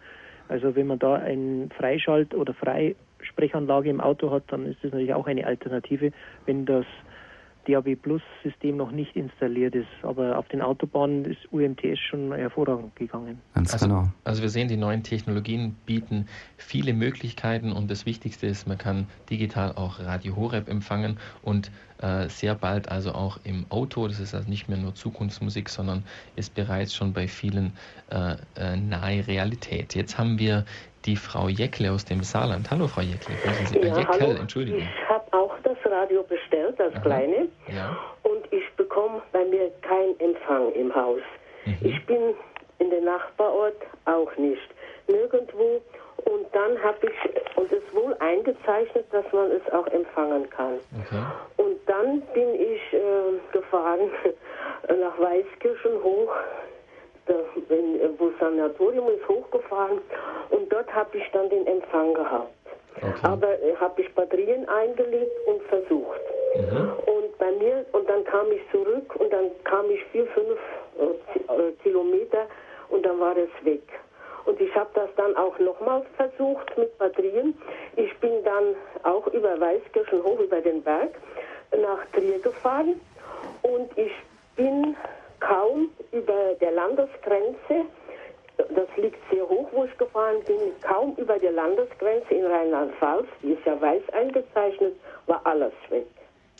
Also 0.48 0.75
wenn 0.75 0.87
man 0.87 0.98
da 0.98 1.14
ein 1.14 1.70
Freischalt- 1.79 2.35
oder 2.35 2.53
Freisprechanlage 2.55 3.90
im 3.90 4.01
Auto 4.01 4.31
hat, 4.31 4.44
dann 4.48 4.66
ist 4.66 4.77
das 4.83 4.92
natürlich 4.92 5.14
auch 5.14 5.27
eine 5.27 5.46
Alternative, 5.46 6.12
wenn 6.46 6.66
das 6.66 6.85
DAB 7.66 7.96
Plus 7.96 8.22
System 8.42 8.77
noch 8.77 8.90
nicht 8.90 9.14
installiert 9.16 9.75
ist. 9.75 9.88
Aber 10.03 10.38
auf 10.38 10.48
den 10.48 10.62
Autobahnen 10.62 11.25
ist 11.25 11.40
UMTS 11.53 11.98
schon 11.98 12.33
hervorragend 12.33 12.94
gegangen. 12.96 13.40
Ganz 13.55 13.72
also, 13.72 13.87
genau. 13.87 14.09
Also 14.25 14.42
wir 14.42 14.48
sehen, 14.48 14.68
die 14.68 14.77
neuen 14.77 15.03
Technologien 15.03 15.77
bieten 15.87 16.27
viele 16.57 16.92
Möglichkeiten 16.92 17.72
und 17.72 17.90
das 17.90 18.07
Wichtigste 18.07 18.46
ist, 18.46 18.66
man 18.66 18.79
kann 18.79 19.07
digital 19.31 19.72
auch 19.72 20.01
Radio 20.01 20.37
Horeb 20.37 20.68
empfangen 20.68 21.18
und 21.42 21.70
äh, 22.02 22.28
sehr 22.28 22.54
bald 22.54 22.90
also 22.90 23.12
auch 23.12 23.38
im 23.44 23.66
Auto. 23.70 24.06
Das 24.08 24.20
ist 24.20 24.34
also 24.34 24.48
nicht 24.48 24.68
mehr 24.68 24.78
nur 24.78 24.94
Zukunftsmusik, 24.94 25.68
sondern 25.68 26.04
ist 26.36 26.54
bereits 26.54 26.94
schon 26.94 27.12
bei 27.12 27.28
vielen 27.28 27.72
äh, 28.10 28.34
äh, 28.56 28.76
nahe 28.76 29.26
Realität. 29.26 29.94
Jetzt 29.94 30.18
haben 30.18 30.38
wir 30.38 30.64
die 31.04 31.16
Frau 31.16 31.48
Jäckle 31.48 31.90
aus 31.92 32.04
dem 32.04 32.22
Saarland. 32.22 32.70
Hallo 32.70 32.86
Frau 32.86 33.02
Jäckle. 33.02 33.34
Sie, 33.66 33.78
ja, 33.78 33.98
Jäckel, 33.98 34.20
hallo. 34.20 34.40
Entschuldigung. 34.40 34.80
Ich 34.82 35.08
habe 35.08 35.32
auch 35.32 35.54
das 35.64 35.76
Radio 35.84 36.22
bestellt, 36.22 36.78
das 36.78 36.94
Aha. 36.94 37.00
kleine. 37.00 37.48
Ja. 37.74 37.96
Und 38.22 38.52
ich 38.52 38.64
bekomme 38.76 39.22
bei 39.32 39.44
mir 39.44 39.70
keinen 39.82 40.18
Empfang 40.20 40.72
im 40.74 40.94
Haus. 40.94 41.20
Mhm. 41.66 41.76
Ich 41.82 42.06
bin 42.06 42.34
in 42.78 42.90
den 42.90 43.04
Nachbarort 43.04 43.76
auch 44.04 44.36
nicht. 44.36 44.68
Nirgendwo. 45.08 45.80
Und 46.24 46.46
dann 46.52 46.82
habe 46.82 46.98
ich, 47.02 47.56
und 47.56 47.72
es 47.72 47.82
wohl 47.94 48.14
eingezeichnet, 48.20 49.06
dass 49.11 49.24
man 49.32 49.50
es 49.50 49.72
auch 49.72 49.87
empfangen 49.88 50.48
kann. 50.50 50.78
Okay. 51.04 51.22
Und 51.56 51.76
dann 51.87 52.20
bin 52.35 52.54
ich 52.54 52.92
äh, 52.92 53.00
gefahren 53.52 54.11
nach 54.88 55.18
Weißkirchen 55.18 56.02
hoch 56.02 56.32
wenn, 57.68 58.18
wo 58.18 58.30
Sanatorium 58.40 59.08
ist, 59.08 59.26
hochgefahren 59.28 59.98
und 60.50 60.72
dort 60.72 60.92
habe 60.92 61.16
ich 61.16 61.24
dann 61.32 61.48
den 61.50 61.66
Empfang 61.66 62.14
gehabt. 62.14 62.52
Okay. 62.96 63.12
Aber 63.22 63.48
äh, 63.62 63.74
habe 63.76 64.02
ich 64.02 64.14
Batterien 64.14 64.68
eingelegt 64.68 65.32
und 65.46 65.62
versucht. 65.62 66.20
Mhm. 66.56 66.92
Und 67.06 67.38
bei 67.38 67.50
mir, 67.52 67.87
und 67.92 68.08
dann 68.08 68.24
kam 68.24 68.50
ich 68.52 68.61
zurück 68.70 69.14
und 69.16 69.32
dann 69.32 69.50
kam 69.64 69.90
ich 69.90 70.04
vier, 70.06 70.26
fünf 70.26 70.58
äh, 70.98 71.52
äh 71.52 71.72
Kilometer 71.82 72.46
und 72.90 73.04
dann 73.04 73.18
war 73.18 73.37
es 73.37 73.48
weg. 73.64 73.82
Und 74.44 74.61
ich 74.61 74.74
habe 74.74 74.90
das 74.94 75.09
dann 75.16 75.37
auch 75.37 75.59
nochmals 75.59 76.07
versucht 76.16 76.76
mit 76.76 76.96
Batterien. 76.98 77.55
Ich 77.96 78.16
bin 78.18 78.42
dann 78.44 78.74
auch 79.05 79.26
über 79.28 79.59
Weißkirchen 79.61 80.22
hoch, 80.22 80.38
über 80.40 80.61
den 80.61 80.83
Berg, 80.83 81.11
nach 81.81 82.05
Trier 82.12 82.38
gefahren 82.40 83.00
und 83.62 83.96
ich 83.96 84.12
bin 84.57 84.96
kaum 85.40 85.88
über 86.12 86.55
der 86.61 86.72
Landesgrenze, 86.72 87.87
das 88.57 88.88
liegt 88.96 89.18
sehr 89.31 89.48
hoch, 89.48 89.68
wo 89.72 89.85
ich 89.85 89.98
gefahren 89.98 90.37
bin, 90.46 90.59
kaum 90.83 91.14
über 91.16 91.38
der 91.38 91.52
Landesgrenze 91.52 92.35
in 92.35 92.46
Rheinland-Pfalz, 92.46 93.26
die 93.42 93.52
ist 93.52 93.64
ja 93.64 93.81
weiß 93.81 94.02
eingezeichnet, 94.12 94.94
war 95.26 95.40
alles 95.44 95.72
weg. 95.88 96.07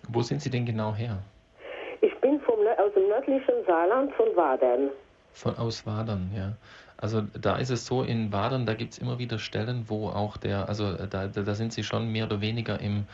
Wo 0.09 0.23
sind 0.23 0.41
Sie 0.41 0.51
denn 0.51 0.67
genau 0.67 0.95
her? 0.95 1.19
Ich 2.01 2.15
bin 2.21 2.41
vom, 2.41 2.59
aus 2.79 2.93
dem 2.95 3.09
nördlichen 3.09 3.65
Saarland 3.67 4.13
von 4.15 4.35
Wadern. 4.35 4.91
Von 5.33 5.57
aus 5.57 5.87
Wadern, 5.87 6.31
ja. 6.35 6.53
Also 7.03 7.21
da 7.21 7.57
ist 7.57 7.71
es 7.71 7.85
so, 7.85 8.03
in 8.03 8.33
Wadern, 8.33 8.65
da 8.65 8.75
gibt 8.75 8.93
es 8.93 8.99
immer 8.99 9.19
wieder 9.19 9.39
Stellen, 9.39 9.85
wo 9.89 10.09
auch 10.09 10.37
der, 10.37 10.69
also 10.69 10.95
da, 10.95 11.27
da 11.27 11.55
sind 11.55 11.73
Sie 11.73 11.83
schon 11.83 12.11
mehr 12.13 12.27
oder 12.27 12.41
weniger 12.41 12.81
im 12.81 13.07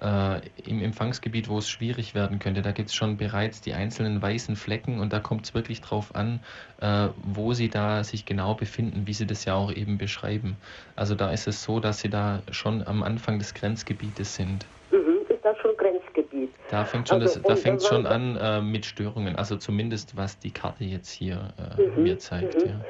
äh, 0.00 0.40
im 0.64 0.82
Empfangsgebiet, 0.82 1.48
wo 1.48 1.58
es 1.58 1.68
schwierig 1.68 2.14
werden 2.14 2.38
könnte. 2.38 2.62
Da 2.62 2.72
gibt 2.72 2.90
es 2.90 2.94
schon 2.94 3.16
bereits 3.16 3.60
die 3.62 3.72
einzelnen 3.72 4.20
weißen 4.20 4.56
Flecken 4.56 5.00
und 5.00 5.12
da 5.12 5.20
kommt 5.20 5.46
es 5.46 5.54
wirklich 5.54 5.80
drauf 5.80 6.14
an, 6.14 6.40
äh, 6.80 7.08
wo 7.24 7.52
sie 7.52 7.68
da 7.68 8.04
sich 8.04 8.26
genau 8.26 8.54
befinden, 8.54 9.06
wie 9.06 9.14
sie 9.14 9.26
das 9.26 9.44
ja 9.44 9.54
auch 9.54 9.72
eben 9.72 9.98
beschreiben. 9.98 10.56
Also 10.96 11.14
da 11.14 11.30
ist 11.30 11.48
es 11.48 11.62
so, 11.62 11.80
dass 11.80 12.00
sie 12.00 12.10
da 12.10 12.42
schon 12.50 12.86
am 12.86 13.02
Anfang 13.02 13.38
des 13.38 13.54
Grenzgebietes 13.54 14.36
sind. 14.36 14.66
Mhm, 14.92 15.26
ist 15.28 15.44
das 15.44 15.56
schon 15.58 15.76
Grenzgebiet? 15.76 16.50
Da 16.70 16.84
fängt 16.84 17.08
schon 17.08 17.22
also, 17.22 17.40
da 17.40 17.56
fängt 17.56 17.82
schon 17.82 18.06
an 18.06 18.36
äh, 18.36 18.60
mit 18.60 18.84
Störungen, 18.84 19.36
also 19.36 19.56
zumindest 19.56 20.16
was 20.16 20.38
die 20.38 20.50
Karte 20.50 20.84
jetzt 20.84 21.10
hier 21.10 21.54
äh, 21.78 21.80
mhm, 21.80 22.02
mir 22.02 22.18
zeigt. 22.18 22.64
Mhm. 22.64 22.70
Ja. 22.70 22.80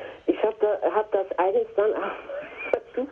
Ich 1.38 1.42
habe 1.42 1.58
habe 2.96 3.08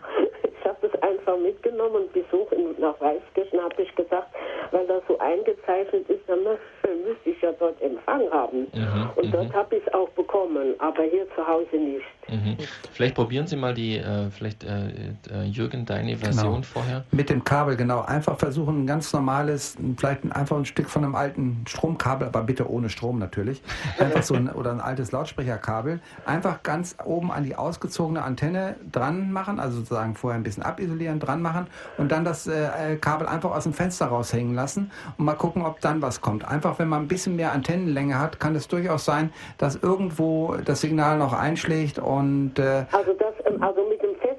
ich 0.64 0.70
habe 0.70 0.88
das 0.88 1.02
einfach 1.02 1.36
mitgenommen 1.38 1.96
und 1.96 2.12
Besuch 2.12 2.50
in, 2.52 2.74
nach 2.80 2.98
Weißkirchen 3.00 3.60
habe 3.60 3.82
ich 3.82 3.94
gesagt, 3.94 4.28
weil 4.70 4.86
das 4.86 5.02
so 5.06 5.18
eingezeichnet 5.18 6.08
ist, 6.08 6.22
dann 6.26 6.38
müsste 6.42 7.30
ich 7.30 7.40
ja 7.42 7.52
dort 7.52 7.80
Empfang 7.82 8.22
haben. 8.30 8.66
Mhm, 8.72 9.10
und 9.16 9.34
dort 9.34 9.48
mhm. 9.48 9.52
habe 9.52 9.76
ich 9.76 9.86
es 9.86 9.92
auch 9.92 10.08
bekommen, 10.10 10.74
aber 10.78 11.02
hier 11.02 11.26
zu 11.34 11.46
Hause 11.46 11.76
nicht. 11.76 12.04
Mhm. 12.28 12.56
Vielleicht 12.92 13.14
probieren 13.14 13.46
Sie 13.46 13.56
mal 13.56 13.74
die, 13.74 13.98
äh, 13.98 14.30
vielleicht 14.30 14.64
äh, 14.64 14.88
äh 15.30 15.44
Jürgen, 15.44 15.84
deine 15.84 16.16
Version 16.16 16.54
genau. 16.54 16.62
vorher. 16.62 17.04
Mit 17.10 17.28
dem 17.28 17.44
Kabel, 17.44 17.76
genau. 17.76 18.00
Einfach 18.02 18.38
versuchen, 18.38 18.84
ein 18.84 18.86
ganz 18.86 19.12
normales, 19.12 19.76
vielleicht 19.98 20.24
einfach 20.32 20.56
ein 20.56 20.64
Stück 20.64 20.88
von 20.88 21.04
einem 21.04 21.14
alten 21.14 21.64
Stromkabel, 21.68 22.28
aber 22.28 22.42
bitte 22.42 22.70
ohne 22.70 22.88
Strom 22.88 23.18
natürlich. 23.18 23.60
Einfach 23.98 24.22
so 24.22 24.34
ein, 24.34 24.48
oder 24.48 24.70
ein 24.70 24.80
altes 24.80 25.12
Lautsprecherkabel. 25.12 26.00
Einfach 26.24 26.62
ganz 26.62 26.96
oben 27.04 27.30
an 27.30 27.44
die 27.44 27.56
ausgezogene 27.56 28.22
Antenne 28.22 28.76
dran 28.90 29.32
machen, 29.32 29.60
also 29.60 29.78
sozusagen 29.78 30.14
vorher 30.14 30.38
ein 30.38 30.42
bisschen 30.42 30.53
abisolieren, 30.62 31.20
dran 31.20 31.42
machen 31.42 31.66
und 31.98 32.12
dann 32.12 32.24
das 32.24 32.46
äh, 32.46 32.96
Kabel 33.00 33.26
einfach 33.26 33.52
aus 33.52 33.64
dem 33.64 33.72
Fenster 33.72 34.06
raushängen 34.06 34.54
lassen 34.54 34.90
und 35.18 35.24
mal 35.24 35.34
gucken, 35.34 35.64
ob 35.64 35.80
dann 35.80 36.02
was 36.02 36.20
kommt. 36.20 36.46
Einfach, 36.46 36.78
wenn 36.78 36.88
man 36.88 37.02
ein 37.02 37.08
bisschen 37.08 37.36
mehr 37.36 37.52
Antennenlänge 37.52 38.18
hat, 38.18 38.40
kann 38.40 38.54
es 38.54 38.68
durchaus 38.68 39.04
sein, 39.04 39.32
dass 39.58 39.76
irgendwo 39.76 40.56
das 40.64 40.80
Signal 40.80 41.18
noch 41.18 41.32
einschlägt 41.32 41.98
und 41.98 42.58
äh, 42.58 42.84
also 42.92 43.12
das 43.14 43.34
ähm, 43.46 43.62
also 43.62 43.80
mit 43.88 44.02
dem 44.02 44.14
feststehenden 44.16 44.33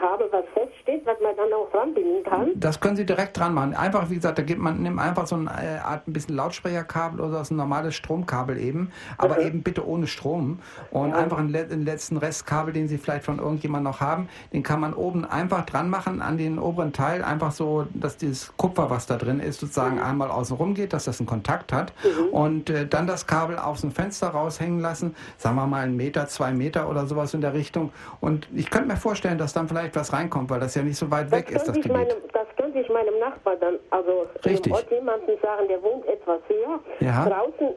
Kabel, 0.00 0.28
was 0.32 0.44
feststeht, 0.54 1.04
was 1.04 1.20
man 1.20 1.36
dann 1.36 1.52
auch 1.52 1.70
dran 1.70 1.92
binden 1.92 2.24
kann. 2.24 2.52
Das 2.54 2.80
können 2.80 2.96
Sie 2.96 3.04
direkt 3.04 3.38
dran 3.38 3.52
machen. 3.52 3.74
Einfach, 3.74 4.08
wie 4.08 4.14
gesagt, 4.14 4.38
da 4.38 4.42
gibt 4.42 4.60
man 4.60 4.82
nimmt 4.82 4.98
einfach 4.98 5.26
so 5.26 5.36
eine 5.36 5.50
äh, 5.50 5.78
Art 5.78 6.08
ein 6.08 6.12
bisschen 6.12 6.36
Lautsprecherkabel 6.36 7.20
oder 7.20 7.44
so 7.44 7.54
ein 7.54 7.58
normales 7.58 7.94
Stromkabel 7.94 8.58
eben, 8.58 8.90
aber 9.18 9.36
okay. 9.36 9.48
eben 9.48 9.62
bitte 9.62 9.86
ohne 9.86 10.06
Strom 10.06 10.60
und 10.90 11.10
ja. 11.10 11.16
einfach 11.16 11.38
einen, 11.38 11.54
einen, 11.54 11.84
letzten 11.84 12.16
Restkabel, 12.16 12.72
den 12.72 12.88
Sie 12.88 12.96
vielleicht 12.96 13.24
von 13.24 13.38
irgendjemand 13.38 13.84
noch 13.84 14.00
haben, 14.00 14.28
den 14.52 14.62
kann 14.62 14.80
man 14.80 14.94
oben 14.94 15.24
einfach 15.24 15.66
dran 15.66 15.90
machen 15.90 16.22
an 16.22 16.38
den 16.38 16.58
oberen 16.58 16.92
Teil, 16.92 17.22
einfach 17.22 17.52
so, 17.52 17.86
dass 17.92 18.16
dieses 18.16 18.56
Kupfer, 18.56 18.88
was 18.88 19.06
da 19.06 19.16
drin 19.16 19.40
ist, 19.40 19.60
sozusagen 19.60 19.96
mhm. 19.96 20.02
einmal 20.02 20.30
außen 20.30 20.56
rum 20.56 20.74
geht, 20.74 20.92
dass 20.94 21.04
das 21.04 21.20
einen 21.20 21.26
Kontakt 21.26 21.72
hat 21.72 21.92
mhm. 22.02 22.28
und 22.32 22.70
äh, 22.70 22.86
dann 22.86 23.06
das 23.06 23.26
Kabel 23.26 23.58
aus 23.58 23.82
dem 23.82 23.90
Fenster 23.90 24.28
raushängen 24.28 24.80
lassen, 24.80 25.14
sagen 25.36 25.56
wir 25.56 25.66
mal 25.66 25.82
einen 25.82 25.96
Meter, 25.96 26.26
zwei 26.26 26.52
Meter 26.52 26.88
oder 26.88 27.06
sowas 27.06 27.34
in 27.34 27.42
der 27.42 27.52
Richtung 27.52 27.92
und 28.20 28.48
ich 28.54 28.70
könnte 28.70 28.88
mir 28.88 28.96
vorstellen, 28.96 29.36
dass 29.36 29.52
dann 29.52 29.68
vielleicht 29.68 29.89
was 29.96 30.12
reinkommt, 30.12 30.50
weil 30.50 30.60
das 30.60 30.74
ja 30.74 30.82
nicht 30.82 30.96
so 30.96 31.10
weit 31.10 31.26
das 31.26 31.32
weg 31.32 31.50
ist, 31.50 31.66
das 31.66 31.74
Gebiet. 31.74 31.92
Meinem, 31.92 32.16
das 32.32 32.46
könnte 32.56 32.78
ich 32.80 32.88
meinem 32.88 33.18
Nachbar 33.18 33.56
dann, 33.56 33.78
also 33.90 34.26
Richtig. 34.44 34.72
Ort 34.72 34.90
jemanden 34.90 35.32
sagen, 35.42 35.68
der 35.68 35.82
wohnt 35.82 36.06
etwas 36.06 36.40
höher. 36.48 36.80
Ja. 37.00 37.26
Draußen 37.26 37.74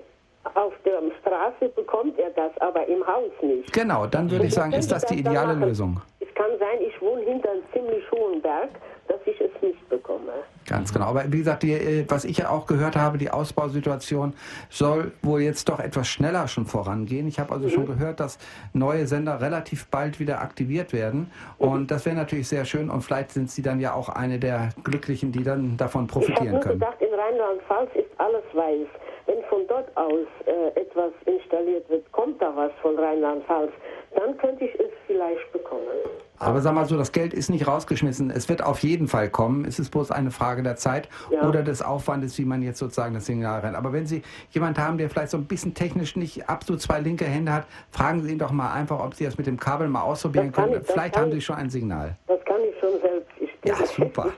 auf 0.56 0.73
der 0.86 1.02
Straße 1.21 1.69
bekommt 1.76 2.19
er 2.19 2.30
das, 2.32 2.52
aber 2.60 2.86
im 2.88 3.06
Haus 3.08 3.32
nicht. 3.41 3.71
Genau, 3.71 4.06
dann 4.08 4.30
würde 4.30 4.45
ich 4.45 4.54
sagen, 4.54 4.73
ist 4.73 4.91
das 4.91 5.06
die 5.06 5.19
ideale 5.19 5.54
Lösung. 5.54 6.02
Es 6.33 6.41
kann 6.41 6.51
sein, 6.59 6.81
ich 6.81 6.99
wohne 7.01 7.21
hinter 7.21 7.51
einem 7.51 7.61
ziemlich 7.73 8.03
hohen 8.11 8.41
Berg, 8.41 8.69
dass 9.07 9.19
ich 9.25 9.39
es 9.39 9.51
nicht 9.61 9.89
bekomme. 9.89 10.31
Ganz 10.67 10.91
genau. 10.91 11.05
Aber 11.05 11.23
wie 11.27 11.37
gesagt, 11.37 11.63
die, 11.63 11.73
äh, 11.73 12.05
was 12.07 12.25
ich 12.25 12.37
ja 12.37 12.49
auch 12.49 12.65
gehört 12.65 12.95
habe, 12.95 13.17
die 13.17 13.29
Ausbausituation 13.29 14.33
soll 14.69 15.11
wohl 15.21 15.41
jetzt 15.41 15.69
doch 15.69 15.79
etwas 15.79 16.07
schneller 16.07 16.47
schon 16.47 16.65
vorangehen. 16.65 17.27
Ich 17.27 17.39
habe 17.39 17.53
also 17.53 17.67
mhm. 17.67 17.71
schon 17.71 17.85
gehört, 17.85 18.19
dass 18.19 18.39
neue 18.73 19.05
Sender 19.05 19.41
relativ 19.41 19.87
bald 19.87 20.19
wieder 20.19 20.41
aktiviert 20.41 20.93
werden. 20.93 21.31
Mhm. 21.59 21.67
Und 21.67 21.91
das 21.91 22.05
wäre 22.05 22.15
natürlich 22.15 22.47
sehr 22.47 22.65
schön. 22.65 22.89
Und 22.89 23.01
vielleicht 23.01 23.31
sind 23.31 23.51
Sie 23.51 23.61
dann 23.61 23.79
ja 23.79 23.93
auch 23.93 24.09
eine 24.09 24.39
der 24.39 24.69
Glücklichen, 24.83 25.31
die 25.31 25.43
dann 25.43 25.77
davon 25.77 26.07
profitieren 26.07 26.55
ich 26.55 26.61
können. 26.61 26.81
Ich 26.81 26.87
habe 26.87 26.97
gesagt, 26.97 27.01
in 27.01 27.13
Rheinland-Pfalz 27.13 27.89
ist 27.95 28.19
alles 28.19 28.43
weiß. 28.53 28.87
Wenn 29.25 29.43
von 29.49 29.67
dort 29.67 29.95
aus 29.95 30.27
äh, 30.45 30.79
etwas 30.79 31.11
installiert 31.25 31.87
wird, 31.89 32.09
kommt 32.11 32.41
da 32.41 32.53
was 32.55 32.71
von 32.81 32.97
Rheinland-Pfalz, 32.97 33.71
dann 34.15 34.37
könnte 34.37 34.65
ich 34.65 34.79
es 34.79 34.91
vielleicht 35.07 35.51
bekommen. 35.51 36.22
Aber 36.39 36.61
sag 36.61 36.73
mal 36.73 36.85
so, 36.85 36.97
das 36.97 37.11
Geld 37.11 37.33
ist 37.33 37.49
nicht 37.49 37.67
rausgeschmissen. 37.67 38.29
Es 38.29 38.49
wird 38.49 38.63
auf 38.63 38.79
jeden 38.79 39.07
Fall 39.07 39.29
kommen. 39.29 39.65
Es 39.65 39.79
ist 39.79 39.91
bloß 39.91 40.11
eine 40.11 40.31
Frage 40.31 40.63
der 40.63 40.75
Zeit 40.75 41.07
ja. 41.31 41.47
oder 41.47 41.63
des 41.63 41.81
Aufwandes, 41.81 42.37
wie 42.37 42.45
man 42.45 42.61
jetzt 42.61 42.79
sozusagen 42.79 43.13
das 43.13 43.25
Signal 43.25 43.61
rennt. 43.61 43.75
Aber 43.75 43.93
wenn 43.93 44.05
Sie 44.05 44.23
jemanden 44.51 44.81
haben, 44.81 44.97
der 44.97 45.09
vielleicht 45.09 45.29
so 45.29 45.37
ein 45.37 45.45
bisschen 45.45 45.73
technisch 45.73 46.15
nicht 46.15 46.49
absolut 46.49 46.81
zwei 46.81 46.99
linke 46.99 47.25
Hände 47.25 47.53
hat, 47.53 47.65
fragen 47.91 48.21
Sie 48.23 48.31
ihn 48.31 48.39
doch 48.39 48.51
mal 48.51 48.73
einfach, 48.73 48.99
ob 48.99 49.13
Sie 49.15 49.23
das 49.23 49.37
mit 49.37 49.47
dem 49.47 49.59
Kabel 49.59 49.87
mal 49.87 50.01
ausprobieren 50.01 50.51
können. 50.51 50.81
Ich, 50.81 50.91
vielleicht 50.91 51.17
haben 51.17 51.31
Sie 51.31 51.41
schon 51.41 51.55
ein 51.55 51.69
Signal. 51.69 52.15
Das 52.27 52.43
kann 52.45 52.61
ich 52.61 52.79
schon 52.79 52.99
selbst. 53.01 53.29
Ich 53.39 53.49
ja, 53.65 53.75
super. 53.85 54.31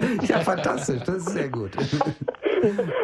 ja, 0.22 0.40
fantastisch. 0.40 1.02
Das 1.04 1.16
ist 1.16 1.30
sehr 1.30 1.48
gut. 1.48 1.70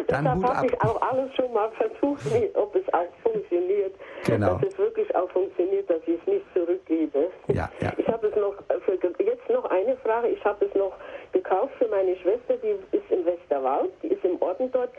Dann 0.09 0.25
Deshalb 0.25 0.45
habe 0.45 0.67
ich 0.67 0.81
auch 0.83 1.01
alles 1.01 1.35
schon 1.35 1.53
mal 1.53 1.71
versucht, 1.73 2.23
ob 2.55 2.75
es 2.77 2.93
auch 2.93 3.07
funktioniert. 3.23 3.95
Genau. 4.25 4.55
Dass 4.55 4.71
es 4.71 4.79
wirklich 4.79 5.15
auch 5.15 5.31
funktioniert, 5.31 5.89
dass 5.89 6.01
ich 6.07 6.19
es 6.21 6.27
nicht 6.27 6.45
zurückgebe. 6.55 7.31
Ja, 7.49 7.71
ja. 7.81 7.93
Ich 7.97 8.07
habe 8.09 8.27
es 8.27 8.37
noch, 8.37 8.55
für, 8.85 8.95
jetzt 9.23 9.49
noch 9.49 9.65
eine 9.71 9.97
Frage, 9.99 10.29
ich 10.29 10.45
habe 10.45 10.65
es 10.65 10.75
noch 10.75 10.93
gekauft 11.33 11.73
für 11.79 11.89
meine 11.89 12.17
Schwester, 12.17 12.57
die 12.63 12.77
ist 12.97 13.11
im 13.11 13.25
Westerwald, 13.25 13.91
die 14.03 14.09
ist 14.09 14.25
im 14.25 14.41
Orden 14.41 14.71
dort. 14.73 14.91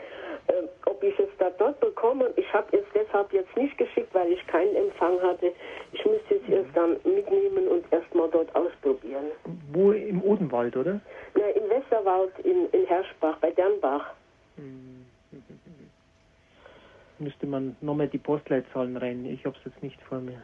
Äh, 0.48 0.52
ob 0.86 1.02
ich 1.02 1.18
es 1.18 1.28
da 1.38 1.50
dort 1.58 1.78
bekomme, 1.80 2.30
ich 2.36 2.52
habe 2.52 2.76
es 2.76 2.84
deshalb 2.94 3.32
jetzt 3.32 3.54
nicht 3.56 3.76
geschickt, 3.76 4.14
weil 4.14 4.32
ich 4.32 4.46
keinen 4.46 4.74
Empfang 4.74 5.20
hatte. 5.22 5.52
Ich 5.92 6.04
müsste 6.04 6.36
es 6.36 6.48
erst 6.48 6.74
dann 6.74 6.92
mitnehmen 7.04 7.68
und 7.68 7.84
erstmal 7.92 8.28
dort 8.30 8.54
ausprobieren. 8.56 9.26
Wo 9.72 9.92
im 9.92 10.22
Odenwald, 10.22 10.76
oder? 10.76 11.00
Ja, 11.36 11.46
im 11.48 11.68
Westerwald 11.68 11.87
in, 12.44 12.68
in 12.72 12.86
Herschbach, 12.86 13.36
bei 13.40 13.50
Dernbach. 13.50 14.12
Müsste 17.18 17.46
man 17.46 17.76
nochmal 17.80 18.08
die 18.08 18.18
Postleitzahlen 18.18 18.96
rein. 18.96 19.24
Ich 19.26 19.44
habe 19.44 19.56
es 19.58 19.64
jetzt 19.64 19.82
nicht 19.82 20.00
vor 20.02 20.20
mir. 20.20 20.40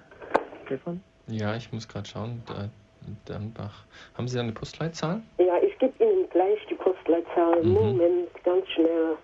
Stefan? 0.66 1.02
Ja, 1.28 1.54
ich 1.56 1.72
muss 1.72 1.86
gerade 1.88 2.06
schauen. 2.08 2.42
Dernbach. 3.28 3.84
Haben 4.16 4.28
Sie 4.28 4.36
da 4.36 4.42
eine 4.42 4.52
Postleitzahl? 4.52 5.22
Ja, 5.38 5.58
ich 5.62 5.78
gebe 5.78 5.92
Ihnen 6.02 6.28
gleich 6.30 6.58
die 6.68 6.74
Postleitzahl. 6.74 7.62
Mhm. 7.62 7.72
Moment, 7.72 8.44
ganz 8.44 8.66
schnell. 8.70 9.16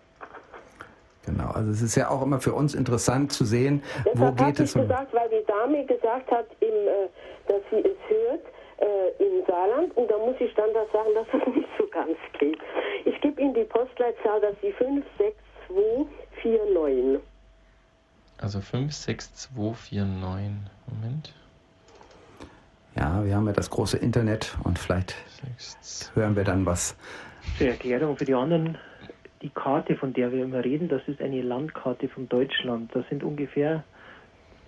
Genau, 1.27 1.51
also 1.51 1.71
es 1.71 1.83
ist 1.83 1.97
ja 1.97 2.09
auch 2.09 2.23
immer 2.23 2.41
für 2.41 2.55
uns 2.55 2.75
interessant 2.75 3.33
zu 3.33 3.45
sehen, 3.45 3.83
Deshalb 4.07 4.19
wo 4.39 4.45
geht 4.45 4.59
es 4.59 4.75
um. 4.75 4.83
gesagt, 4.83 5.13
weil 5.13 5.29
die 5.29 5.45
Dame 5.47 5.85
gesagt 5.85 6.31
hat, 6.31 6.47
im, 6.61 6.69
äh, 6.69 7.09
dass 7.47 7.61
sie 7.71 7.79
es 7.79 7.97
hört 8.09 8.41
äh, 8.81 9.11
im 9.23 9.45
Saarland 9.47 9.97
und 9.97 10.11
da 10.11 10.19
muss 10.19 10.35
ich 10.41 10.53
dann 10.55 10.73
das 10.75 10.91
sagen, 10.93 11.11
dass 11.15 11.27
es 11.33 11.47
nicht 11.55 11.69
so 11.79 11.87
ganz 11.89 12.17
geht. 12.39 12.59
Ich 13.05 13.21
gebe 13.21 13.41
Ihnen 13.41 13.55
die 13.55 13.65
Postleitzahl, 13.65 14.41
das 14.41 14.53
ist 14.55 14.63
die 14.63 14.73
56249. 14.73 17.21
Also 18.39 18.61
56249. 18.61 20.71
Moment. 20.87 21.35
Ja, 22.97 23.25
wir 23.25 23.37
haben 23.37 23.47
ja 23.47 23.53
das 23.53 23.71
große 23.71 23.99
Internet 23.99 24.57
und 24.65 24.79
vielleicht 24.79 25.15
Sechs. 25.29 26.11
hören 26.15 26.35
wir 26.37 26.45
dann 26.45 26.67
was. 26.67 26.97
Zur 27.59 27.69
Erklärung 27.69 28.17
für 28.17 28.25
die 28.25 28.35
anderen, 28.35 28.77
die 29.43 29.51
Karte, 29.51 29.97
von 29.97 30.13
der 30.13 30.33
wir 30.33 30.43
immer 30.45 30.65
reden, 30.65 30.89
das 30.89 31.03
ist 31.07 31.21
eine 31.21 31.43
Landkarte 31.43 32.09
von 32.09 32.29
Deutschland. 32.29 32.95
Das 32.95 33.09
sind 33.09 33.23
ungefähr 33.23 33.85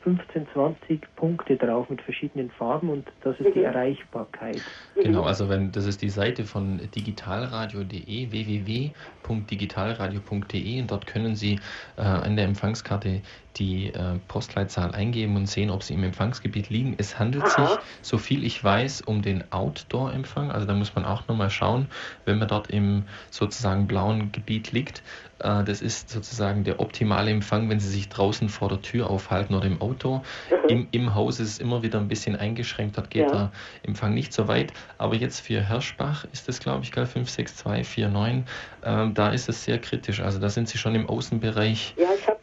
15, 0.03 0.47
20 0.53 1.17
Punkte 1.17 1.57
drauf 1.57 1.89
mit 1.89 2.03
verschiedenen 2.03 2.51
Farben 2.51 2.91
und 2.91 3.11
das 3.23 3.39
ist 3.39 3.55
die 3.55 3.61
mhm. 3.61 3.67
Erreichbarkeit. 3.67 4.61
Genau, 4.95 5.23
also 5.23 5.49
wenn 5.49 5.71
das 5.73 5.87
ist 5.87 6.03
die 6.03 6.11
Seite 6.11 6.45
von 6.45 6.79
digitalradio.de, 6.95 8.31
www.digitalradio.de 8.31 10.81
und 10.81 10.91
dort 10.91 11.07
können 11.07 11.37
Sie 11.37 11.59
äh, 11.97 12.03
an 12.03 12.37
der 12.37 12.45
Empfangskarte 12.47 13.23
die 13.57 13.89
äh, 13.89 14.19
Postleitzahl 14.29 14.95
eingeben 14.95 15.37
und 15.37 15.47
sehen, 15.47 15.71
ob 15.71 15.83
sie 15.83 15.95
im 15.95 16.05
Empfangsgebiet 16.05 16.71
liegen. 16.71 16.95
Es 16.99 17.19
handelt 17.19 17.45
Aha. 17.45 17.67
sich, 17.67 17.79
so 18.01 18.19
viel 18.19 18.45
ich 18.45 18.63
weiß, 18.63 19.03
um 19.03 19.23
den 19.23 19.45
Outdoor-Empfang. 19.53 20.51
Also 20.51 20.67
da 20.67 20.75
muss 20.75 20.95
man 20.95 21.05
auch 21.05 21.29
nochmal 21.29 21.51
schauen, 21.51 21.87
wenn 22.25 22.39
man 22.39 22.49
dort 22.49 22.71
im 22.71 23.05
sozusagen 23.31 23.87
blauen 23.87 24.33
Gebiet 24.33 24.73
liegt. 24.73 25.03
Äh, 25.43 25.65
das 25.65 25.83
ist 25.83 26.11
sozusagen 26.11 26.65
der 26.65 26.81
optimale 26.81 27.31
Empfang, 27.31 27.69
wenn 27.69 27.81
Sie 27.81 27.89
sich 27.89 28.09
draußen 28.09 28.49
vor 28.49 28.69
der 28.69 28.81
Tür 28.81 29.11
aufhalten 29.11 29.55
oder 29.55 29.67
im 29.67 29.81
Auto. 29.81 30.23
Mhm. 30.51 30.69
Im, 30.69 30.89
Im 30.93 31.15
Haus 31.15 31.41
ist 31.41 31.49
es 31.49 31.59
immer 31.59 31.83
wieder 31.83 31.99
ein 31.99 32.09
bisschen 32.09 32.37
eingeschränkt, 32.37 32.97
dort 32.97 33.11
geht 33.11 33.23
ja. 33.23 33.31
der 33.31 33.53
Empfang 33.83 34.15
nicht 34.15 34.33
so 34.33 34.49
weit. 34.49 34.73
Aber 34.99 35.15
jetzt 35.15 35.41
für 35.41 35.67
Hirschbach 35.67 36.27
ist 36.33 36.49
es, 36.49 36.61
glaube 36.61 36.85
ich, 36.85 36.91
56249. 36.91 38.45
Ähm, 38.85 39.15
da 39.15 39.29
ist 39.29 39.49
es 39.49 39.65
sehr 39.65 39.79
kritisch. 39.79 40.21
Also 40.21 40.39
da 40.39 40.49
sind 40.49 40.69
Sie 40.69 40.79
schon 40.79 40.95
im 40.95 41.09
Außenbereich. 41.09 41.95
Ja, 41.97 42.09
ich 42.19 42.27
habe 42.27 42.39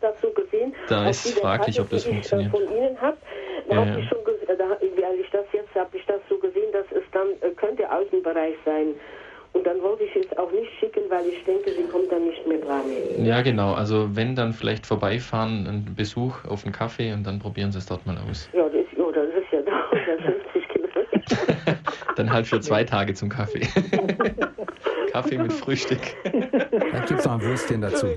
da 0.90 1.10
ist 1.10 1.40
fraglich, 1.40 1.80
ob 1.80 1.90
das 1.90 2.06
ich, 2.06 2.12
funktioniert. 2.12 2.52
von 2.52 2.64
Ihnen 2.64 3.00
habe, 3.00 3.18
da 3.68 3.76
ja, 3.76 3.86
habe 3.86 4.00
ich 4.00 4.10
schon 4.10 4.20
da, 4.58 4.78
ich 4.82 5.30
das 5.32 5.46
jetzt 5.54 5.76
habe 5.76 5.96
ich 5.96 6.06
das 6.06 6.22
so 6.30 6.38
gesehen, 6.38 6.72
dass 6.72 6.86
es 6.92 7.04
dann 7.12 7.28
äh, 7.42 7.54
könnte 7.56 7.90
Außenbereich 7.92 8.56
sein. 8.66 8.96
Und 9.54 9.66
dann 9.66 9.82
wollte 9.82 10.04
ich 10.04 10.16
es 10.16 10.38
auch 10.38 10.52
nicht 10.52 10.70
schicken, 10.80 11.02
weil 11.10 11.26
ich 11.26 11.44
denke, 11.44 11.72
sie 11.72 11.84
kommt 11.92 12.12
dann 12.12 12.26
nicht 12.28 12.46
mehr 12.48 12.60
dran. 12.60 12.84
Ja, 13.18 13.42
genau. 13.42 13.74
Also 13.74 14.16
wenn 14.16 14.36
dann 14.36 14.54
vielleicht 14.54 14.86
vorbeifahren, 14.86 15.66
ein 15.66 15.96
Besuch 15.96 16.46
auf 16.46 16.66
einen 16.66 16.74
Kaffee 16.74 17.14
und 17.14 17.26
dann 17.26 17.40
probieren 17.40 17.72
Sie 17.72 17.80
es 17.80 17.88
dort 17.88 18.06
mal 18.06 18.18
aus. 18.30 18.48
Ja, 18.54 18.64
das, 18.70 18.86
ja, 18.96 19.12
das 19.12 19.28
ist 19.30 19.52
ja 19.52 19.62
da 19.62 19.90
150 19.92 20.68
Kilometer. 20.68 21.78
dann 22.16 22.32
halt 22.32 22.48
für 22.48 22.60
zwei 22.60 22.84
Tage 22.84 23.14
zum 23.16 23.30
Kaffee. 23.30 23.62
Kaffee 25.12 25.38
mit 25.40 25.52
Frühstück. 25.52 26.02
Dann 26.24 27.06
gibt 27.08 27.20
es 27.20 27.26
noch 27.26 27.34
ein 27.34 27.42
Würstchen 27.42 27.82
dazu. 27.82 28.08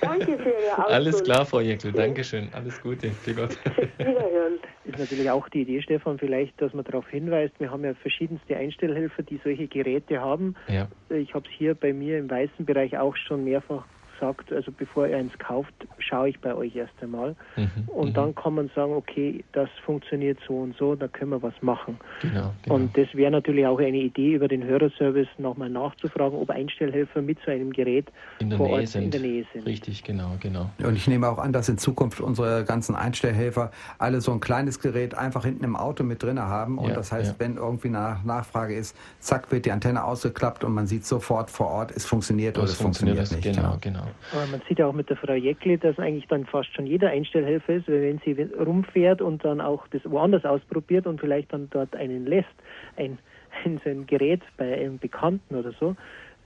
Danke 0.00 0.38
für 0.38 0.50
Ihre 0.50 0.69
Auskunft. 0.69 0.69
Alles 0.88 1.22
klar, 1.22 1.44
Frau 1.44 1.60
Jeckel, 1.60 1.92
Dankeschön. 1.92 2.48
Alles 2.52 2.80
Gute. 2.80 3.10
Für 3.10 3.34
Gott. 3.34 3.56
Wiederhören. 3.98 4.58
Ist 4.84 4.98
natürlich 4.98 5.30
auch 5.30 5.48
die 5.48 5.62
Idee, 5.62 5.82
Stefan, 5.82 6.18
vielleicht, 6.18 6.60
dass 6.60 6.72
man 6.74 6.84
darauf 6.84 7.08
hinweist, 7.08 7.54
wir 7.58 7.70
haben 7.70 7.84
ja 7.84 7.94
verschiedenste 7.94 8.56
Einstellhelfer, 8.56 9.22
die 9.22 9.40
solche 9.44 9.68
Geräte 9.68 10.20
haben. 10.20 10.54
Ja. 10.68 10.88
Ich 11.10 11.34
habe 11.34 11.46
es 11.48 11.54
hier 11.56 11.74
bei 11.74 11.92
mir 11.92 12.18
im 12.18 12.30
weißen 12.30 12.64
Bereich 12.64 12.96
auch 12.98 13.16
schon 13.16 13.44
mehrfach 13.44 13.84
sagt, 14.20 14.52
also 14.52 14.70
bevor 14.70 15.06
er 15.06 15.18
eins 15.18 15.32
kauft, 15.38 15.72
schaue 15.98 16.28
ich 16.28 16.40
bei 16.40 16.54
euch 16.54 16.76
erst 16.76 16.92
einmal. 17.00 17.34
Mhm, 17.56 17.88
und 17.88 18.08
mhm. 18.10 18.14
dann 18.14 18.34
kann 18.34 18.54
man 18.54 18.70
sagen, 18.74 18.92
okay, 18.92 19.44
das 19.52 19.68
funktioniert 19.84 20.38
so 20.46 20.58
und 20.58 20.76
so, 20.76 20.94
da 20.94 21.08
können 21.08 21.30
wir 21.30 21.42
was 21.42 21.54
machen. 21.62 21.98
Genau, 22.20 22.52
genau. 22.62 22.74
Und 22.74 22.96
das 22.96 23.08
wäre 23.14 23.30
natürlich 23.30 23.66
auch 23.66 23.78
eine 23.78 23.98
Idee, 23.98 24.34
über 24.34 24.48
den 24.48 24.64
Hörerservice 24.64 25.28
nochmal 25.38 25.70
nachzufragen, 25.70 26.38
ob 26.38 26.50
Einstellhelfer 26.50 27.22
mit 27.22 27.38
so 27.44 27.50
einem 27.50 27.72
Gerät 27.72 28.06
in 28.38 28.50
der, 28.50 28.58
vor 28.58 28.70
Ort 28.70 28.94
in 28.94 29.10
der 29.10 29.20
Nähe 29.20 29.44
sind. 29.52 29.66
Richtig, 29.66 30.04
genau, 30.04 30.36
genau. 30.40 30.70
Und 30.82 30.96
ich 30.96 31.08
nehme 31.08 31.28
auch 31.28 31.38
an, 31.38 31.52
dass 31.52 31.68
in 31.68 31.78
Zukunft 31.78 32.20
unsere 32.20 32.64
ganzen 32.64 32.94
Einstellhelfer 32.94 33.70
alle 33.98 34.20
so 34.20 34.32
ein 34.32 34.40
kleines 34.40 34.80
Gerät 34.80 35.14
einfach 35.14 35.44
hinten 35.44 35.64
im 35.64 35.76
Auto 35.76 36.04
mit 36.04 36.22
drin 36.22 36.38
haben. 36.38 36.78
Und 36.78 36.90
ja, 36.90 36.94
das 36.94 37.12
heißt, 37.12 37.32
ja. 37.32 37.34
wenn 37.38 37.56
irgendwie 37.56 37.88
eine 37.88 38.20
Nachfrage 38.24 38.74
ist, 38.74 38.96
zack, 39.18 39.50
wird 39.50 39.66
die 39.66 39.72
Antenne 39.72 40.04
ausgeklappt 40.04 40.64
und 40.64 40.74
man 40.74 40.86
sieht 40.86 41.04
sofort 41.04 41.50
vor 41.50 41.68
Ort, 41.68 41.92
es 41.92 42.04
funktioniert 42.04 42.56
das 42.56 42.62
oder 42.62 42.72
es 42.72 42.80
funktioniert, 42.80 43.18
funktioniert 43.18 43.56
nicht. 43.56 43.56
Genau, 43.56 43.76
genau. 43.80 44.09
Aber 44.32 44.46
man 44.46 44.62
sieht 44.68 44.78
ja 44.78 44.86
auch 44.86 44.92
mit 44.92 45.08
der 45.10 45.16
Frau 45.16 45.34
Jäckli, 45.34 45.78
dass 45.78 45.98
eigentlich 45.98 46.26
dann 46.28 46.46
fast 46.46 46.74
schon 46.74 46.86
jeder 46.86 47.10
Einstellhelfer 47.10 47.74
ist, 47.74 47.88
weil 47.88 48.02
wenn 48.02 48.18
sie 48.18 48.40
rumfährt 48.58 49.22
und 49.22 49.44
dann 49.44 49.60
auch 49.60 49.86
das 49.88 50.02
woanders 50.04 50.44
ausprobiert 50.44 51.06
und 51.06 51.20
vielleicht 51.20 51.52
dann 51.52 51.68
dort 51.70 51.94
einen 51.96 52.26
lässt, 52.26 52.48
ein, 52.96 53.18
ein, 53.64 53.80
so 53.84 53.90
ein 53.90 54.06
Gerät 54.06 54.42
bei 54.56 54.74
einem 54.74 54.98
Bekannten 54.98 55.54
oder 55.54 55.72
so, 55.72 55.96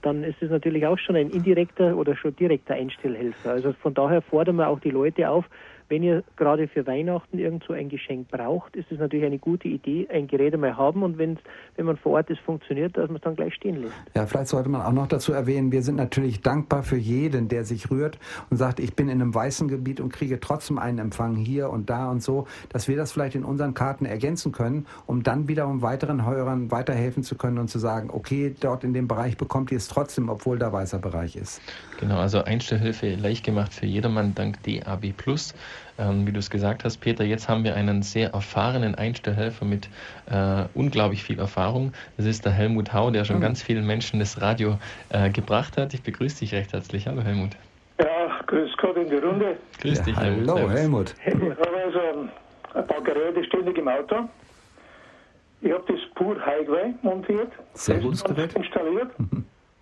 dann 0.01 0.23
ist 0.23 0.41
es 0.41 0.51
natürlich 0.51 0.85
auch 0.85 0.99
schon 0.99 1.15
ein 1.15 1.31
indirekter 1.31 1.97
oder 1.97 2.15
schon 2.15 2.35
direkter 2.35 2.75
Einstellhelfer. 2.75 3.51
Also 3.51 3.73
von 3.73 3.93
daher 3.93 4.21
fordern 4.21 4.57
wir 4.57 4.67
auch 4.67 4.79
die 4.79 4.91
Leute 4.91 5.29
auf, 5.29 5.45
wenn 5.89 6.03
ihr 6.03 6.23
gerade 6.35 6.67
für 6.67 6.87
Weihnachten 6.87 7.37
irgendwo 7.37 7.73
ein 7.73 7.89
Geschenk 7.89 8.29
braucht, 8.29 8.75
ist 8.75 8.91
es 8.91 8.99
natürlich 8.99 9.25
eine 9.25 9.39
gute 9.39 9.67
Idee, 9.67 10.07
ein 10.11 10.27
Gerät 10.27 10.53
einmal 10.53 10.77
haben 10.77 11.03
und 11.03 11.17
wenn 11.17 11.37
wenn 11.75 11.85
man 11.85 11.97
vor 11.97 12.13
Ort 12.13 12.29
ist, 12.29 12.39
funktioniert, 12.39 12.95
dass 12.97 13.07
man 13.07 13.17
es 13.17 13.21
dann 13.21 13.35
gleich 13.35 13.53
stehen 13.55 13.81
lässt. 13.81 13.93
Ja, 14.15 14.25
vielleicht 14.25 14.47
sollte 14.47 14.69
man 14.69 14.81
auch 14.81 14.91
noch 14.91 15.07
dazu 15.07 15.33
erwähnen, 15.33 15.71
wir 15.71 15.81
sind 15.81 15.95
natürlich 15.95 16.41
dankbar 16.41 16.83
für 16.83 16.95
jeden, 16.95 17.47
der 17.47 17.65
sich 17.65 17.91
rührt 17.91 18.17
und 18.49 18.57
sagt, 18.57 18.79
ich 18.79 18.95
bin 18.95 19.09
in 19.09 19.21
einem 19.21 19.33
weißen 19.33 19.67
Gebiet 19.67 19.99
und 19.99 20.11
kriege 20.11 20.39
trotzdem 20.39 20.77
einen 20.77 20.99
Empfang 20.99 21.35
hier 21.35 21.69
und 21.69 21.89
da 21.89 22.09
und 22.09 22.21
so, 22.21 22.47
dass 22.69 22.87
wir 22.87 22.95
das 22.95 23.11
vielleicht 23.11 23.35
in 23.35 23.43
unseren 23.43 23.73
Karten 23.73 24.05
ergänzen 24.05 24.51
können, 24.51 24.85
um 25.05 25.23
dann 25.23 25.47
wiederum 25.47 25.81
weiteren 25.81 26.25
Hörern 26.25 26.71
weiterhelfen 26.71 27.23
zu 27.23 27.35
können 27.35 27.57
und 27.57 27.69
zu 27.69 27.79
sagen, 27.79 28.09
okay, 28.11 28.55
dort 28.59 28.83
in 28.83 28.93
dem 28.93 29.07
Bereich 29.07 29.37
bekommt 29.37 29.71
ihr 29.71 29.77
es 29.77 29.87
trotzdem, 29.87 30.29
obwohl 30.29 30.57
da 30.57 30.71
weißer 30.71 30.99
Bereich 30.99 31.35
ist. 31.35 31.61
Genau, 31.99 32.17
also 32.17 32.43
Einstellhilfe 32.43 33.15
leicht 33.15 33.45
gemacht 33.45 33.73
für 33.73 33.85
jedermann 33.85 34.35
dank 34.35 34.61
DAB 34.63 35.13
Plus. 35.15 35.53
Ähm, 35.97 36.27
wie 36.27 36.31
du 36.31 36.39
es 36.39 36.49
gesagt 36.49 36.83
hast, 36.83 36.97
Peter, 36.97 37.23
jetzt 37.23 37.47
haben 37.47 37.63
wir 37.63 37.75
einen 37.75 38.01
sehr 38.01 38.31
erfahrenen 38.31 38.95
Einstellhelfer 38.95 39.63
mit 39.63 39.87
äh, 40.29 40.65
unglaublich 40.73 41.23
viel 41.23 41.39
Erfahrung. 41.39 41.93
Das 42.17 42.25
ist 42.25 42.43
der 42.43 42.51
Helmut 42.51 42.93
Hau, 42.93 43.11
der 43.11 43.23
schon 43.23 43.37
mhm. 43.37 43.41
ganz 43.41 43.63
vielen 43.63 43.85
Menschen 43.85 44.19
das 44.19 44.41
Radio 44.41 44.77
äh, 45.09 45.29
gebracht 45.29 45.77
hat. 45.77 45.93
Ich 45.93 46.03
begrüße 46.03 46.39
dich 46.39 46.53
recht 46.53 46.73
herzlich. 46.73 47.07
Hallo 47.07 47.21
Helmut. 47.21 47.51
Ja, 47.99 48.41
grüß 48.45 48.75
Gott 48.77 48.97
in 48.97 49.09
die 49.09 49.15
Runde. 49.15 49.55
Grüß 49.79 50.01
dich, 50.03 50.15
ja, 50.15 50.23
Helmut. 50.23 50.49
Hallo 50.49 50.69
Helmut. 50.69 51.15
Ich 51.25 51.33
habe 51.33 51.55
also 51.85 52.29
ein 52.73 52.87
paar 52.87 53.01
Geräte 53.01 53.43
ständig 53.45 53.77
im 53.77 53.87
Auto. 53.87 54.27
Ich 55.61 55.71
habe 55.71 55.83
das 55.87 55.99
Pur 56.15 56.35
Highway 56.45 56.93
montiert, 57.01 57.51
Sehr 57.73 57.99
gutes 57.99 58.23
Gerät. 58.23 58.53
installiert. 58.53 59.11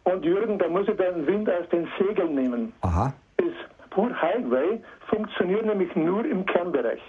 Und 0.06 0.26
Jürgen, 0.26 0.58
da 0.58 0.68
muss 0.68 0.88
ich 0.88 0.98
den 0.98 1.26
Wind 1.26 1.50
aus 1.50 1.68
den 1.72 1.88
Segeln 1.98 2.36
nehmen. 2.36 2.74
Aha. 2.82 3.14
Das 3.38 3.48
Pur 3.90 4.10
Highway 4.22 4.82
funktioniert 5.08 5.66
nämlich 5.66 5.96
nur 5.96 6.26
im 6.26 6.46
Kernbereich. 6.46 7.02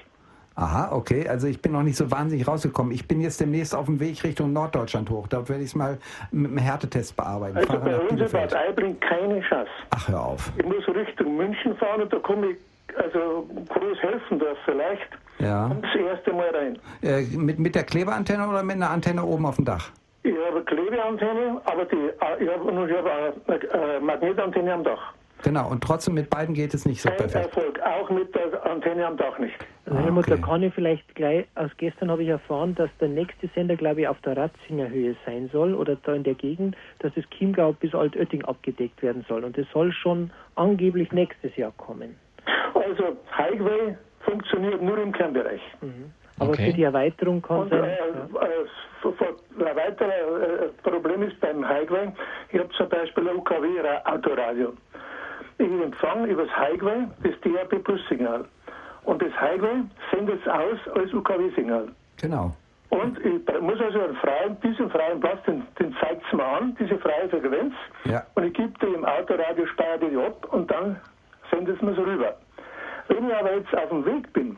Aha, 0.57 0.93
okay. 0.93 1.29
Also 1.29 1.49
ich 1.49 1.61
bin 1.61 1.73
noch 1.73 1.83
nicht 1.83 1.97
so 1.97 2.11
wahnsinnig 2.11 2.47
rausgekommen. 2.47 2.93
Ich 2.93 3.09
bin 3.09 3.21
jetzt 3.21 3.41
demnächst 3.41 3.75
auf 3.75 3.87
dem 3.87 3.99
Weg 3.99 4.23
Richtung 4.23 4.53
Norddeutschland 4.53 5.11
hoch. 5.11 5.27
Da 5.27 5.49
werde 5.49 5.63
ich 5.63 5.71
es 5.71 5.75
mal 5.75 5.99
mit 6.31 6.51
einem 6.53 6.59
Härtetest 6.59 7.17
bearbeiten. 7.17 7.57
Also 7.57 7.79
bei 7.81 7.99
uns 7.99 8.21
in 8.21 8.31
Bad 8.31 8.55
Aibling 8.55 9.01
keine 9.01 9.41
Chance. 9.41 9.71
Ach, 9.91 10.09
hör 10.09 10.25
auf. 10.25 10.53
Ich 10.57 10.65
muss 10.65 10.87
Richtung 10.89 11.37
München 11.37 11.77
fahren 11.77 12.03
und 12.03 12.13
da 12.13 12.19
komme 12.21 12.51
ich 12.51 12.57
also 12.97 13.49
groß 13.69 13.99
helfen 14.01 14.39
das 14.39 14.57
vielleicht. 14.65 15.09
Ja. 15.41 15.67
Und 15.67 15.83
das 15.83 15.95
erste 15.97 16.33
Mal 16.33 16.51
rein. 16.51 16.79
Äh, 17.03 17.23
mit, 17.37 17.59
mit 17.59 17.75
der 17.75 17.83
Klebeantenne 17.83 18.49
oder 18.49 18.63
mit 18.63 18.77
einer 18.77 18.91
Antenne 18.91 19.25
oben 19.25 19.47
auf 19.47 19.57
dem 19.57 19.65
Dach? 19.65 19.91
Ich 20.25 20.33
habe 20.33 20.57
eine 20.57 20.65
Klebeantenne, 20.65 21.61
aber 21.67 21.85
die, 21.85 21.97
äh, 21.97 22.43
ich 22.43 22.49
habe, 22.51 22.91
ich 22.91 22.97
habe 22.97 23.35
eine 23.79 24.01
Magnetantenne 24.01 24.73
am 24.73 24.83
Dach. 24.83 25.13
Genau, 25.43 25.69
und 25.69 25.85
trotzdem 25.85 26.15
mit 26.15 26.31
beiden 26.31 26.55
geht 26.55 26.73
es 26.73 26.87
nicht 26.87 27.03
so 27.03 27.11
Kein 27.11 27.19
perfekt. 27.19 27.55
Erfolg, 27.55 27.79
auch 27.83 28.09
mit 28.09 28.35
der 28.35 28.65
Antenne 28.65 29.07
am 29.07 29.19
Dach 29.19 29.39
nicht. 29.39 29.55
Also 29.85 29.99
Helmut, 29.99 30.27
okay. 30.27 30.41
da 30.41 30.47
kann 30.47 30.63
ich 30.63 30.73
vielleicht 30.73 31.15
gleich, 31.15 31.45
aus 31.57 31.71
gestern 31.77 32.11
habe 32.11 32.23
ich 32.23 32.31
erfahren, 32.31 32.75
dass 32.75 32.89
der 32.99 33.09
nächste 33.09 33.49
Sender, 33.49 33.77
glaube 33.77 34.01
ich, 34.01 34.09
auf 34.09 34.19
der 34.23 34.39
Ratzinger 34.39 34.89
Höhe 34.89 35.15
sein 35.27 35.51
soll 35.53 35.75
oder 35.75 35.97
da 35.97 36.15
in 36.15 36.23
der 36.23 36.33
Gegend, 36.35 36.75
dass 37.01 37.13
das 37.13 37.25
Chiemgau 37.29 37.75
bis 37.75 37.95
Altötting 37.95 38.43
abgedeckt 38.47 39.03
werden 39.03 39.27
soll. 39.29 39.45
Und 39.45 39.59
das 39.59 39.67
soll 39.75 39.93
schon 39.93 40.31
angeblich 40.55 41.13
nächstes 41.13 41.55
Jahr 41.57 41.73
kommen. 41.77 42.17
Also 42.73 43.19
Highway 43.37 43.99
funktioniert 44.21 44.81
nur 44.81 44.97
im 44.97 45.13
Kernbereich. 45.13 45.61
Mhm. 45.83 46.11
Aber 46.39 46.51
okay. 46.51 46.67
für 46.67 46.73
die 46.73 46.83
Erweiterung 46.83 47.43
kann 47.43 47.63
Und, 47.63 47.71
sein. 47.71 47.85
Äh, 47.85 47.95
äh, 47.95 49.69
ein 49.69 49.77
weiteres 49.77 50.11
äh, 50.11 50.69
Problem 50.83 51.23
ist 51.23 51.39
beim 51.41 51.67
Highway, 51.67 52.13
ich 52.51 52.59
habe 52.59 52.71
zum 52.71 52.89
Beispiel 52.89 53.29
ein 53.29 53.37
UKW-Autoradio. 53.37 54.73
Ich 55.59 55.67
empfange 55.67 56.29
über 56.29 56.45
das 56.45 56.57
Highway 56.57 57.07
das 57.23 57.35
DAB 57.43 57.83
Plus 57.85 58.01
Signal. 58.09 58.45
Und 59.05 59.23
das 59.23 59.33
Highway 59.41 59.85
sendet 60.13 60.41
es 60.41 60.49
aus 60.49 60.79
als 60.97 61.13
UKW-Signal. 61.13 61.89
Genau. 62.21 62.53
Und 62.91 63.19
ich 63.19 63.61
muss 63.61 63.81
also 63.81 64.01
einen 64.01 64.17
freien, 64.17 64.57
diesen 64.63 64.89
freien 64.91 65.21
Platz, 65.21 65.43
den, 65.47 65.63
den 65.79 65.95
zeigt 66.01 66.23
es 66.27 66.33
mir 66.33 66.45
an, 66.45 66.77
diese 66.79 66.97
freie 66.99 67.29
Frequenz. 67.29 67.75
Ja. 68.05 68.25
Und 68.35 68.45
ich 68.45 68.53
gebe 68.55 68.73
die 68.81 68.87
im 68.87 69.05
Autoradio, 69.05 69.67
speichere 69.67 70.11
die 70.11 70.17
ab 70.17 70.53
und 70.53 70.71
dann 70.71 71.01
sendet 71.51 71.77
es 71.77 71.83
mir 71.83 71.95
so 71.95 72.03
rüber. 72.03 72.37
Wenn 73.09 73.29
ich 73.29 73.35
aber 73.35 73.57
jetzt 73.57 73.75
auf 73.75 73.89
dem 73.89 74.05
Weg 74.07 74.33
bin, 74.33 74.57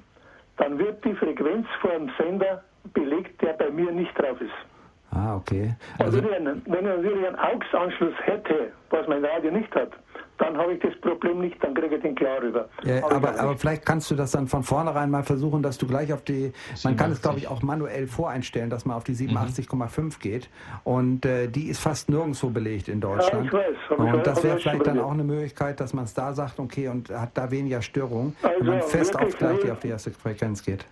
dann 0.57 0.79
wird 0.79 1.05
die 1.05 1.15
Frequenz 1.15 1.67
vor 1.81 1.91
dem 1.91 2.11
Sender 2.19 2.65
belegt, 2.95 3.41
der 3.43 3.55
bei 3.55 3.71
mir 3.71 3.91
nicht 3.91 4.17
drauf 4.19 4.41
ist. 4.41 4.76
Ah, 5.11 5.37
okay. 5.37 5.75
Also, 5.99 6.19
wenn, 6.19 6.25
ich 6.27 6.37
einen, 6.37 6.63
wenn 6.67 6.85
ich 6.85 6.97
natürlich 6.97 7.27
einen 7.27 7.37
AUX-Anschluss 7.37 8.15
hätte, 8.25 8.73
was 8.91 9.07
mein 9.09 9.25
Radio 9.25 9.51
nicht 9.51 9.75
hat, 9.75 9.93
dann 10.39 10.57
habe 10.57 10.75
ich 10.75 10.81
das 10.81 10.95
Problem 11.01 11.41
nicht, 11.41 11.63
dann 11.63 11.75
kriege 11.75 11.97
ich 11.97 12.03
den 12.03 12.15
klar 12.15 12.43
rüber. 12.43 12.69
Ja, 12.85 13.05
aber, 13.11 13.39
aber 13.39 13.57
vielleicht 13.57 13.87
kannst 13.87 14.11
du 14.11 14.15
das 14.15 14.33
dann 14.33 14.47
von 14.49 14.63
vornherein 14.63 15.11
mal 15.11 15.23
versuchen, 15.23 15.63
dass 15.63 15.79
du 15.79 15.87
gleich 15.87 16.13
auf 16.13 16.23
die, 16.23 16.53
87. 16.75 16.85
man 16.85 16.97
kann 16.97 17.13
es 17.13 17.23
glaube 17.23 17.39
ich 17.39 17.49
auch 17.49 17.63
manuell 17.63 18.07
voreinstellen, 18.07 18.69
dass 18.69 18.85
man 18.85 18.97
auf 18.97 19.05
die 19.05 19.15
87,5 19.15 20.01
mhm. 20.01 20.11
geht 20.21 20.51
und 20.85 21.25
äh, 21.25 21.49
die 21.49 21.69
ist 21.69 21.81
fast 21.81 22.11
nirgendwo 22.11 22.51
belegt 22.51 22.89
in 22.89 23.01
Deutschland. 23.01 23.51
Ja, 23.53 23.61
ich 23.61 23.67
weiß. 23.91 23.99
Und 23.99 24.27
das 24.27 24.45
wäre 24.45 24.59
vielleicht 24.59 24.87
dann 24.87 25.01
auch 25.01 25.13
eine 25.13 25.25
Möglichkeit, 25.25 25.81
dass 25.81 25.95
man 25.95 26.05
es 26.05 26.15
da 26.15 26.33
sagt, 26.33 26.59
okay, 26.59 26.89
und 26.89 27.09
hat 27.11 27.31
da 27.35 27.51
weniger 27.51 27.81
Störung, 27.81 28.37
also, 28.43 28.61
wenn 28.61 28.79
man 28.79 28.83
fest 28.83 29.19
auf 29.19 29.37
gleich 29.39 29.61
die, 29.61 29.71
auf 29.71 29.81
die 29.81 29.89
erste 29.89 30.11
Frequenz 30.11 30.63
geht. 30.63 30.85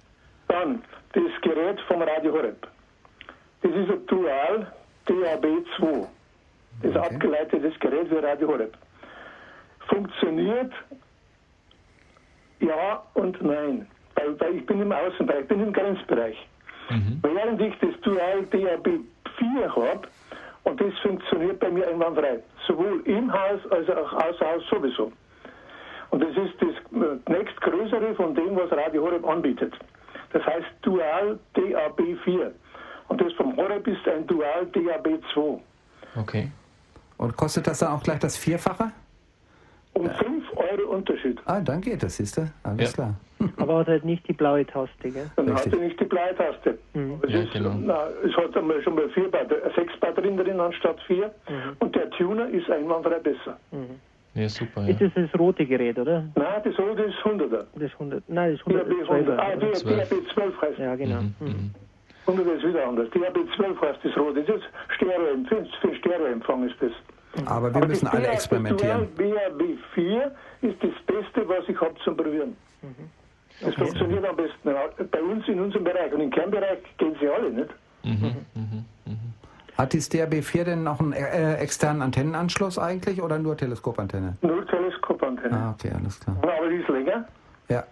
Dann 0.48 0.82
das 1.12 1.22
Gerät 1.42 1.80
vom 1.86 2.02
Radio 2.02 2.32
Horeb. 2.32 2.66
Das 3.64 3.72
ist 3.72 3.90
ein 3.90 4.06
Dual 4.06 4.72
DAB2. 5.08 6.06
Das 6.82 6.90
ist 6.90 6.96
okay. 6.96 7.14
abgeleitetes 7.14 7.80
Gerät 7.80 8.08
für 8.08 8.22
Radio 8.22 8.48
Horeb 8.48 8.76
funktioniert 9.88 10.72
ja 12.60 13.02
und 13.14 13.42
nein. 13.42 13.86
Weil, 14.14 14.40
weil 14.40 14.56
ich 14.56 14.66
bin 14.66 14.80
im 14.80 14.92
Außenbereich, 14.92 15.42
ich 15.42 15.48
bin 15.48 15.60
im 15.60 15.72
Grenzbereich. 15.72 16.36
Mhm. 16.90 17.20
Während 17.22 17.60
ich 17.60 17.74
das 17.80 18.00
Dual 18.02 18.44
DAB 18.50 19.00
4 19.38 19.76
habe, 19.76 20.08
und 20.62 20.80
das 20.80 20.98
funktioniert 21.00 21.58
bei 21.60 21.70
mir 21.70 21.86
einwandfrei. 21.88 22.42
Sowohl 22.66 23.02
im 23.04 23.32
Haus 23.32 23.60
als 23.70 23.88
auch 23.90 24.12
außer 24.12 24.46
Haus 24.46 24.62
sowieso. 24.70 25.12
Und 26.10 26.22
das 26.22 26.30
ist 26.30 26.54
das 26.60 27.28
nächstgrößere 27.28 28.14
von 28.14 28.34
dem, 28.34 28.56
was 28.56 28.70
Radio 28.70 29.02
Horeb 29.02 29.26
anbietet. 29.26 29.74
Das 30.32 30.44
heißt 30.46 30.66
Dual 30.82 31.38
DAB 31.54 32.00
4. 32.24 32.52
Und 33.08 33.20
das 33.20 33.32
vom 33.34 33.56
Horeb 33.56 33.86
ist 33.86 34.06
ein 34.08 34.26
Dual 34.26 34.66
DAB 34.66 35.20
2. 35.32 35.60
Okay. 36.16 36.50
Und 37.18 37.36
kostet 37.36 37.66
das 37.66 37.78
dann 37.78 37.92
auch 37.92 38.02
gleich 38.02 38.18
das 38.18 38.36
Vierfache? 38.36 38.90
Um 39.92 40.10
5 40.10 40.44
Euro 40.56 40.90
Unterschied. 40.96 41.40
Ah, 41.44 41.60
dann 41.60 41.80
geht 41.80 42.02
das, 42.02 42.16
siehst 42.16 42.36
du? 42.36 42.50
Alles 42.64 42.90
ja. 42.90 42.92
klar. 42.94 43.14
Aber 43.58 43.78
hat 43.78 43.86
halt 43.88 44.04
nicht 44.04 44.26
die 44.26 44.32
blaue 44.32 44.66
Taste, 44.66 45.10
gell? 45.10 45.30
Dann 45.36 45.48
Richtig. 45.48 45.72
hat 45.72 45.78
er 45.78 45.84
nicht 45.86 46.00
die 46.00 46.04
blaue 46.04 46.34
Taste. 46.36 46.78
Mhm. 46.94 47.20
Es, 47.22 47.32
ja, 47.32 47.40
ist, 47.40 47.52
genau. 47.52 47.74
na, 47.78 48.08
es 48.24 48.36
hat 48.36 48.56
einmal 48.56 48.82
schon 48.82 48.94
mal 48.96 49.08
vier 49.10 49.30
Batter 49.30 49.56
sechs 49.76 49.96
Batterien 50.00 50.36
drin 50.36 50.58
anstatt 50.58 51.00
vier. 51.06 51.26
Mhm. 51.48 51.76
Und 51.78 51.94
der 51.94 52.10
Tuner 52.10 52.48
ist 52.48 52.68
einwandfrei 52.70 53.18
besser. 53.20 53.58
Mhm. 53.70 54.00
Ja, 54.34 54.48
super. 54.48 54.82
Ja. 54.82 54.88
Ist 54.88 55.00
das 55.00 55.10
das 55.14 55.40
rote 55.40 55.64
Gerät, 55.64 55.96
oder? 55.96 56.24
Nein, 56.34 56.62
das 56.64 56.76
rote 56.78 57.02
ist 57.04 57.18
100er. 57.18 57.64
Das 57.76 57.92
100, 57.92 58.28
nein, 58.28 58.52
das 58.52 58.66
100 58.66 58.90
DAB 58.90 59.10
100. 59.10 59.38
Ah, 59.38 59.56
DAB 59.56 59.76
12. 59.76 60.34
12 60.34 60.62
heißt 60.62 60.78
Ja, 60.78 60.96
genau. 60.96 61.22
Mhm. 61.38 61.70
Mhm. 62.26 62.32
100 62.32 62.56
ist 62.56 62.68
wieder 62.68 62.86
anders. 62.86 63.08
DAB 63.10 63.38
12 63.56 63.80
heißt 63.80 63.98
das 64.02 64.16
rote. 64.16 64.42
Das 64.42 64.56
ist 64.56 64.64
Stereo, 64.96 65.36
für, 65.48 65.66
für 65.80 65.94
Stereoempfang 65.96 66.68
ist 66.68 66.76
das. 66.80 66.92
Aber 67.46 67.70
wir 67.70 67.76
Aber 67.76 67.88
müssen 67.88 68.06
alle 68.06 68.28
experimentieren. 68.28 69.08
BRB 69.16 69.78
4 69.94 70.32
ist 70.62 70.82
das 70.82 70.90
Beste, 71.06 71.48
was 71.48 71.68
ich 71.68 71.80
habe 71.80 71.94
zum 72.04 72.16
Probieren. 72.16 72.56
Mhm. 72.82 73.10
Das 73.60 73.72
okay. 73.72 73.84
funktioniert 73.84 74.24
am 74.24 74.36
besten 74.36 74.70
bei 75.10 75.22
uns 75.22 75.46
in 75.48 75.60
unserem 75.60 75.84
Bereich. 75.84 76.12
Und 76.12 76.20
im 76.20 76.30
Kernbereich 76.30 76.78
gehen 76.98 77.16
sie 77.20 77.28
alle 77.28 77.50
nicht. 77.50 77.70
Mhm. 78.02 78.36
Mhm. 78.54 78.84
mhm. 79.06 79.34
Hat 79.76 79.92
die 79.92 79.98
DRB4 79.98 80.64
denn 80.64 80.84
noch 80.84 81.00
einen 81.00 81.12
äh, 81.12 81.56
externen 81.56 82.02
Antennenanschluss 82.02 82.78
eigentlich 82.78 83.20
oder 83.20 83.38
nur 83.38 83.56
Teleskopantenne? 83.56 84.36
Nur 84.42 84.64
Teleskopantenne. 84.68 85.56
Ah, 85.56 85.70
okay, 85.72 85.90
alles 85.96 86.20
klar. 86.20 86.36
Aber 86.42 86.68
die 86.68 86.76
ist 86.76 86.88
länger. 86.88 87.26
Ja. 87.68 87.84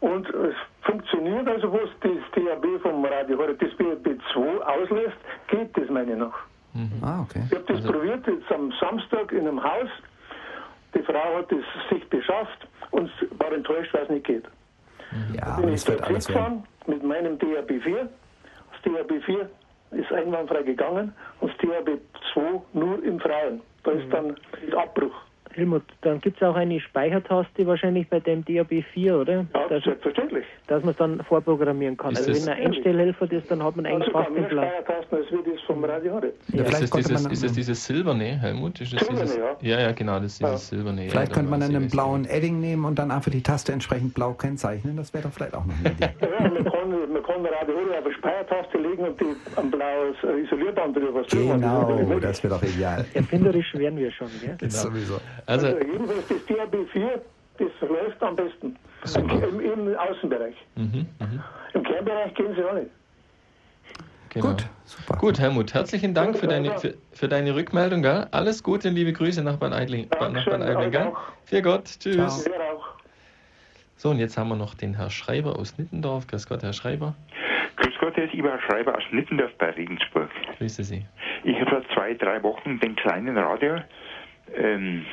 Und 0.00 0.26
es 0.30 0.54
funktioniert 0.82 1.46
also, 1.48 1.72
was 1.72 1.90
das 2.00 2.10
DAB 2.34 2.80
vom 2.82 3.04
Radio 3.04 3.36
das 3.46 3.70
BRB2 3.70 4.60
auslässt, 4.60 5.16
geht 5.48 5.76
das 5.76 5.88
meine 5.90 6.12
ich 6.12 6.18
noch. 6.18 6.34
Mhm. 6.72 7.02
Ah, 7.02 7.22
okay. 7.22 7.42
Ich 7.46 7.54
habe 7.54 7.64
das 7.66 7.76
also 7.78 7.92
probiert 7.92 8.26
jetzt 8.26 8.50
am 8.52 8.72
Samstag 8.80 9.32
in 9.32 9.40
einem 9.40 9.62
Haus. 9.62 9.88
Die 10.94 11.02
Frau 11.02 11.36
hat 11.38 11.50
es 11.52 11.64
sich 11.90 12.08
beschafft 12.08 12.66
und 12.90 13.10
war 13.38 13.52
enttäuscht, 13.52 13.92
weil 13.94 14.04
es 14.04 14.08
nicht 14.10 14.26
geht. 14.26 14.44
Mhm. 15.10 15.34
Ja, 15.34 15.56
bin 15.56 15.72
ich 15.72 15.84
dort 15.84 16.06
gefahren 16.06 16.64
mit 16.86 17.02
meinem 17.02 17.36
DAB4. 17.38 18.08
Das 18.72 18.92
DAB4 18.92 19.46
ist 19.92 20.12
einwandfrei 20.12 20.62
gegangen 20.62 21.12
und 21.40 21.52
das 21.52 21.68
DAB2 21.68 22.60
nur 22.72 23.02
im 23.02 23.20
Freien. 23.20 23.60
Da 23.82 23.92
ist 23.92 24.06
mhm. 24.06 24.10
dann 24.10 24.36
Abbruch. 24.76 25.14
Helmut, 25.54 25.82
dann 26.02 26.20
gibt 26.20 26.40
es 26.40 26.42
auch 26.46 26.54
eine 26.54 26.80
Speichertaste 26.80 27.66
wahrscheinlich 27.66 28.08
bei 28.08 28.20
dem 28.20 28.44
DAB4, 28.44 29.20
oder? 29.20 29.46
Ja, 29.54 29.68
dass, 29.68 29.84
selbstverständlich. 29.84 30.44
Dass 30.66 30.82
man 30.82 30.92
es 30.92 30.96
dann 30.98 31.22
vorprogrammieren 31.24 31.96
kann. 31.96 32.12
Ist 32.12 32.28
also 32.28 32.46
wenn 32.46 32.54
ein 32.54 32.66
Einstellhelfer 32.66 33.30
ist, 33.32 33.50
dann 33.50 33.62
hat 33.62 33.76
man 33.76 33.86
eigentlich 33.86 34.14
also 34.14 34.18
fast 34.18 34.36
den 34.36 34.46
Platz. 34.46 34.68
Speichertasten 34.68 35.18
als 35.18 35.32
wie 35.32 35.50
das 35.50 35.60
vom 35.62 35.84
Radio 35.84 36.14
hat. 36.14 36.24
Ja, 36.52 36.64
ist, 36.64 36.82
es 36.82 36.90
dieses, 36.90 37.26
ist 37.26 37.44
es 37.44 37.52
dieses 37.52 37.84
Silberne, 37.84 38.40
Helmut? 38.40 38.80
Ist 38.80 38.90
Silberne, 38.90 39.20
dieses, 39.22 39.36
ja. 39.36 39.56
Ja, 39.60 39.80
ja, 39.80 39.92
genau, 39.92 40.14
das 40.14 40.32
ist 40.32 40.40
dieses 40.40 40.68
Silberne. 40.68 41.08
Vielleicht 41.08 41.32
könnte 41.32 41.50
man 41.50 41.60
dann 41.60 41.74
einen 41.74 41.88
blauen 41.88 42.24
Edding 42.26 42.60
nehmen 42.60 42.84
und 42.84 42.98
dann 42.98 43.10
einfach 43.10 43.30
die 43.30 43.42
Taste 43.42 43.72
entsprechend 43.72 44.14
blau 44.14 44.32
kennzeichnen. 44.32 44.96
Das 44.96 45.12
wäre 45.12 45.24
doch 45.24 45.32
vielleicht 45.32 45.54
auch 45.54 45.64
noch 45.64 45.74
eine 45.84 45.90
Idee. 45.94 46.10
ja, 46.20 46.48
man 46.48 46.64
kann, 46.64 46.99
man 47.20 47.42
kann 47.42 47.46
Radio 47.46 47.74
auf 47.78 48.04
eine 48.04 48.14
Speichertaste 48.14 48.78
legen 48.78 49.04
und 49.04 49.20
die, 49.20 49.36
ein 49.56 49.70
blaues 49.70 50.16
Isolierband 50.22 50.96
drüber. 50.96 51.22
Genau, 51.30 52.18
das 52.20 52.42
wäre 52.42 52.54
doch 52.54 52.62
ideal. 52.62 53.04
Erfinderisch 53.14 53.74
wären 53.74 53.96
wir 53.96 54.10
schon, 54.12 54.28
gell? 54.40 54.56
Genau. 54.58 54.72
sowieso. 54.72 55.20
Also, 55.46 55.66
also 55.66 55.78
jedenfalls 55.78 56.28
das 56.28 56.38
DRB4, 56.48 57.20
das 57.58 57.88
läuft 57.88 58.22
am 58.22 58.36
besten. 58.36 58.76
Im, 59.16 59.60
Im, 59.60 59.96
Außenbereich. 59.96 60.54
Mhm, 60.76 61.06
mh. 61.18 61.26
Im 61.74 61.82
Kernbereich 61.82 62.34
gehen 62.34 62.54
sie 62.54 62.64
auch 62.64 62.74
nicht. 62.74 62.90
Genau. 64.30 64.46
Gut, 64.46 64.66
super. 64.84 65.18
Gut, 65.18 65.40
Helmut, 65.40 65.74
herzlichen 65.74 66.14
Dank 66.14 66.38
für 66.38 66.46
deine, 66.46 66.78
für, 66.78 66.94
für 67.12 67.28
deine 67.28 67.54
Rückmeldung. 67.54 68.02
Gell? 68.02 68.28
Alles 68.30 68.62
Gute, 68.62 68.88
liebe 68.88 69.12
Grüße 69.12 69.42
nach 69.42 69.56
Bad 69.56 69.72
Aidling. 69.72 70.08
Nach 70.08 70.44
Bad 70.44 70.62
Aidling 70.62 70.90
gell? 70.90 71.12
Für 71.46 71.62
Gott, 71.62 71.84
tschüss. 71.98 72.44
So, 74.00 74.08
und 74.08 74.18
jetzt 74.18 74.38
haben 74.38 74.48
wir 74.48 74.56
noch 74.56 74.72
den 74.72 74.94
Herr 74.94 75.10
Schreiber 75.10 75.58
aus 75.58 75.76
Nittendorf. 75.76 76.26
Grüß 76.26 76.48
Gott, 76.48 76.62
Herr 76.62 76.72
Schreiber. 76.72 77.14
Grüß 77.76 77.98
Gott, 78.00 78.16
Herr 78.16 78.32
Eberhard 78.32 78.62
Schreiber 78.62 78.96
aus 78.96 79.02
Nittendorf 79.10 79.52
bei 79.58 79.68
Regensburg. 79.72 80.30
Grüße 80.56 80.84
Sie. 80.84 81.04
Ich 81.44 81.60
habe 81.60 81.68
vor 81.68 81.82
zwei, 81.92 82.14
drei 82.14 82.42
Wochen 82.42 82.80
den 82.80 82.96
kleinen 82.96 83.36
Radio 83.36 83.76
ähm, 84.56 85.04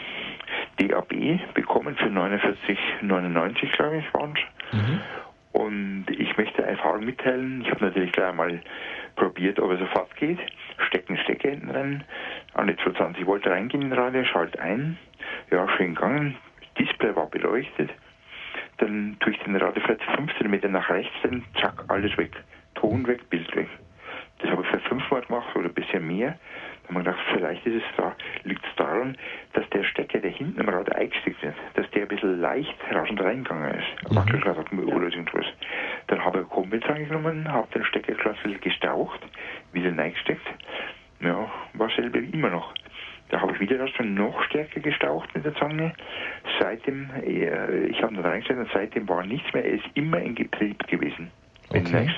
DAB 0.77 1.09
bekommen 1.53 1.97
für 1.97 2.05
49,99 2.05 3.75
glaube 3.75 3.97
ich 3.97 4.13
waren. 4.13 4.35
Mhm. 4.71 5.01
Und 5.51 6.05
ich 6.17 6.37
möchte 6.37 6.63
Erfahrung 6.63 7.03
mitteilen. 7.03 7.63
Ich 7.65 7.71
habe 7.71 7.83
natürlich 7.83 8.13
gleich 8.13 8.33
mal 8.33 8.61
probiert, 9.17 9.59
ob 9.59 9.71
er 9.71 9.79
sofort 9.79 10.15
geht. 10.15 10.39
Stecken 10.87 11.17
Stecke 11.17 11.49
hinten 11.49 11.71
rein, 11.71 12.05
an 12.53 12.67
die 12.67 12.77
220 12.77 13.25
Volt 13.25 13.45
reingehen 13.47 13.81
in 13.81 13.89
den 13.89 13.99
Radio, 13.99 14.23
schalt 14.23 14.57
ein. 14.57 14.97
Ja, 15.51 15.67
schön 15.75 15.93
gegangen. 15.93 16.37
Display 16.79 17.13
war 17.13 17.25
beleuchtet. 17.25 17.89
Dann 18.77 19.17
tue 19.19 19.33
ich 19.33 19.39
den 19.39 19.57
vielleicht 19.57 20.03
15 20.03 20.49
Meter 20.49 20.69
nach 20.69 20.89
rechts, 20.89 21.13
dann 21.23 21.43
zack, 21.59 21.83
alles 21.87 22.15
weg. 22.17 22.31
Ton 22.75 23.07
weg, 23.07 23.29
Bild 23.29 23.55
weg. 23.55 23.67
Das 24.39 24.51
habe 24.51 24.61
ich 24.61 24.67
vielleicht 24.67 24.87
fünfmal 24.87 25.21
gemacht 25.21 25.55
oder 25.55 25.67
ein 25.67 25.73
bisschen 25.73 26.05
mehr. 26.05 26.37
Da 26.83 26.89
haben 26.89 26.95
wir 26.95 27.03
gedacht, 27.03 27.25
vielleicht 27.33 27.65
ist 27.65 27.83
es 27.83 27.97
da, 27.97 28.15
liegt 28.43 28.63
es 28.65 28.75
daran, 28.75 29.17
dass 29.53 29.67
der 29.71 29.83
Stecker, 29.83 30.19
der 30.19 30.31
hinten 30.31 30.61
im 30.61 30.69
Rad 30.69 30.95
eingesteckt 30.95 31.43
ist, 31.43 31.55
dass 31.73 31.89
der 31.91 32.03
ein 32.03 32.07
bisschen 32.07 32.39
leicht 32.39 32.75
raus 32.93 33.09
und 33.09 33.19
reingegangen 33.21 33.73
ist. 33.73 34.11
Mhm. 34.11 34.19
Hat 34.19 34.71
mir 34.71 34.87
ja. 34.87 34.95
oder 34.95 35.07
irgendwas. 35.07 35.45
Dann 36.07 36.23
habe 36.23 36.39
ich 36.39 36.45
eine 36.45 36.53
Kombizange 36.53 37.05
genommen, 37.05 37.51
habe 37.51 37.67
den 37.73 37.83
Stecker 37.83 38.13
ein 38.13 38.35
bisschen 38.35 38.61
gestaucht, 38.61 39.19
wieder 39.73 39.97
reingesteckt. 39.97 40.47
Ja, 41.19 41.51
war 41.73 41.89
selber 41.89 42.19
immer 42.19 42.49
noch. 42.51 42.73
Da 43.29 43.41
habe 43.41 43.53
ich 43.53 43.59
wieder 43.59 43.77
das 43.77 43.89
dann 43.97 44.13
noch 44.13 44.41
stärker 44.43 44.79
gestaucht 44.79 45.33
mit 45.35 45.43
der 45.43 45.53
Zange. 45.55 45.93
Seitdem, 46.59 47.09
äh, 47.25 47.87
ich 47.87 48.01
habe 48.01 48.13
ihn 48.13 48.19
reingesteckt 48.21 48.59
und 48.59 48.69
seitdem 48.73 49.09
war 49.09 49.25
nichts 49.25 49.51
mehr. 49.53 49.65
Er 49.65 49.73
ist 49.73 49.85
immer 49.95 50.19
in 50.19 50.35
Betrieb 50.35 50.87
gewesen, 50.87 51.29
okay. 51.69 52.09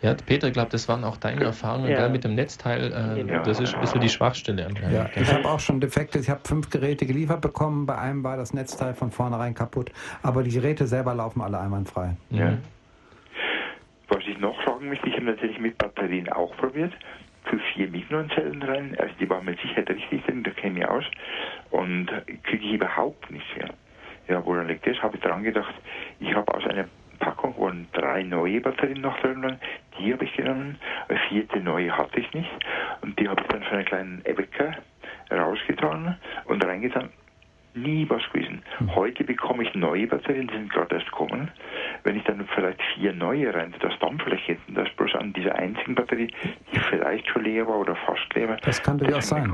Ja, 0.00 0.14
Peter, 0.14 0.46
ich 0.46 0.52
glaube, 0.52 0.70
das 0.70 0.88
waren 0.88 1.02
auch 1.02 1.16
deine 1.16 1.42
Erfahrungen 1.42 1.90
ja. 1.90 2.08
mit 2.08 2.22
dem 2.22 2.36
Netzteil. 2.36 2.92
Äh, 2.92 3.28
ja. 3.28 3.42
Das 3.42 3.58
ist 3.58 3.74
ein 3.74 3.80
bisschen 3.80 4.00
die 4.00 4.08
Schwachstelle. 4.08 4.68
Ja, 4.92 5.10
ich 5.16 5.32
habe 5.32 5.48
auch 5.48 5.58
schon 5.58 5.80
Defekte. 5.80 6.20
Ich 6.20 6.30
habe 6.30 6.40
fünf 6.44 6.70
Geräte 6.70 7.04
geliefert 7.04 7.40
bekommen. 7.40 7.84
Bei 7.84 7.98
einem 7.98 8.22
war 8.22 8.36
das 8.36 8.54
Netzteil 8.54 8.94
von 8.94 9.10
vornherein 9.10 9.54
kaputt. 9.54 9.90
Aber 10.22 10.44
die 10.44 10.52
Geräte 10.52 10.86
selber 10.86 11.14
laufen 11.14 11.42
alle 11.42 11.58
einwandfrei. 11.58 12.16
Ja. 12.30 12.52
Mhm. 12.52 12.58
Was 14.08 14.22
ich 14.26 14.38
noch 14.38 14.64
sagen 14.64 14.88
möchte, 14.88 15.08
ich 15.08 15.16
habe 15.16 15.26
natürlich 15.26 15.58
mit 15.58 15.76
Batterien 15.78 16.28
auch 16.28 16.56
probiert. 16.56 16.92
Für 17.48 17.58
vier 17.74 17.88
Mikrozellen 17.88 18.62
rein. 18.62 18.96
Also 18.98 19.14
die 19.18 19.28
waren 19.28 19.44
mit 19.44 19.60
Sicherheit 19.60 19.88
richtig 19.90 20.24
drin, 20.24 20.42
da 20.42 20.50
kenne 20.50 20.80
ich 20.80 20.88
aus. 20.88 21.04
Und 21.70 22.10
kriege 22.44 22.64
ich 22.64 22.74
überhaupt 22.74 23.30
nichts 23.30 23.48
mehr. 23.56 23.70
Ja, 24.28 24.44
woran 24.44 24.68
liegt 24.68 24.86
das? 24.86 25.02
Habe 25.02 25.16
ich 25.16 25.22
dran 25.22 25.42
gedacht, 25.42 25.74
ich 26.20 26.34
habe 26.34 26.54
aus 26.54 26.66
einer 26.66 26.86
Packung 27.18 27.58
waren 27.58 27.88
drei 27.92 28.22
neue 28.22 28.60
Batterien 28.60 29.00
noch 29.00 29.18
drin, 29.20 29.58
die 29.98 30.12
habe 30.12 30.24
ich 30.24 30.34
genommen, 30.34 30.78
eine 31.08 31.18
vierte 31.28 31.58
neue 31.60 31.96
hatte 31.96 32.20
ich 32.20 32.32
nicht 32.32 32.50
und 33.00 33.18
die 33.18 33.28
habe 33.28 33.42
ich 33.42 33.48
dann 33.48 33.62
für 33.62 33.74
einen 33.74 33.84
kleinen 33.84 34.22
Ebecker 34.24 34.76
rausgetan 35.30 36.16
und 36.44 36.64
reingetan 36.64 37.10
nie 37.74 38.08
was 38.08 38.22
gewesen. 38.32 38.62
Hm. 38.78 38.94
Heute 38.94 39.24
bekomme 39.24 39.62
ich 39.62 39.74
neue 39.74 40.06
Batterien, 40.06 40.48
die 40.48 40.54
sind 40.54 40.72
gerade 40.72 40.96
erst 40.96 41.06
gekommen. 41.06 41.50
Wenn 42.04 42.16
ich 42.16 42.24
dann 42.24 42.46
vielleicht 42.54 42.80
vier 42.94 43.12
neue 43.12 43.52
rein, 43.54 43.74
das 43.80 43.92
dann 44.00 44.18
vielleicht 44.18 44.46
hinten, 44.46 44.74
das 44.74 44.88
bloß 44.96 45.14
an 45.14 45.32
dieser 45.32 45.54
einzigen 45.54 45.94
Batterie, 45.94 46.28
die 46.72 46.78
vielleicht 46.78 47.28
schon 47.28 47.44
leer 47.44 47.66
war 47.66 47.78
oder 47.78 47.94
fast 48.06 48.34
leer 48.34 48.48
war. 48.48 48.56
Das 48.58 48.82
kann 48.82 48.98
durchaus 48.98 49.28
sein. 49.28 49.52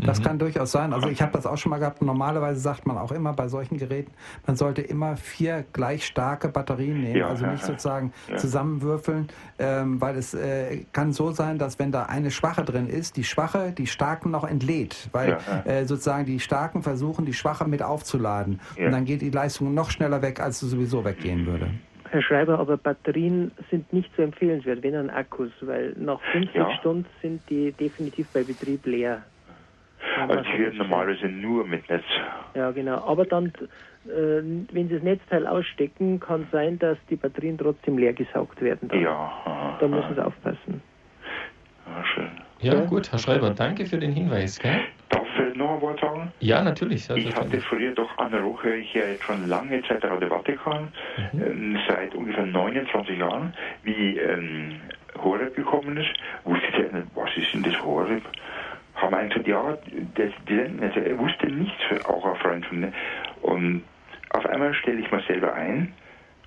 Das 0.00 0.20
mhm. 0.20 0.24
kann 0.24 0.38
durchaus 0.38 0.72
sein. 0.72 0.92
Also 0.92 1.08
ich 1.08 1.20
habe 1.20 1.32
das 1.32 1.46
auch 1.46 1.58
schon 1.58 1.70
mal 1.70 1.78
gehabt. 1.78 2.02
Normalerweise 2.02 2.60
sagt 2.60 2.86
man 2.86 2.96
auch 2.96 3.12
immer 3.12 3.32
bei 3.32 3.48
solchen 3.48 3.78
Geräten, 3.78 4.12
man 4.46 4.56
sollte 4.56 4.82
immer 4.82 5.16
vier 5.16 5.64
gleich 5.72 6.06
starke 6.06 6.48
Batterien 6.48 7.00
nehmen, 7.00 7.16
ja, 7.16 7.28
also 7.28 7.46
nicht 7.46 7.62
ja, 7.62 7.66
sozusagen 7.66 8.12
ja. 8.28 8.36
zusammenwürfeln, 8.36 9.28
ähm, 9.58 10.00
weil 10.00 10.16
es 10.16 10.34
äh, 10.34 10.84
kann 10.92 11.12
so 11.12 11.30
sein, 11.32 11.58
dass 11.58 11.78
wenn 11.78 11.92
da 11.92 12.04
eine 12.04 12.30
schwache 12.30 12.64
drin 12.64 12.88
ist, 12.88 13.16
die 13.16 13.24
schwache 13.24 13.72
die 13.72 13.86
starken 13.86 14.30
noch 14.30 14.44
entlädt, 14.44 15.08
weil 15.12 15.38
äh, 15.64 15.84
sozusagen 15.84 16.24
die 16.24 16.40
starken 16.40 16.82
versuchen, 16.82 17.25
die 17.26 17.34
schwache 17.34 17.68
mit 17.68 17.82
aufzuladen. 17.82 18.60
Ja. 18.76 18.86
Und 18.86 18.92
dann 18.92 19.04
geht 19.04 19.20
die 19.22 19.30
Leistung 19.30 19.74
noch 19.74 19.90
schneller 19.90 20.22
weg, 20.22 20.40
als 20.40 20.60
sie 20.60 20.68
sowieso 20.68 21.04
weggehen 21.04 21.46
würde. 21.46 21.68
Herr 22.10 22.22
Schreiber, 22.22 22.58
aber 22.58 22.76
Batterien 22.76 23.50
sind 23.70 23.92
nicht 23.92 24.10
so 24.16 24.22
empfehlenswert, 24.22 24.82
wenn 24.82 24.94
an 24.94 25.10
Akkus, 25.10 25.50
weil 25.60 25.94
nach 25.98 26.20
50 26.32 26.54
ja. 26.54 26.70
Stunden 26.78 27.06
sind 27.20 27.42
die 27.50 27.72
definitiv 27.72 28.28
bei 28.32 28.42
Betrieb 28.42 28.86
leer. 28.86 29.22
Also 30.16 30.40
die 30.40 30.58
werden 30.58 30.78
normalerweise 30.78 31.26
nur 31.26 31.66
mit 31.66 31.88
Netz. 31.90 32.04
Ja, 32.54 32.70
genau. 32.70 33.04
Aber 33.06 33.24
dann, 33.24 33.46
äh, 34.06 34.08
wenn 34.08 34.88
Sie 34.88 34.94
das 34.94 35.02
Netzteil 35.02 35.46
ausstecken, 35.46 36.20
kann 36.20 36.46
sein, 36.52 36.78
dass 36.78 36.96
die 37.10 37.16
Batterien 37.16 37.58
trotzdem 37.58 37.98
leer 37.98 38.12
gesaugt 38.12 38.60
werden. 38.62 38.88
Dann. 38.88 39.00
Ja. 39.00 39.76
Da 39.80 39.88
müssen 39.88 40.14
Sie 40.14 40.24
aufpassen. 40.24 40.80
Ja, 41.86 42.04
schön. 42.04 42.30
Ja, 42.60 42.84
gut, 42.84 43.12
Herr 43.12 43.18
Schreiber, 43.18 43.50
danke 43.50 43.84
für 43.84 43.98
den 43.98 44.12
Hinweis. 44.12 44.58
Gell? 44.58 44.80
Noch 45.56 45.74
ein 45.74 45.80
Wort 45.80 46.00
sagen? 46.00 46.32
Ja, 46.40 46.62
natürlich. 46.62 47.08
ich 47.10 47.34
hatte 47.34 47.60
früher 47.60 47.92
doch 47.92 48.10
höre 48.62 48.76
ich 48.76 48.92
ja 48.94 49.06
jetzt 49.06 49.24
schon 49.24 49.48
lange 49.48 49.82
Zeit 49.82 50.04
Radio 50.04 50.28
Vatikan, 50.28 50.92
mhm. 51.32 51.42
ähm, 51.42 51.78
seit 51.88 52.14
ungefähr 52.14 52.46
29 52.46 53.18
Jahren, 53.18 53.54
wie 53.82 54.18
ähm, 54.18 54.80
Horeb 55.22 55.54
gekommen 55.54 55.96
ist. 55.96 56.12
Wusste 56.44 56.66
ich 56.68 56.92
nicht, 56.92 57.06
was 57.14 57.30
ist 57.36 57.52
denn 57.54 57.62
das 57.62 57.80
Horeb? 57.82 58.22
Haben 58.94 59.14
einen 59.14 59.28
gesagt, 59.28 59.46
ja, 59.46 59.76
das, 60.14 60.32
das, 60.46 60.82
also 60.82 61.00
er 61.00 61.18
wusste 61.18 61.46
nichts, 61.46 61.82
auch 62.06 62.24
ein 62.24 62.36
Freund 62.36 62.66
von 62.66 62.80
mir. 62.80 62.92
Und 63.42 63.82
auf 64.30 64.46
einmal 64.46 64.72
stelle 64.74 65.00
ich 65.00 65.10
mal 65.10 65.22
selber 65.22 65.52
ein, 65.54 65.92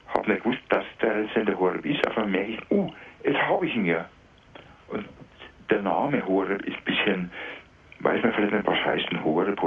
habe 0.07 0.31
nicht 0.31 0.43
gewusst, 0.43 0.61
dass 0.69 0.85
der 1.01 1.27
Sender 1.33 1.59
Horeb 1.59 1.85
ist, 1.85 2.05
auf 2.07 2.17
einmal 2.17 2.31
merke 2.31 2.51
ich, 2.53 2.59
oh, 2.69 2.91
jetzt 3.23 3.39
habe 3.39 3.65
ich 3.65 3.75
ihn 3.75 3.85
ja. 3.85 4.05
Und 4.87 5.05
der 5.69 5.81
Name 5.83 6.25
Horeb 6.25 6.63
ist 6.65 6.77
ein 6.77 6.83
bisschen 6.83 7.31
weiß 7.99 8.23
man 8.23 8.33
vielleicht 8.33 8.53
nicht, 8.53 8.67
was 8.67 8.85
heißt 8.85 9.11
ein 9.11 9.23
Horeb. 9.23 9.59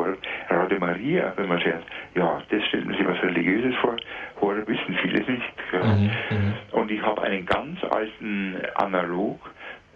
Radio 0.49 0.79
Maria, 0.79 1.33
wenn 1.37 1.49
man 1.49 1.59
sagt, 1.59 1.85
ja, 2.15 2.43
das 2.49 2.65
stellt 2.67 2.87
man 2.87 2.97
sich 2.97 3.07
was 3.07 3.23
Religiöses 3.23 3.75
vor, 3.77 3.97
Horeb 4.41 4.67
wissen 4.69 4.97
viele 5.03 5.21
nicht. 5.21 5.53
Mhm, 5.73 6.11
mhm. 6.31 6.55
und 6.73 6.91
ich 6.91 7.03
habe 7.03 7.23
einen 7.23 7.45
ganz 7.47 7.83
alten 7.85 8.57
Analog, 8.75 9.39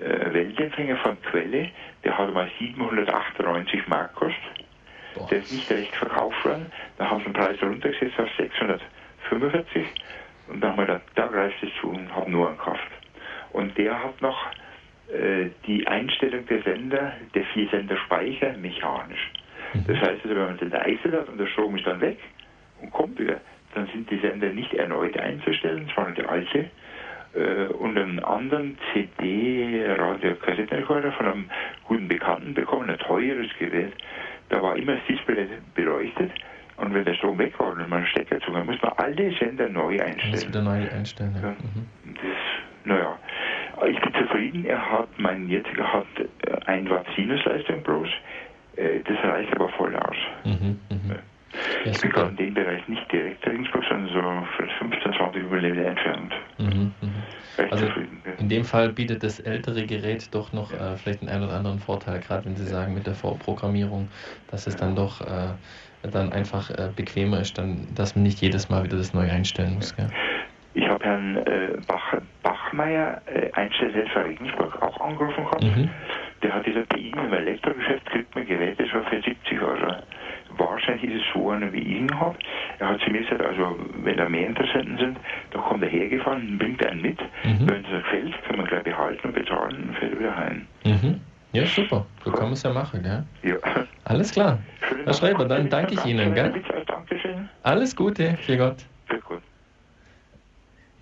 äh, 0.01 0.33
Weltempfänger 0.33 0.97
von 0.99 1.21
Quelle, 1.23 1.71
der 2.05 2.19
hat 2.19 2.33
mal 2.33 2.49
798 2.59 3.89
Mark 3.89 4.15
gekostet. 4.15 4.67
Der 5.31 5.39
ist 5.39 5.51
nicht 5.51 5.71
recht 5.71 5.95
verkauft 5.97 6.45
worden. 6.45 6.67
Dann 6.99 7.11
haben 7.11 7.21
sie 7.21 7.25
den 7.25 7.33
Preis 7.33 7.57
runtergesetzt 7.63 8.21
auf 8.21 8.29
645 8.37 9.87
und 10.49 10.61
dann 10.61 10.73
haben 10.73 10.79
wir 10.79 10.87
gedacht, 10.87 11.03
da 11.15 11.27
greift 11.27 11.63
es 11.63 11.71
zu 11.81 11.89
und 11.89 12.15
haben 12.15 12.31
nur 12.31 12.49
einen 12.49 12.59
gekauft. 12.59 12.87
Und 13.53 13.77
der 13.79 14.03
hat 14.03 14.21
noch 14.21 14.47
die 15.67 15.87
Einstellung 15.87 16.47
der 16.47 16.63
Sender, 16.63 17.13
der 17.35 17.45
vier 17.55 17.69
Sender 17.69 17.97
Speicher 17.97 18.57
mechanisch. 18.59 19.31
Mhm. 19.73 19.85
Das 19.87 19.97
heißt, 19.99 20.25
also, 20.25 20.31
wenn 20.31 20.47
man 20.47 20.59
den 20.59 20.75
eiselt 20.75 21.15
hat 21.15 21.29
und 21.29 21.39
der 21.39 21.47
Strom 21.47 21.77
ist 21.77 21.87
dann 21.87 22.01
weg 22.01 22.19
und 22.81 22.91
kommt 22.93 23.17
wieder, 23.19 23.41
dann 23.75 23.87
sind 23.89 24.09
die 24.11 24.19
Sender 24.19 24.49
nicht 24.49 24.73
erneut 24.75 25.19
einzustellen, 25.19 25.91
war 25.95 26.11
die 26.11 26.25
alte. 26.25 26.71
Äh, 27.35 27.67
und 27.75 27.99
einen 27.99 28.21
anderen 28.21 28.79
CD-Radio-Kassettenrekorder 28.93 31.11
von 31.13 31.27
einem 31.27 31.51
guten 31.85 32.09
Bekannten 32.09 32.55
bekommen, 32.55 32.89
ein 32.89 32.99
teures 32.99 33.49
Gerät. 33.59 33.93
Da 34.49 34.63
war 34.63 34.75
immer 34.77 34.95
das 34.95 35.05
Display 35.07 35.47
beleuchtet 35.75 36.31
und 36.77 36.95
wenn 36.95 37.05
der 37.05 37.15
Strom 37.15 37.37
weg 37.39 37.59
war 37.59 37.73
und 37.73 37.89
man 37.89 38.07
Stecker 38.07 38.39
zog, 38.41 38.55
dann 38.55 38.67
muss 38.67 38.81
man 38.81 38.93
alle 38.97 39.33
Sender 39.39 39.69
neu 39.69 40.01
einstellen. 40.01 40.33
Das 40.33 40.49
wieder 40.49 40.63
neu 40.63 40.89
einstellen, 40.91 41.37
ja. 41.43 41.51
Mhm. 41.51 41.87
Das, 42.15 42.23
naja, 42.85 43.19
ich 43.85 44.01
bin 44.01 44.15
zufrieden. 44.15 44.65
Er 44.65 44.91
hat, 44.91 45.09
mein 45.19 45.49
jetziger 45.49 45.93
hat 45.93 46.07
äh, 46.19 46.57
ein 46.67 46.89
Watt 46.89 47.07
Sinusleistung 47.17 47.83
bloß. 47.83 48.09
Äh, 48.77 49.01
das 49.05 49.19
reicht 49.25 49.55
aber 49.55 49.69
voll 49.71 49.95
aus. 49.97 50.17
Mhm, 50.45 50.81
mh. 50.91 51.15
Ja, 51.85 51.91
ich 51.93 52.01
bin 52.01 52.11
gerade 52.11 52.31
in 52.31 52.37
dem 52.37 52.55
Bereich 52.55 52.87
nicht 52.89 53.11
direkt 53.11 53.47
Regensburg, 53.47 53.85
sondern 53.89 54.09
so 54.09 54.47
15, 54.79 55.13
20 55.13 55.43
Überlebende 55.43 55.87
entfernt. 55.87 56.35
Mhm, 56.59 56.93
mh. 57.01 57.67
Also 57.71 57.89
in 58.39 58.49
dem 58.49 58.65
Fall 58.65 58.93
bietet 58.93 59.23
das 59.23 59.41
ältere 59.41 59.87
Gerät 59.87 60.35
doch 60.35 60.53
noch 60.53 60.73
äh, 60.73 60.97
vielleicht 60.97 61.23
einen, 61.23 61.31
einen 61.31 61.45
oder 61.45 61.55
anderen 61.55 61.79
Vorteil, 61.79 62.21
gerade 62.21 62.45
wenn 62.45 62.57
Sie 62.57 62.67
sagen 62.67 62.95
mit 62.95 63.07
der 63.07 63.15
Vorprogrammierung, 63.15 64.09
dass 64.51 64.67
es 64.67 64.77
dann 64.77 64.95
doch 64.95 65.21
äh, 65.23 65.55
dann 66.13 66.33
einfach 66.33 66.71
äh, 66.71 66.91
bequemer 66.95 67.41
ist, 67.41 67.57
dann, 67.57 67.87
dass 67.95 68.15
man 68.15 68.25
nicht 68.25 68.41
jedes 68.41 68.69
Mal 68.69 68.85
wieder 68.85 68.99
das 68.99 69.15
neu 69.15 69.31
einstellen 69.31 69.75
muss. 69.75 69.95
Ich 70.75 70.87
habe 70.87 71.05
Herrn 71.05 71.37
äh, 71.39 71.79
Bach, 71.89 72.15
Bachmeier, 72.67 73.23
äh, 73.27 73.51
Einstellhelfer 73.53 74.25
Regensburg, 74.25 74.83
auch 74.83 75.01
angerufen 75.01 75.45
gehabt. 75.45 75.63
Mhm. 75.63 75.89
Der 76.43 76.55
hat 76.55 76.65
gesagt, 76.65 76.89
bei 76.89 76.99
Ihnen 76.99 77.27
im 77.27 77.33
Elektrogeschäft 77.33 78.07
kriegt 78.07 78.35
man 78.35 78.47
Geräte 78.47 78.87
schon 78.89 79.05
für 79.05 79.23
70 79.23 79.61
Euro. 79.63 79.95
Wahrscheinlich 80.51 81.11
ist 81.13 81.23
es 81.23 81.33
so 81.35 81.51
einer, 81.51 81.73
wie 81.73 81.81
ich 81.81 82.01
ihn 82.01 82.21
habe. 82.21 82.39
Er 82.79 82.89
hat 82.91 83.01
zu 83.01 83.11
mir 83.11 83.23
gesagt, 83.23 83.43
also 83.43 83.77
wenn 84.03 84.17
da 84.17 84.29
mehr 84.29 84.47
Interessenten 84.47 84.99
sind, 84.99 85.19
dann 85.53 85.63
kommt 85.63 85.83
er 85.83 85.89
hergefahren, 85.89 86.59
bringt 86.59 86.85
einen 86.85 87.03
mit. 87.03 87.21
Mhm. 87.45 87.69
Wenn 87.69 87.85
es 87.85 87.91
gefällt, 87.91 88.35
kann 88.45 88.57
man 88.57 88.67
gleich 88.67 88.85
behalten 88.85 89.29
und 89.29 89.35
bezahlen 89.35 89.89
und 89.89 89.97
fährt 89.97 90.19
wieder 90.19 90.37
heim. 90.37 90.67
Mhm. 90.85 91.21
Ja, 91.53 91.65
super. 91.67 92.07
So 92.25 92.33
kann 92.33 92.45
man 92.45 92.53
es 92.53 92.63
ja 92.63 92.73
machen, 92.73 93.03
gell? 93.03 93.25
Ja. 93.43 93.57
Alles 94.05 94.33
klar. 94.33 94.59
Herr 95.05 95.15
Schreiber, 95.15 95.47
dann 95.47 95.69
danke 95.71 95.95
ich 95.95 96.05
Ihnen, 96.05 96.35
gell? 96.35 96.53
Dankeschön. 96.87 97.49
Alles 97.63 97.97
Gute, 97.97 98.37
für 98.41 98.57
Gott. 98.57 98.85
Für 99.07 99.21
Gott. 99.21 99.43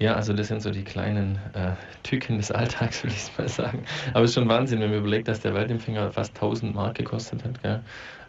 Ja, 0.05 0.17
also 0.17 0.35
das 0.35 0.49
sind 0.49 0.61
so 0.61 0.71
die 0.71 0.85
kleinen 0.85 1.39
äh, 1.55 1.73
Tücken 2.03 2.37
des 2.37 2.51
Alltags, 2.51 3.03
will 3.05 3.11
ich 3.11 3.39
mal 3.39 3.49
sagen. 3.49 3.87
Aber 4.13 4.25
es 4.25 4.33
ist 4.33 4.35
schon 4.35 4.47
Wahnsinn, 4.51 4.81
wenn 4.81 4.91
man 4.91 4.99
überlegt, 4.99 5.29
dass 5.29 5.41
der 5.41 5.55
Weltempfänger 5.55 6.13
fast 6.13 6.35
1000 6.35 6.75
Mark 6.75 6.97
gekostet 6.99 7.43
hat. 7.43 7.63
Gell? 7.63 7.83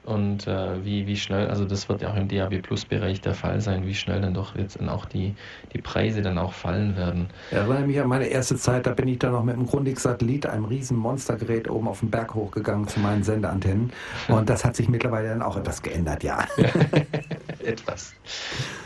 Und 0.06 0.48
äh, 0.48 0.84
wie, 0.84 1.08
wie 1.08 1.18
schnell, 1.18 1.48
also 1.48 1.66
das 1.66 1.90
wird 1.90 2.02
ja 2.02 2.12
auch 2.12 2.16
im 2.16 2.28
DAB 2.28 2.62
Plus 2.62 2.86
Bereich 2.86 3.22
der 3.22 3.34
Fall 3.34 3.62
sein, 3.62 3.86
wie 3.86 3.96
schnell 3.96 4.22
dann 4.22 4.34
doch 4.34 4.56
jetzt 4.56 4.80
dann 4.80 4.90
auch 4.90 5.06
die, 5.06 5.36
die 5.74 5.82
Preise 5.82 6.22
dann 6.22 6.38
auch 6.38 6.54
fallen 6.54 6.96
werden. 6.96 7.28
Ja, 7.52 7.60
erinnere 7.60 7.88
mich 7.88 8.00
an 8.00 8.08
meine 8.08 8.28
erste 8.28 8.56
Zeit, 8.56 8.86
da 8.86 8.94
bin 8.94 9.08
ich 9.08 9.20
dann 9.20 9.32
noch 9.32 9.44
mit 9.44 9.56
einem 9.56 9.66
Grundig-Satellit, 9.66 10.46
einem 10.46 10.66
riesen 10.66 10.98
Monstergerät 10.98 11.70
oben 11.70 11.88
auf 11.88 12.00
den 12.00 12.12
Berg 12.12 12.34
hochgegangen 12.34 12.88
zu 12.88 13.00
meinen 13.00 13.24
Sendeantennen 13.24 13.92
und 14.28 14.50
das 14.50 14.64
hat 14.64 14.76
sich 14.76 14.90
mittlerweile 14.90 15.30
dann 15.30 15.42
auch 15.42 15.58
etwas 15.58 15.82
geändert, 15.82 16.24
ja. 16.24 16.46
etwas. 17.64 18.14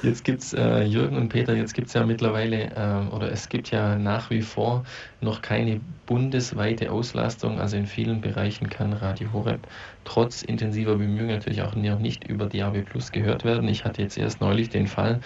Jetzt 0.02 0.24
gibt 0.24 0.42
es, 0.42 0.54
äh, 0.54 0.84
Jürgen 0.84 1.18
und 1.18 1.30
Peter, 1.30 1.54
jetzt 1.54 1.74
gibt 1.74 1.88
es 1.88 1.94
ja 1.94 2.06
mittlerweile, 2.06 2.72
äh, 2.76 3.14
oder 3.14 3.32
es 3.32 3.50
gibt 3.50 3.72
ja 3.72 3.98
nach 3.98 4.30
wie 4.30 4.42
vor 4.42 4.86
noch 5.22 5.42
keine 5.42 5.82
bundesweite 6.06 6.92
Auslastung, 6.92 7.60
also 7.60 7.78
in 7.78 7.86
vielen 7.86 8.22
Bereichen 8.22 8.70
kann 8.70 8.94
Radio 8.94 9.32
Horeb 9.34 9.68
trotz 10.06 10.42
intensiver 10.42 10.96
Bemühungen 10.96 11.36
natürlich 11.36 11.62
auch 11.62 11.76
noch 11.76 12.00
nicht 12.00 12.28
über 12.28 12.46
DAB 12.46 12.86
Plus 12.86 13.12
gehört 13.12 13.44
werden. 13.44 13.68
Ich 13.68 13.86
hatte 13.86 14.02
jetzt 14.02 14.18
erst 14.18 14.42
neulich 14.42 14.70
den 14.70 14.88
Fall, 14.88 15.20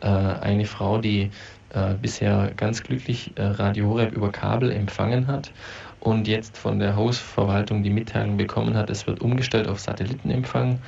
äh, 0.00 0.06
eine 0.06 0.66
Frau, 0.66 0.98
die 0.98 1.30
äh, 1.72 1.94
bisher 1.94 2.52
ganz 2.56 2.82
glücklich 2.82 3.32
äh, 3.36 3.42
Radio 3.42 3.88
Horeb 3.88 4.12
über 4.12 4.30
Kabel 4.30 4.70
empfangen 4.70 5.26
hat 5.26 5.52
und 6.00 6.26
jetzt 6.26 6.56
von 6.56 6.78
der 6.78 6.96
Hausverwaltung 6.96 7.82
die 7.82 7.90
Mitteilung 7.90 8.36
bekommen 8.36 8.74
hat, 8.74 8.90
es 8.90 9.06
wird 9.06 9.20
umgestellt 9.20 9.68
auf 9.68 9.80
Satellitenempfang. 9.80 10.80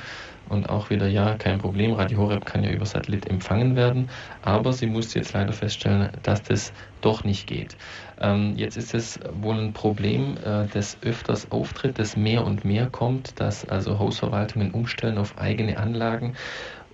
Und 0.48 0.68
auch 0.68 0.90
wieder, 0.90 1.06
ja, 1.06 1.34
kein 1.36 1.58
Problem, 1.58 1.92
Radio 1.92 2.18
Horeb 2.18 2.44
kann 2.44 2.62
ja 2.62 2.70
über 2.70 2.84
Satellit 2.84 3.30
empfangen 3.30 3.74
werden, 3.74 4.10
aber 4.42 4.72
sie 4.72 4.86
musste 4.86 5.18
jetzt 5.18 5.32
leider 5.32 5.52
feststellen, 5.52 6.10
dass 6.24 6.42
das 6.42 6.72
doch 7.00 7.24
nicht 7.24 7.46
geht. 7.46 7.76
Ähm, 8.22 8.54
jetzt 8.56 8.76
ist 8.76 8.94
es 8.94 9.20
wohl 9.32 9.58
ein 9.58 9.72
Problem, 9.72 10.36
äh, 10.38 10.66
das 10.68 10.96
öfters 11.02 11.50
auftritt, 11.50 11.98
das 11.98 12.16
mehr 12.16 12.44
und 12.44 12.64
mehr 12.64 12.88
kommt, 12.90 13.40
dass 13.40 13.64
also 13.64 13.98
Hausverwaltungen 13.98 14.70
umstellen 14.70 15.18
auf 15.18 15.36
eigene 15.38 15.76
Anlagen 15.76 16.34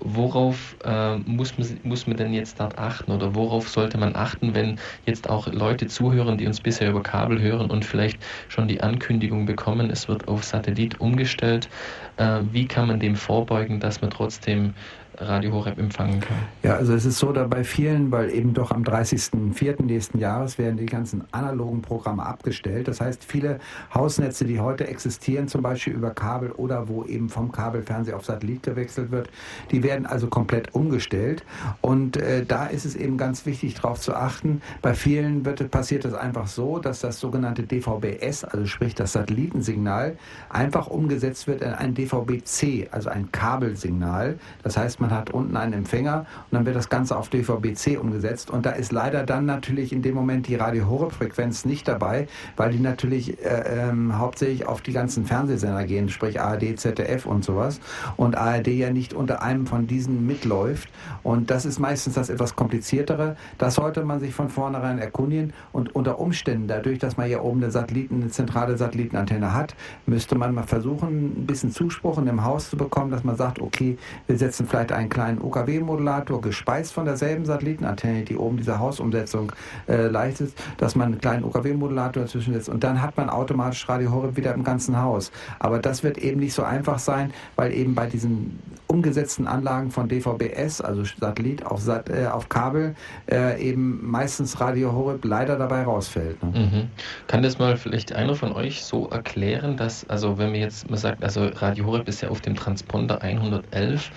worauf 0.00 0.76
äh, 0.84 1.16
muss, 1.18 1.58
man, 1.58 1.80
muss 1.82 2.06
man 2.06 2.16
denn 2.16 2.32
jetzt 2.32 2.60
dort 2.60 2.78
achten 2.78 3.10
oder 3.10 3.34
worauf 3.34 3.68
sollte 3.68 3.98
man 3.98 4.14
achten, 4.14 4.54
wenn 4.54 4.78
jetzt 5.06 5.28
auch 5.28 5.46
Leute 5.48 5.86
zuhören, 5.86 6.38
die 6.38 6.46
uns 6.46 6.60
bisher 6.60 6.90
über 6.90 7.02
Kabel 7.02 7.40
hören 7.40 7.70
und 7.70 7.84
vielleicht 7.84 8.24
schon 8.48 8.68
die 8.68 8.80
Ankündigung 8.80 9.46
bekommen, 9.46 9.90
es 9.90 10.08
wird 10.08 10.28
auf 10.28 10.44
Satellit 10.44 11.00
umgestellt. 11.00 11.68
Äh, 12.16 12.40
wie 12.50 12.66
kann 12.66 12.86
man 12.86 13.00
dem 13.00 13.16
vorbeugen, 13.16 13.80
dass 13.80 14.00
man 14.00 14.10
trotzdem 14.10 14.74
Radio 15.20 15.52
Horeb 15.52 15.78
empfangen 15.78 16.20
kann. 16.20 16.36
Ja, 16.62 16.74
also 16.76 16.94
es 16.94 17.04
ist 17.04 17.18
so 17.18 17.32
da 17.32 17.46
bei 17.46 17.64
vielen, 17.64 18.10
weil 18.12 18.30
eben 18.30 18.54
doch 18.54 18.70
am 18.70 18.82
30.04. 18.82 19.82
nächsten 19.82 20.18
Jahres 20.18 20.58
werden 20.58 20.76
die 20.76 20.86
ganzen 20.86 21.24
analogen 21.32 21.82
Programme 21.82 22.24
abgestellt. 22.24 22.88
Das 22.88 23.00
heißt, 23.00 23.24
viele 23.24 23.58
Hausnetze, 23.94 24.44
die 24.44 24.60
heute 24.60 24.86
existieren, 24.86 25.48
zum 25.48 25.62
Beispiel 25.62 25.94
über 25.94 26.10
Kabel 26.10 26.52
oder 26.52 26.88
wo 26.88 27.04
eben 27.04 27.28
vom 27.28 27.52
Kabelfernseher 27.52 28.16
auf 28.16 28.24
Satellit 28.24 28.62
gewechselt 28.62 29.10
wird, 29.10 29.30
die 29.70 29.82
werden 29.82 30.06
also 30.06 30.28
komplett 30.28 30.74
umgestellt. 30.74 31.44
Und 31.80 32.16
äh, 32.16 32.44
da 32.44 32.66
ist 32.66 32.84
es 32.84 32.94
eben 32.94 33.16
ganz 33.16 33.46
wichtig, 33.46 33.74
darauf 33.74 34.00
zu 34.00 34.14
achten. 34.14 34.62
Bei 34.82 34.94
vielen 34.94 35.44
wird, 35.44 35.70
passiert 35.70 36.04
es 36.04 36.14
einfach 36.14 36.46
so, 36.46 36.78
dass 36.78 37.00
das 37.00 37.20
sogenannte 37.20 37.62
DVB-S, 37.62 38.44
also 38.44 38.66
sprich 38.66 38.94
das 38.94 39.12
Satellitensignal, 39.12 40.16
einfach 40.48 40.86
umgesetzt 40.86 41.46
wird 41.46 41.62
in 41.62 41.72
ein 41.72 41.94
DVB-C, 41.94 42.88
also 42.90 43.10
ein 43.10 43.30
Kabelsignal. 43.32 44.38
Das 44.62 44.76
heißt, 44.76 45.00
man 45.00 45.07
man 45.08 45.16
hat 45.16 45.30
unten 45.30 45.56
einen 45.56 45.72
Empfänger 45.72 46.26
und 46.50 46.56
dann 46.56 46.66
wird 46.66 46.76
das 46.76 46.90
Ganze 46.90 47.16
auf 47.16 47.30
DVB-C 47.30 47.96
umgesetzt. 47.96 48.50
Und 48.50 48.66
da 48.66 48.70
ist 48.70 48.92
leider 48.92 49.24
dann 49.24 49.46
natürlich 49.46 49.92
in 49.92 50.02
dem 50.02 50.14
Moment 50.14 50.48
die 50.48 50.54
Radio 50.54 50.86
Horeb 50.86 51.12
Frequenz 51.12 51.64
nicht 51.64 51.88
dabei, 51.88 52.28
weil 52.56 52.72
die 52.72 52.78
natürlich 52.78 53.42
äh, 53.42 53.88
ähm, 53.88 54.18
hauptsächlich 54.18 54.66
auf 54.66 54.82
die 54.82 54.92
ganzen 54.92 55.24
Fernsehsender 55.24 55.84
gehen, 55.84 56.10
sprich 56.10 56.40
ARD, 56.40 56.78
ZDF 56.78 57.24
und 57.24 57.42
sowas. 57.42 57.80
Und 58.16 58.36
ARD 58.36 58.68
ja 58.68 58.90
nicht 58.90 59.14
unter 59.14 59.40
einem 59.40 59.66
von 59.66 59.86
diesen 59.86 60.26
mitläuft. 60.26 60.90
Und 61.22 61.50
das 61.50 61.64
ist 61.64 61.78
meistens 61.78 62.14
das 62.14 62.28
etwas 62.28 62.54
kompliziertere. 62.54 63.36
Das 63.56 63.76
sollte 63.76 64.04
man 64.04 64.20
sich 64.20 64.34
von 64.34 64.50
vornherein 64.50 64.98
erkundigen 64.98 65.54
und 65.72 65.94
unter 65.94 66.18
Umständen, 66.18 66.68
dadurch, 66.68 66.98
dass 66.98 67.16
man 67.16 67.28
hier 67.28 67.42
oben 67.42 67.62
eine 67.62 67.70
Satelliten, 67.70 68.16
eine 68.16 68.28
zentrale 68.28 68.76
Satellitenantenne 68.76 69.54
hat, 69.54 69.74
müsste 70.04 70.36
man 70.36 70.54
mal 70.54 70.64
versuchen, 70.64 71.42
ein 71.42 71.46
bisschen 71.46 71.70
Zuspruch 71.70 72.18
in 72.18 72.26
dem 72.26 72.44
Haus 72.44 72.68
zu 72.68 72.76
bekommen, 72.76 73.10
dass 73.10 73.24
man 73.24 73.36
sagt, 73.36 73.60
okay, 73.60 73.96
wir 74.26 74.36
setzen 74.36 74.66
vielleicht 74.66 74.92
einen 74.98 75.08
kleinen 75.08 75.40
UKW-Modulator, 75.40 76.40
gespeist 76.40 76.92
von 76.92 77.04
derselben 77.04 77.44
Satellitenantenne, 77.44 78.24
die 78.24 78.36
oben 78.36 78.56
diese 78.56 78.78
Hausumsetzung 78.78 79.52
äh, 79.88 80.08
leistet, 80.08 80.52
dass 80.76 80.94
man 80.94 81.08
einen 81.08 81.20
kleinen 81.20 81.44
UKW-Modulator 81.44 82.24
dazwischen 82.24 82.54
setzt 82.54 82.68
und 82.68 82.84
dann 82.84 83.00
hat 83.00 83.16
man 83.16 83.30
automatisch 83.30 83.88
Radio 83.88 84.12
Horeb 84.12 84.36
wieder 84.36 84.54
im 84.54 84.64
ganzen 84.64 85.00
Haus. 85.00 85.30
Aber 85.58 85.78
das 85.78 86.02
wird 86.02 86.18
eben 86.18 86.40
nicht 86.40 86.54
so 86.54 86.62
einfach 86.62 86.98
sein, 86.98 87.32
weil 87.56 87.72
eben 87.72 87.94
bei 87.94 88.06
diesen 88.06 88.58
umgesetzten 88.88 89.46
Anlagen 89.46 89.90
von 89.90 90.08
DVB-S, 90.08 90.80
also 90.80 91.04
Satellit 91.04 91.64
auf, 91.64 91.80
Sat 91.80 92.08
äh, 92.08 92.26
auf 92.26 92.48
Kabel, 92.48 92.94
äh, 93.30 93.60
eben 93.62 94.00
meistens 94.10 94.60
Radio 94.60 94.92
Horeb 94.92 95.24
leider 95.24 95.56
dabei 95.56 95.82
rausfällt. 95.82 96.42
Ne? 96.42 96.58
Mhm. 96.58 96.88
Kann 97.26 97.42
das 97.42 97.58
mal 97.58 97.76
vielleicht 97.76 98.12
einer 98.12 98.34
von 98.34 98.52
euch 98.52 98.82
so 98.82 99.08
erklären, 99.08 99.76
dass, 99.76 100.08
also 100.08 100.38
wenn 100.38 100.50
man 100.50 100.60
jetzt 100.60 100.90
mal 100.90 100.96
sagt, 100.96 101.22
also 101.22 101.46
Radio 101.56 101.84
Horeb 101.86 102.08
ist 102.08 102.22
ja 102.22 102.30
auf 102.30 102.40
dem 102.40 102.56
Transponder 102.56 103.22
111, 103.22 104.06
äh, 104.06 104.10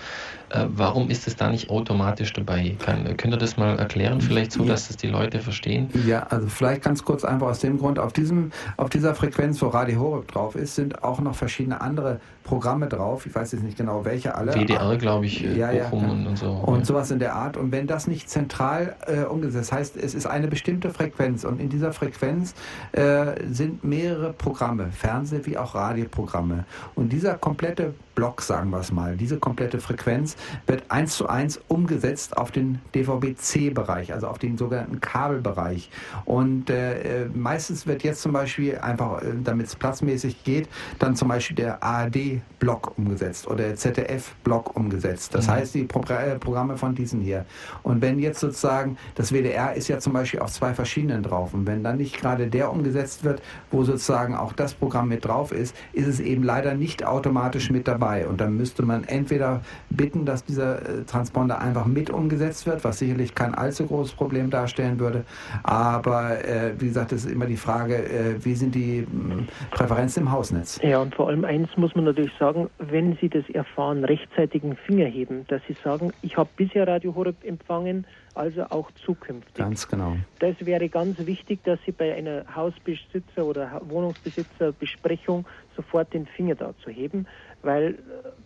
warum 0.76 1.10
ist 1.10 1.28
es 1.28 1.36
da 1.36 1.50
nicht 1.50 1.70
automatisch 1.70 2.34
dabei? 2.34 2.76
Kann, 2.80 3.18
könnt 3.18 3.34
ihr 3.34 3.38
das 3.38 3.58
mal 3.58 3.78
erklären, 3.78 4.22
vielleicht 4.22 4.52
so, 4.52 4.64
dass 4.64 4.90
es 4.90 4.98
die 4.98 5.08
Leute 5.08 5.40
verstehen? 5.40 5.90
Ja, 6.06 6.24
also 6.30 6.48
vielleicht 6.48 6.84
ganz 6.84 7.04
kurz 7.04 7.24
einfach 7.24 7.48
aus 7.48 7.60
dem 7.60 7.78
Grund, 7.78 8.00
auf, 8.00 8.14
diesem, 8.14 8.52
auf 8.78 8.90
dieser 8.90 9.16
Frequenz, 9.16 9.62
wo 9.62 9.68
Radio 9.68 10.00
Horeb 10.00 10.32
drauf 10.32 10.56
ist, 10.56 10.76
sind 10.76 11.04
auch 11.04 11.20
noch 11.20 11.36
verschiedene 11.36 11.82
andere 11.82 12.20
Programme 12.44 12.88
drauf. 12.88 13.26
Ich 13.26 13.34
weiß 13.34 13.52
jetzt 13.52 13.64
nicht 13.64 13.78
genau 13.78 14.06
welche 14.06 14.36
alle. 14.36 14.54
WDR, 14.54 14.98
glaube 14.98 15.26
ich, 15.26 15.44
äh, 15.44 15.58
ja, 15.58 15.72
ja, 15.72 15.90
und, 15.90 16.38
so. 16.38 16.52
Und 16.52 16.86
sowas 16.86 17.12
in 17.12 17.20
der 17.20 17.36
Art. 17.36 17.58
Und 17.58 17.72
wenn 17.72 17.88
das 17.88 18.08
nicht 18.08 18.30
zentral 18.30 18.96
äh, 19.08 19.24
umgesetzt, 19.24 19.72
das 19.72 19.72
heißt, 19.72 19.98
es 19.98 20.16
ist 20.16 20.26
eine 20.26 20.48
bestimmte 20.48 20.90
Frequenz 20.90 21.44
und 21.44 21.62
in 21.62 21.70
dieser 21.70 21.94
Frequenz 21.94 22.56
äh, 22.94 23.34
sind 23.50 23.84
mehrere 23.84 24.34
Programme, 24.34 24.90
Fernseh- 24.92 25.46
wie 25.46 25.58
auch 25.58 25.76
Radioprogramme. 25.76 26.66
Und 26.96 27.10
dieser 27.14 27.36
komplette 27.36 27.94
Block, 28.16 28.42
sagen 28.42 28.70
wir 28.72 28.80
es 28.80 28.92
mal, 28.92 29.16
diese 29.16 29.38
komplette 29.38 29.80
Frequenz 29.80 30.36
wird 30.68 30.84
eins 30.90 31.16
zu 31.16 31.28
eins 31.28 31.62
umgesetzt 31.68 32.36
auf 32.38 32.52
den 32.52 32.80
DVB-C-Bereich, 32.94 34.14
also 34.14 34.28
auf 34.28 34.38
den 34.38 34.58
sogenannten 34.58 35.00
Kabelbereich. 35.00 35.90
Und 36.26 36.70
äh, 36.70 37.28
meistens 37.34 37.88
wird 37.88 38.04
jetzt 38.04 38.22
zum 38.22 38.34
Beispiel 38.34 38.78
einfach, 38.80 39.22
äh, 39.22 39.34
damit 39.44 39.68
es 39.68 39.76
platzmäßig 39.76 40.44
geht, 40.44 40.68
dann 41.00 41.16
zum 41.16 41.30
Beispiel 41.30 41.56
der 41.56 41.84
ARD-Block 42.32 42.98
umgesetzt 42.98 43.48
oder 43.48 43.64
der 43.66 43.76
ZDF-Block 43.76 44.76
umgesetzt. 44.76 45.34
Das 45.34 45.48
mhm. 45.48 45.52
heißt, 45.52 45.76
die 45.76 45.84
Pro 45.84 46.02
äh, 46.14 46.38
Programme 46.38 46.78
von 46.78 46.96
diesen 46.96 47.22
hier. 47.22 47.46
Und 47.84 48.02
wenn 48.02 48.20
jetzt 48.20 48.40
sozusagen, 48.40 48.98
das 49.16 49.32
WDR 49.32 49.74
ist 49.74 49.88
ja 49.88 50.00
zum 50.00 50.14
Beispiel 50.14 50.40
auf 50.40 50.52
zwei 50.52 50.74
verschiedenen 50.74 51.24
drauf. 51.24 51.54
Und 51.54 51.66
wenn 51.66 51.84
dann 51.84 51.98
nicht 51.98 52.20
gerade 52.20 52.48
der 52.48 52.72
umgesetzt 52.72 53.24
wird, 53.24 53.42
wo 53.72 53.84
sozusagen 53.84 54.36
auch 54.36 54.54
das 54.54 54.74
Programm 54.74 55.08
mit 55.08 55.26
drauf 55.26 55.52
ist, 55.52 55.76
ist 55.94 56.08
es 56.08 56.20
eben 56.20 56.44
leider 56.44 56.74
nicht 56.74 57.06
automatisch 57.06 57.70
mit 57.72 57.88
dabei. 57.88 58.28
Und 58.28 58.42
dann 58.42 58.56
müsste 58.56 58.84
man 58.84 59.04
entweder 59.04 59.62
bitten, 59.90 60.26
dass 60.26 60.44
dieser 60.44 60.82
äh, 60.82 61.04
Transponder 61.06 61.60
einfach 61.60 61.86
mit 61.86 62.10
umgesetzt 62.10 62.66
wird, 62.66 62.84
was 62.84 63.00
sicherlich 63.00 63.36
kein 63.36 63.56
allzu 63.56 63.86
großes 63.86 64.14
Problem 64.14 64.50
darstellen 64.50 65.00
würde. 65.00 65.26
Aber 65.64 66.44
äh, 66.46 66.74
wie 66.80 66.88
gesagt, 66.88 67.12
es 67.12 67.26
ist 67.26 67.32
immer 67.32 67.46
die 67.46 67.58
Frage, 67.58 67.96
äh, 67.96 68.44
wie 68.44 68.56
sind 68.56 68.76
die 68.76 69.08
mh, 69.12 69.44
Präferenzen 69.72 70.24
im 70.24 70.32
Hausnetz? 70.32 70.80
Ja, 70.84 71.00
und 71.00 71.16
vor 71.16 71.30
allem 71.30 71.46
eins 71.46 71.70
muss 71.78 71.96
man 71.96 72.06
natürlich 72.06 72.21
sagen, 72.40 72.70
wenn 72.78 73.18
Sie 73.22 73.30
das 73.30 73.50
erfahren, 73.50 74.04
rechtzeitigen 74.04 74.76
Finger 74.76 75.06
heben, 75.06 75.46
dass 75.48 75.62
Sie 75.68 75.76
sagen, 75.84 76.14
ich 76.22 76.38
habe 76.38 76.50
bisher 76.56 76.88
Radio 76.88 77.16
Horeb 77.16 77.44
empfangen, 77.44 78.06
also 78.34 78.64
auch 78.64 78.92
zukünftig. 79.06 79.56
Ganz 79.56 79.88
genau. 79.88 80.16
Das 80.40 80.56
wäre 80.66 80.88
ganz 80.90 81.18
wichtig, 81.20 81.64
dass 81.64 81.80
Sie 81.86 81.92
bei 81.92 82.16
einer 82.16 82.46
Hausbesitzer- 82.56 83.44
oder 83.44 83.82
Wohnungsbesitzerbesprechung 83.86 85.46
sofort 85.76 86.14
den 86.14 86.26
Finger 86.26 86.56
dazu 86.56 86.90
heben, 86.90 87.28
weil 87.62 87.94
äh, 87.94 87.96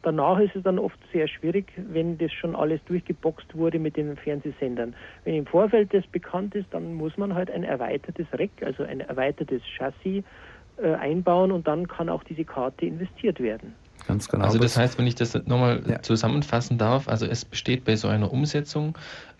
danach 0.02 0.40
ist 0.40 0.56
es 0.56 0.64
dann 0.64 0.80
oft 0.80 1.00
sehr 1.12 1.28
schwierig, 1.28 1.72
wenn 1.78 2.18
das 2.18 2.32
schon 2.34 2.56
alles 2.56 2.84
durchgeboxt 2.86 3.56
wurde 3.56 3.80
mit 3.80 3.98
den 3.98 4.16
Fernsehsendern. 4.18 4.96
Wenn 5.24 5.36
im 5.36 5.46
Vorfeld 5.46 5.94
das 5.94 6.06
bekannt 6.08 6.56
ist, 6.56 6.68
dann 6.72 6.94
muss 6.96 7.18
man 7.18 7.34
halt 7.34 7.52
ein 7.52 7.64
erweitertes 7.64 8.28
Rack, 8.34 8.52
also 8.62 8.84
ein 8.84 9.02
erweitertes 9.02 9.62
Chassis 9.78 10.24
äh, 10.78 10.94
einbauen 10.94 11.52
und 11.52 11.68
dann 11.68 11.88
kann 11.88 12.10
auch 12.10 12.24
diese 12.24 12.44
Karte 12.44 12.86
investiert 12.86 13.40
werden. 13.40 13.74
Ganz 14.08 14.28
genau. 14.28 14.46
Also 14.46 14.60
das 14.60 14.78
heißt, 14.78 14.98
wenn 14.98 15.08
ich 15.08 15.16
das 15.16 15.34
nochmal 15.46 15.82
ja. 15.88 16.02
zusammenfassen 16.02 16.78
darf, 16.78 17.08
also 17.08 17.26
es 17.26 17.46
besteht 17.46 17.86
bei 17.86 17.96
so 17.96 18.08
einer 18.08 18.32
Umsetzung 18.32 18.98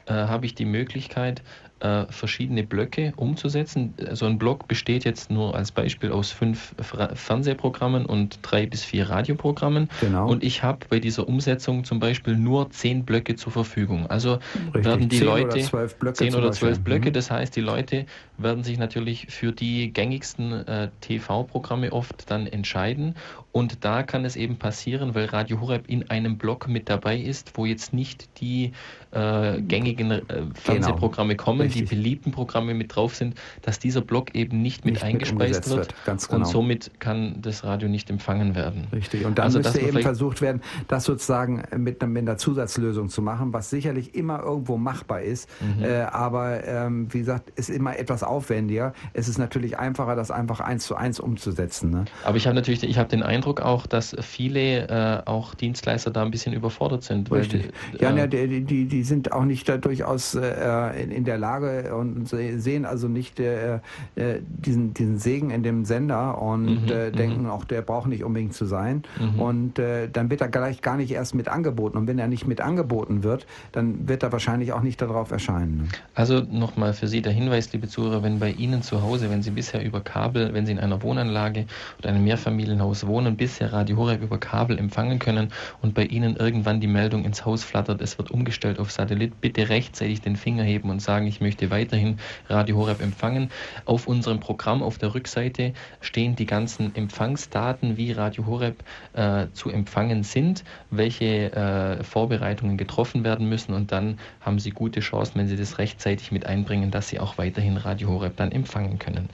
äh, 0.08 0.14
habe 0.14 0.46
ich 0.46 0.56
die 0.56 0.66
Möglichkeit, 0.66 1.42
äh, 1.80 2.06
verschiedene 2.10 2.64
Blöcke 2.64 3.14
umzusetzen. 3.18 3.94
So 4.14 4.26
ein 4.26 4.38
Block 4.38 4.68
besteht 4.68 5.04
jetzt 5.04 5.30
nur 5.30 5.56
als 5.56 5.72
Beispiel 5.72 6.12
aus 6.12 6.32
fünf 6.32 6.74
Fernsehprogrammen 7.14 8.06
und 8.06 8.40
drei 8.42 8.66
bis 8.66 8.84
vier 8.84 9.10
Radioprogrammen. 9.10 9.90
Genau. 10.00 10.30
Und 10.30 10.44
ich 10.44 10.64
habe 10.64 10.80
bei 10.90 11.00
dieser 11.00 11.28
Umsetzung 11.28 11.84
zum 11.84 12.00
Beispiel 12.00 12.38
nur 12.38 12.70
zehn 12.72 13.04
Blöcke 13.04 13.36
zur 13.36 13.52
Verfügung. 13.52 14.08
Also 14.08 14.40
Richtig. 14.68 14.86
werden 14.86 15.10
die 15.10 15.18
zehn 15.18 15.28
Leute 15.28 15.48
oder 15.48 15.60
zwölf 15.60 15.96
Blöcke 15.96 16.18
zehn 16.18 16.36
oder 16.36 16.52
zwölf 16.54 16.80
Blöcke. 16.80 17.10
Mhm. 17.10 17.14
Das 17.14 17.30
heißt, 17.30 17.56
die 17.56 17.62
Leute 17.62 18.06
werden 18.38 18.64
sich 18.64 18.78
natürlich 18.78 19.28
für 19.30 19.52
die 19.52 19.92
gängigsten 19.92 20.68
äh, 20.68 20.90
TV-Programme 21.02 21.92
oft 21.92 22.30
dann 22.32 22.48
entscheiden. 22.48 23.16
Und 23.52 23.86
da 23.86 24.04
kann 24.04 24.26
es 24.26 24.36
eben 24.36 24.58
passieren, 24.58 25.16
weil 25.16 25.26
Radio 25.26 25.62
Horeb 25.62 25.88
in 25.88 26.10
einem 26.10 26.38
Block 26.38 26.68
mit 26.68 26.90
dabei 26.90 27.18
ist, 27.18 27.58
wo 27.58 27.66
jetzt 27.66 27.94
nicht 27.94 28.42
die 28.42 28.74
äh, 29.12 29.62
gängigen 29.62 30.12
äh, 30.12 30.22
Fernsehprogramme 30.54 31.36
genau. 31.36 31.44
kommen, 31.44 31.65
Richtig. 31.66 31.90
die 31.90 31.96
beliebten 31.96 32.32
Programme 32.32 32.74
mit 32.74 32.96
drauf 32.96 33.16
sind, 33.16 33.36
dass 33.62 33.80
dieser 33.80 34.02
Block 34.02 34.36
eben 34.36 34.62
nicht 34.62 34.86
mit 34.86 34.96
nicht 34.96 35.04
eingespeist 35.04 35.68
mit 35.68 35.78
wird. 35.78 35.96
wird. 36.06 36.28
Genau. 36.28 36.40
Und 36.40 36.48
somit 36.48 37.00
kann 37.00 37.42
das 37.42 37.64
Radio 37.64 37.90
nicht 37.90 38.10
empfangen 38.10 38.56
werden. 38.56 38.88
Richtig. 38.92 39.26
Und 39.26 39.38
dann 39.38 39.46
also, 39.46 39.60
müsste 39.60 39.80
eben 39.80 40.02
versucht 40.02 40.42
werden, 40.42 40.62
das 40.88 41.04
sozusagen 41.06 41.64
mit, 41.78 42.06
mit 42.06 42.22
einer 42.22 42.38
Zusatzlösung 42.38 43.10
zu 43.10 43.22
machen, 43.22 43.54
was 43.54 43.70
sicherlich 43.70 44.16
immer 44.16 44.42
irgendwo 44.42 44.78
machbar 44.78 45.22
ist. 45.22 45.50
Mhm. 45.62 45.84
Äh, 45.84 46.02
aber 46.02 46.66
ähm, 46.66 47.14
wie 47.14 47.20
gesagt, 47.20 47.52
ist 47.56 47.70
immer 47.70 47.98
etwas 47.98 48.24
aufwendiger. 48.24 48.94
Es 49.14 49.28
ist 49.28 49.38
natürlich 49.38 49.78
einfacher, 49.80 50.16
das 50.16 50.32
einfach 50.32 50.60
eins 50.60 50.86
zu 50.86 50.96
eins 50.96 51.20
umzusetzen. 51.20 51.90
Ne? 51.90 52.06
Aber 52.24 52.38
ich 52.38 52.48
habe 52.48 52.56
natürlich, 52.56 52.84
ich 52.84 52.98
habe 52.98 53.10
den 53.10 53.24
Eindruck 53.24 53.62
auch, 53.62 53.86
dass 53.88 54.16
viele 54.22 54.88
äh, 54.88 55.22
auch 55.26 55.56
Dienstleister 55.56 56.12
da 56.12 56.24
ein 56.24 56.32
bisschen 56.32 56.54
überfordert 56.54 57.04
sind. 57.04 57.32
Richtig. 57.32 57.72
Ja, 58.00 58.16
äh, 58.16 58.28
die, 58.28 58.62
die, 58.62 58.86
die 58.86 59.04
sind 59.04 59.32
auch 59.32 59.46
nicht 59.46 59.68
da 59.68 59.78
durchaus 59.78 60.36
äh, 60.36 61.04
in, 61.04 61.12
in 61.12 61.24
der 61.24 61.38
Lage, 61.38 61.55
Lage 61.56 61.96
und 61.96 62.28
sehen 62.28 62.86
also 62.86 63.08
nicht 63.08 63.40
äh, 63.40 63.76
äh, 64.16 64.40
diesen, 64.42 64.94
diesen 64.94 65.18
Segen 65.18 65.50
in 65.50 65.64
dem 65.64 65.86
Sender 65.86 66.42
und 66.42 66.86
mhm, 66.86 66.92
äh, 66.92 67.10
mhm. 67.10 67.16
denken 67.16 67.46
auch, 67.48 67.66
der 67.66 67.82
braucht 67.82 68.08
nicht 68.08 68.24
unbedingt 68.24 68.54
zu 68.54 68.66
sein. 68.66 69.04
Mhm. 69.20 69.40
Und 69.40 69.80
äh, 69.80 70.10
dann 70.10 70.30
wird 70.30 70.42
er 70.42 70.50
gleich 70.50 70.82
gar 70.82 70.98
nicht 70.98 71.12
erst 71.12 71.36
mit 71.36 71.48
angeboten. 71.48 71.98
Und 71.98 72.08
wenn 72.08 72.20
er 72.20 72.28
nicht 72.28 72.48
mit 72.48 72.62
angeboten 72.62 73.24
wird, 73.24 73.46
dann 73.72 74.08
wird 74.08 74.24
er 74.24 74.32
wahrscheinlich 74.32 74.74
auch 74.74 74.82
nicht 74.82 75.02
darauf 75.02 75.32
erscheinen. 75.32 75.78
Ne? 75.78 75.88
Also 76.14 76.40
nochmal 76.40 76.94
für 76.94 77.08
Sie 77.08 77.22
der 77.22 77.34
Hinweis, 77.34 77.72
liebe 77.74 77.88
Zuhörer, 77.88 78.24
wenn 78.24 78.40
bei 78.40 78.52
Ihnen 78.52 78.82
zu 78.82 79.02
Hause, 79.02 79.30
wenn 79.30 79.42
Sie 79.42 79.52
bisher 79.52 79.84
über 79.84 80.02
Kabel, 80.02 80.54
wenn 80.54 80.66
Sie 80.66 80.72
in 80.72 80.80
einer 80.80 81.02
Wohnanlage 81.02 81.66
oder 82.00 82.10
einem 82.10 82.24
Mehrfamilienhaus 82.24 83.08
wohnen, 83.08 83.38
bisher 83.38 83.74
Radio 83.74 83.98
Horeb 83.98 84.22
über 84.22 84.38
Kabel 84.38 84.78
empfangen 84.78 85.20
können 85.20 85.52
und 85.82 85.94
bei 85.94 86.06
Ihnen 86.06 86.36
irgendwann 86.36 86.80
die 86.80 86.88
Meldung 86.88 87.24
ins 87.24 87.46
Haus 87.46 87.64
flattert, 87.64 88.02
es 88.02 88.18
wird 88.18 88.32
umgestellt 88.32 88.80
auf 88.80 88.92
Satellit, 88.92 89.42
bitte 89.42 89.70
rechtzeitig 89.70 90.22
den 90.22 90.36
Finger 90.36 90.64
heben 90.64 90.90
und 90.90 91.02
sagen, 91.02 91.28
ich 91.28 91.42
möchte 91.46 91.70
weiterhin 91.70 92.18
Radio 92.50 92.78
Horeb 92.78 93.02
empfangen. 93.02 93.52
Auf 93.86 94.08
unserem 94.08 94.40
Programm 94.40 94.82
auf 94.82 94.98
der 94.98 95.14
Rückseite 95.14 95.74
stehen 96.02 96.36
die 96.36 96.48
ganzen 96.48 96.96
Empfangsdaten, 96.96 97.98
wie 97.98 98.12
Radio 98.14 98.48
Horeb 98.48 98.84
äh, 99.14 99.46
zu 99.54 99.70
empfangen 99.70 100.24
sind, 100.24 100.64
welche 100.90 101.54
äh, 101.54 102.04
Vorbereitungen 102.04 102.78
getroffen 102.78 103.24
werden 103.24 103.48
müssen 103.48 103.76
und 103.76 103.92
dann 103.92 104.18
haben 104.42 104.58
Sie 104.58 104.72
gute 104.72 105.02
Chancen, 105.02 105.36
wenn 105.36 105.48
Sie 105.48 105.56
das 105.56 105.78
rechtzeitig 105.78 106.32
mit 106.32 106.48
einbringen, 106.48 106.90
dass 106.90 107.10
Sie 107.10 107.20
auch 107.20 107.38
weiterhin 107.38 107.78
Radio 107.78 108.10
Horeb 108.10 108.36
dann 108.38 108.52
empfangen 108.52 108.98
können. 108.98 109.30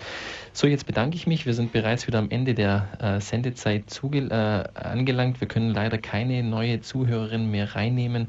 So, 0.53 0.67
jetzt 0.67 0.85
bedanke 0.85 1.15
ich 1.15 1.27
mich. 1.27 1.45
Wir 1.45 1.53
sind 1.53 1.71
bereits 1.71 2.07
wieder 2.07 2.19
am 2.19 2.29
Ende 2.29 2.53
der 2.53 2.89
äh, 2.99 3.21
Sendezeit 3.21 3.85
äh, 4.03 4.63
angelangt. 4.73 5.39
Wir 5.39 5.47
können 5.47 5.73
leider 5.73 5.97
keine 5.97 6.43
neue 6.43 6.81
Zuhörerin 6.81 7.49
mehr 7.49 7.73
reinnehmen. 7.73 8.27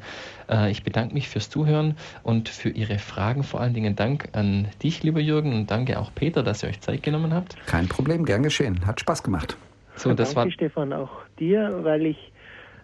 Äh, 0.49 0.71
ich 0.71 0.83
bedanke 0.83 1.15
mich 1.15 1.29
fürs 1.29 1.51
Zuhören 1.51 1.97
und 2.23 2.49
für 2.49 2.71
Ihre 2.71 2.99
Fragen. 2.99 3.43
Vor 3.43 3.61
allen 3.61 3.75
Dingen 3.75 3.97
Dank 3.97 4.29
an 4.33 4.69
dich, 4.83 5.03
lieber 5.03 5.21
Jürgen, 5.21 5.53
und 5.53 5.71
danke 5.71 5.99
auch 5.99 6.11
Peter, 6.15 6.43
dass 6.43 6.63
ihr 6.63 6.69
euch 6.69 6.81
Zeit 6.81 7.03
genommen 7.03 7.35
habt. 7.35 7.57
Kein 7.67 7.89
Problem, 7.89 8.25
gern 8.25 8.43
geschehen. 8.43 8.87
Hat 8.87 9.01
Spaß 9.01 9.23
gemacht. 9.23 9.57
So, 9.97 10.11
ja, 10.11 10.15
das 10.15 10.35
danke, 10.35 10.49
war 10.49 10.53
Stefan, 10.53 10.93
auch 10.93 11.11
dir, 11.39 11.81
weil 11.83 12.07
ich 12.07 12.33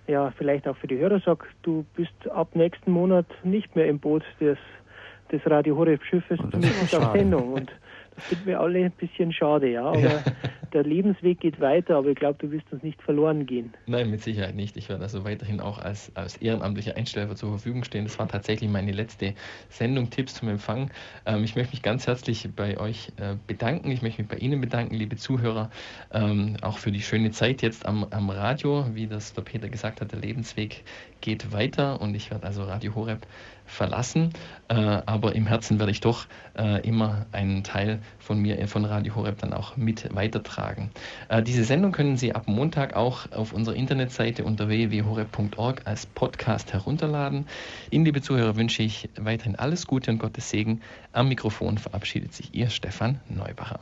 ja 0.06 0.32
vielleicht 0.36 0.66
auch 0.66 0.76
für 0.76 0.86
die 0.86 0.98
Hörer 0.98 1.20
sage, 1.20 1.44
du 1.62 1.84
bist 1.94 2.12
ab 2.30 2.48
nächsten 2.54 2.90
Monat 2.90 3.26
nicht 3.44 3.74
mehr 3.76 3.86
im 3.86 3.98
Boot 3.98 4.22
des, 4.40 4.58
des 5.30 5.40
Radio 5.46 5.76
Horeb 5.76 6.02
Schiffes, 6.04 6.38
zumindest 6.38 6.94
auf 6.94 7.12
Sendung. 7.12 7.52
Und 7.52 7.70
finden 8.18 8.46
wir 8.46 8.60
alle 8.60 8.84
ein 8.84 8.92
bisschen 8.92 9.32
schade, 9.32 9.70
ja. 9.70 9.84
Aber 9.84 9.98
ja. 9.98 10.22
der 10.72 10.82
Lebensweg 10.82 11.40
geht 11.40 11.60
weiter, 11.60 11.96
aber 11.96 12.08
ich 12.08 12.16
glaube, 12.16 12.36
du 12.38 12.50
wirst 12.50 12.70
uns 12.72 12.82
nicht 12.82 13.00
verloren 13.02 13.46
gehen. 13.46 13.72
Nein, 13.86 14.10
mit 14.10 14.22
Sicherheit 14.22 14.54
nicht. 14.54 14.76
Ich 14.76 14.88
werde 14.88 15.02
also 15.02 15.24
weiterhin 15.24 15.60
auch 15.60 15.78
als, 15.78 16.12
als 16.14 16.36
ehrenamtlicher 16.36 16.96
Einsteller 16.96 17.34
zur 17.34 17.50
Verfügung 17.50 17.84
stehen. 17.84 18.04
Das 18.04 18.18
war 18.18 18.28
tatsächlich 18.28 18.70
meine 18.70 18.92
letzte 18.92 19.34
Sendung, 19.68 20.10
Tipps 20.10 20.34
zum 20.34 20.48
Empfang. 20.48 20.90
Ähm, 21.26 21.44
ich 21.44 21.56
möchte 21.56 21.72
mich 21.72 21.82
ganz 21.82 22.06
herzlich 22.06 22.48
bei 22.54 22.78
euch 22.78 23.12
äh, 23.16 23.36
bedanken. 23.46 23.90
Ich 23.90 24.02
möchte 24.02 24.22
mich 24.22 24.30
bei 24.30 24.36
Ihnen 24.36 24.60
bedanken, 24.60 24.94
liebe 24.94 25.16
Zuhörer, 25.16 25.70
ähm, 26.12 26.56
auch 26.62 26.78
für 26.78 26.92
die 26.92 27.02
schöne 27.02 27.30
Zeit 27.30 27.62
jetzt 27.62 27.86
am, 27.86 28.06
am 28.10 28.30
Radio. 28.30 28.86
Wie 28.94 29.06
das 29.06 29.32
der 29.32 29.42
Peter 29.42 29.68
gesagt 29.68 30.00
hat, 30.00 30.12
der 30.12 30.20
Lebensweg 30.20 30.84
geht 31.20 31.52
weiter 31.52 32.00
und 32.00 32.14
ich 32.14 32.30
werde 32.30 32.46
also 32.46 32.62
Radio 32.62 32.94
Horeb 32.94 33.26
verlassen, 33.68 34.32
äh, 34.68 34.74
aber 34.74 35.34
im 35.34 35.46
Herzen 35.46 35.78
werde 35.78 35.92
ich 35.92 36.00
doch 36.00 36.26
äh, 36.56 36.86
immer 36.86 37.26
einen 37.32 37.62
Teil 37.62 38.00
von 38.18 38.40
mir, 38.40 38.66
von 38.66 38.84
Radio 38.84 39.14
Horeb 39.14 39.38
dann 39.38 39.52
auch 39.52 39.76
mit 39.76 40.14
weitertragen. 40.14 40.90
Äh, 41.28 41.42
diese 41.42 41.64
Sendung 41.64 41.92
können 41.92 42.16
Sie 42.16 42.34
ab 42.34 42.48
Montag 42.48 42.96
auch 42.96 43.30
auf 43.32 43.52
unserer 43.52 43.76
Internetseite 43.76 44.44
unter 44.44 44.68
www.horeb.org 44.68 45.82
als 45.84 46.06
Podcast 46.06 46.72
herunterladen. 46.72 47.46
Ihnen, 47.90 48.04
liebe 48.04 48.22
Zuhörer, 48.22 48.56
wünsche 48.56 48.82
ich 48.82 49.08
weiterhin 49.18 49.56
alles 49.56 49.86
Gute 49.86 50.10
und 50.10 50.18
Gottes 50.18 50.50
Segen. 50.50 50.80
Am 51.12 51.28
Mikrofon 51.28 51.78
verabschiedet 51.78 52.34
sich 52.34 52.54
Ihr 52.54 52.70
Stefan 52.70 53.20
Neubacher. 53.28 53.80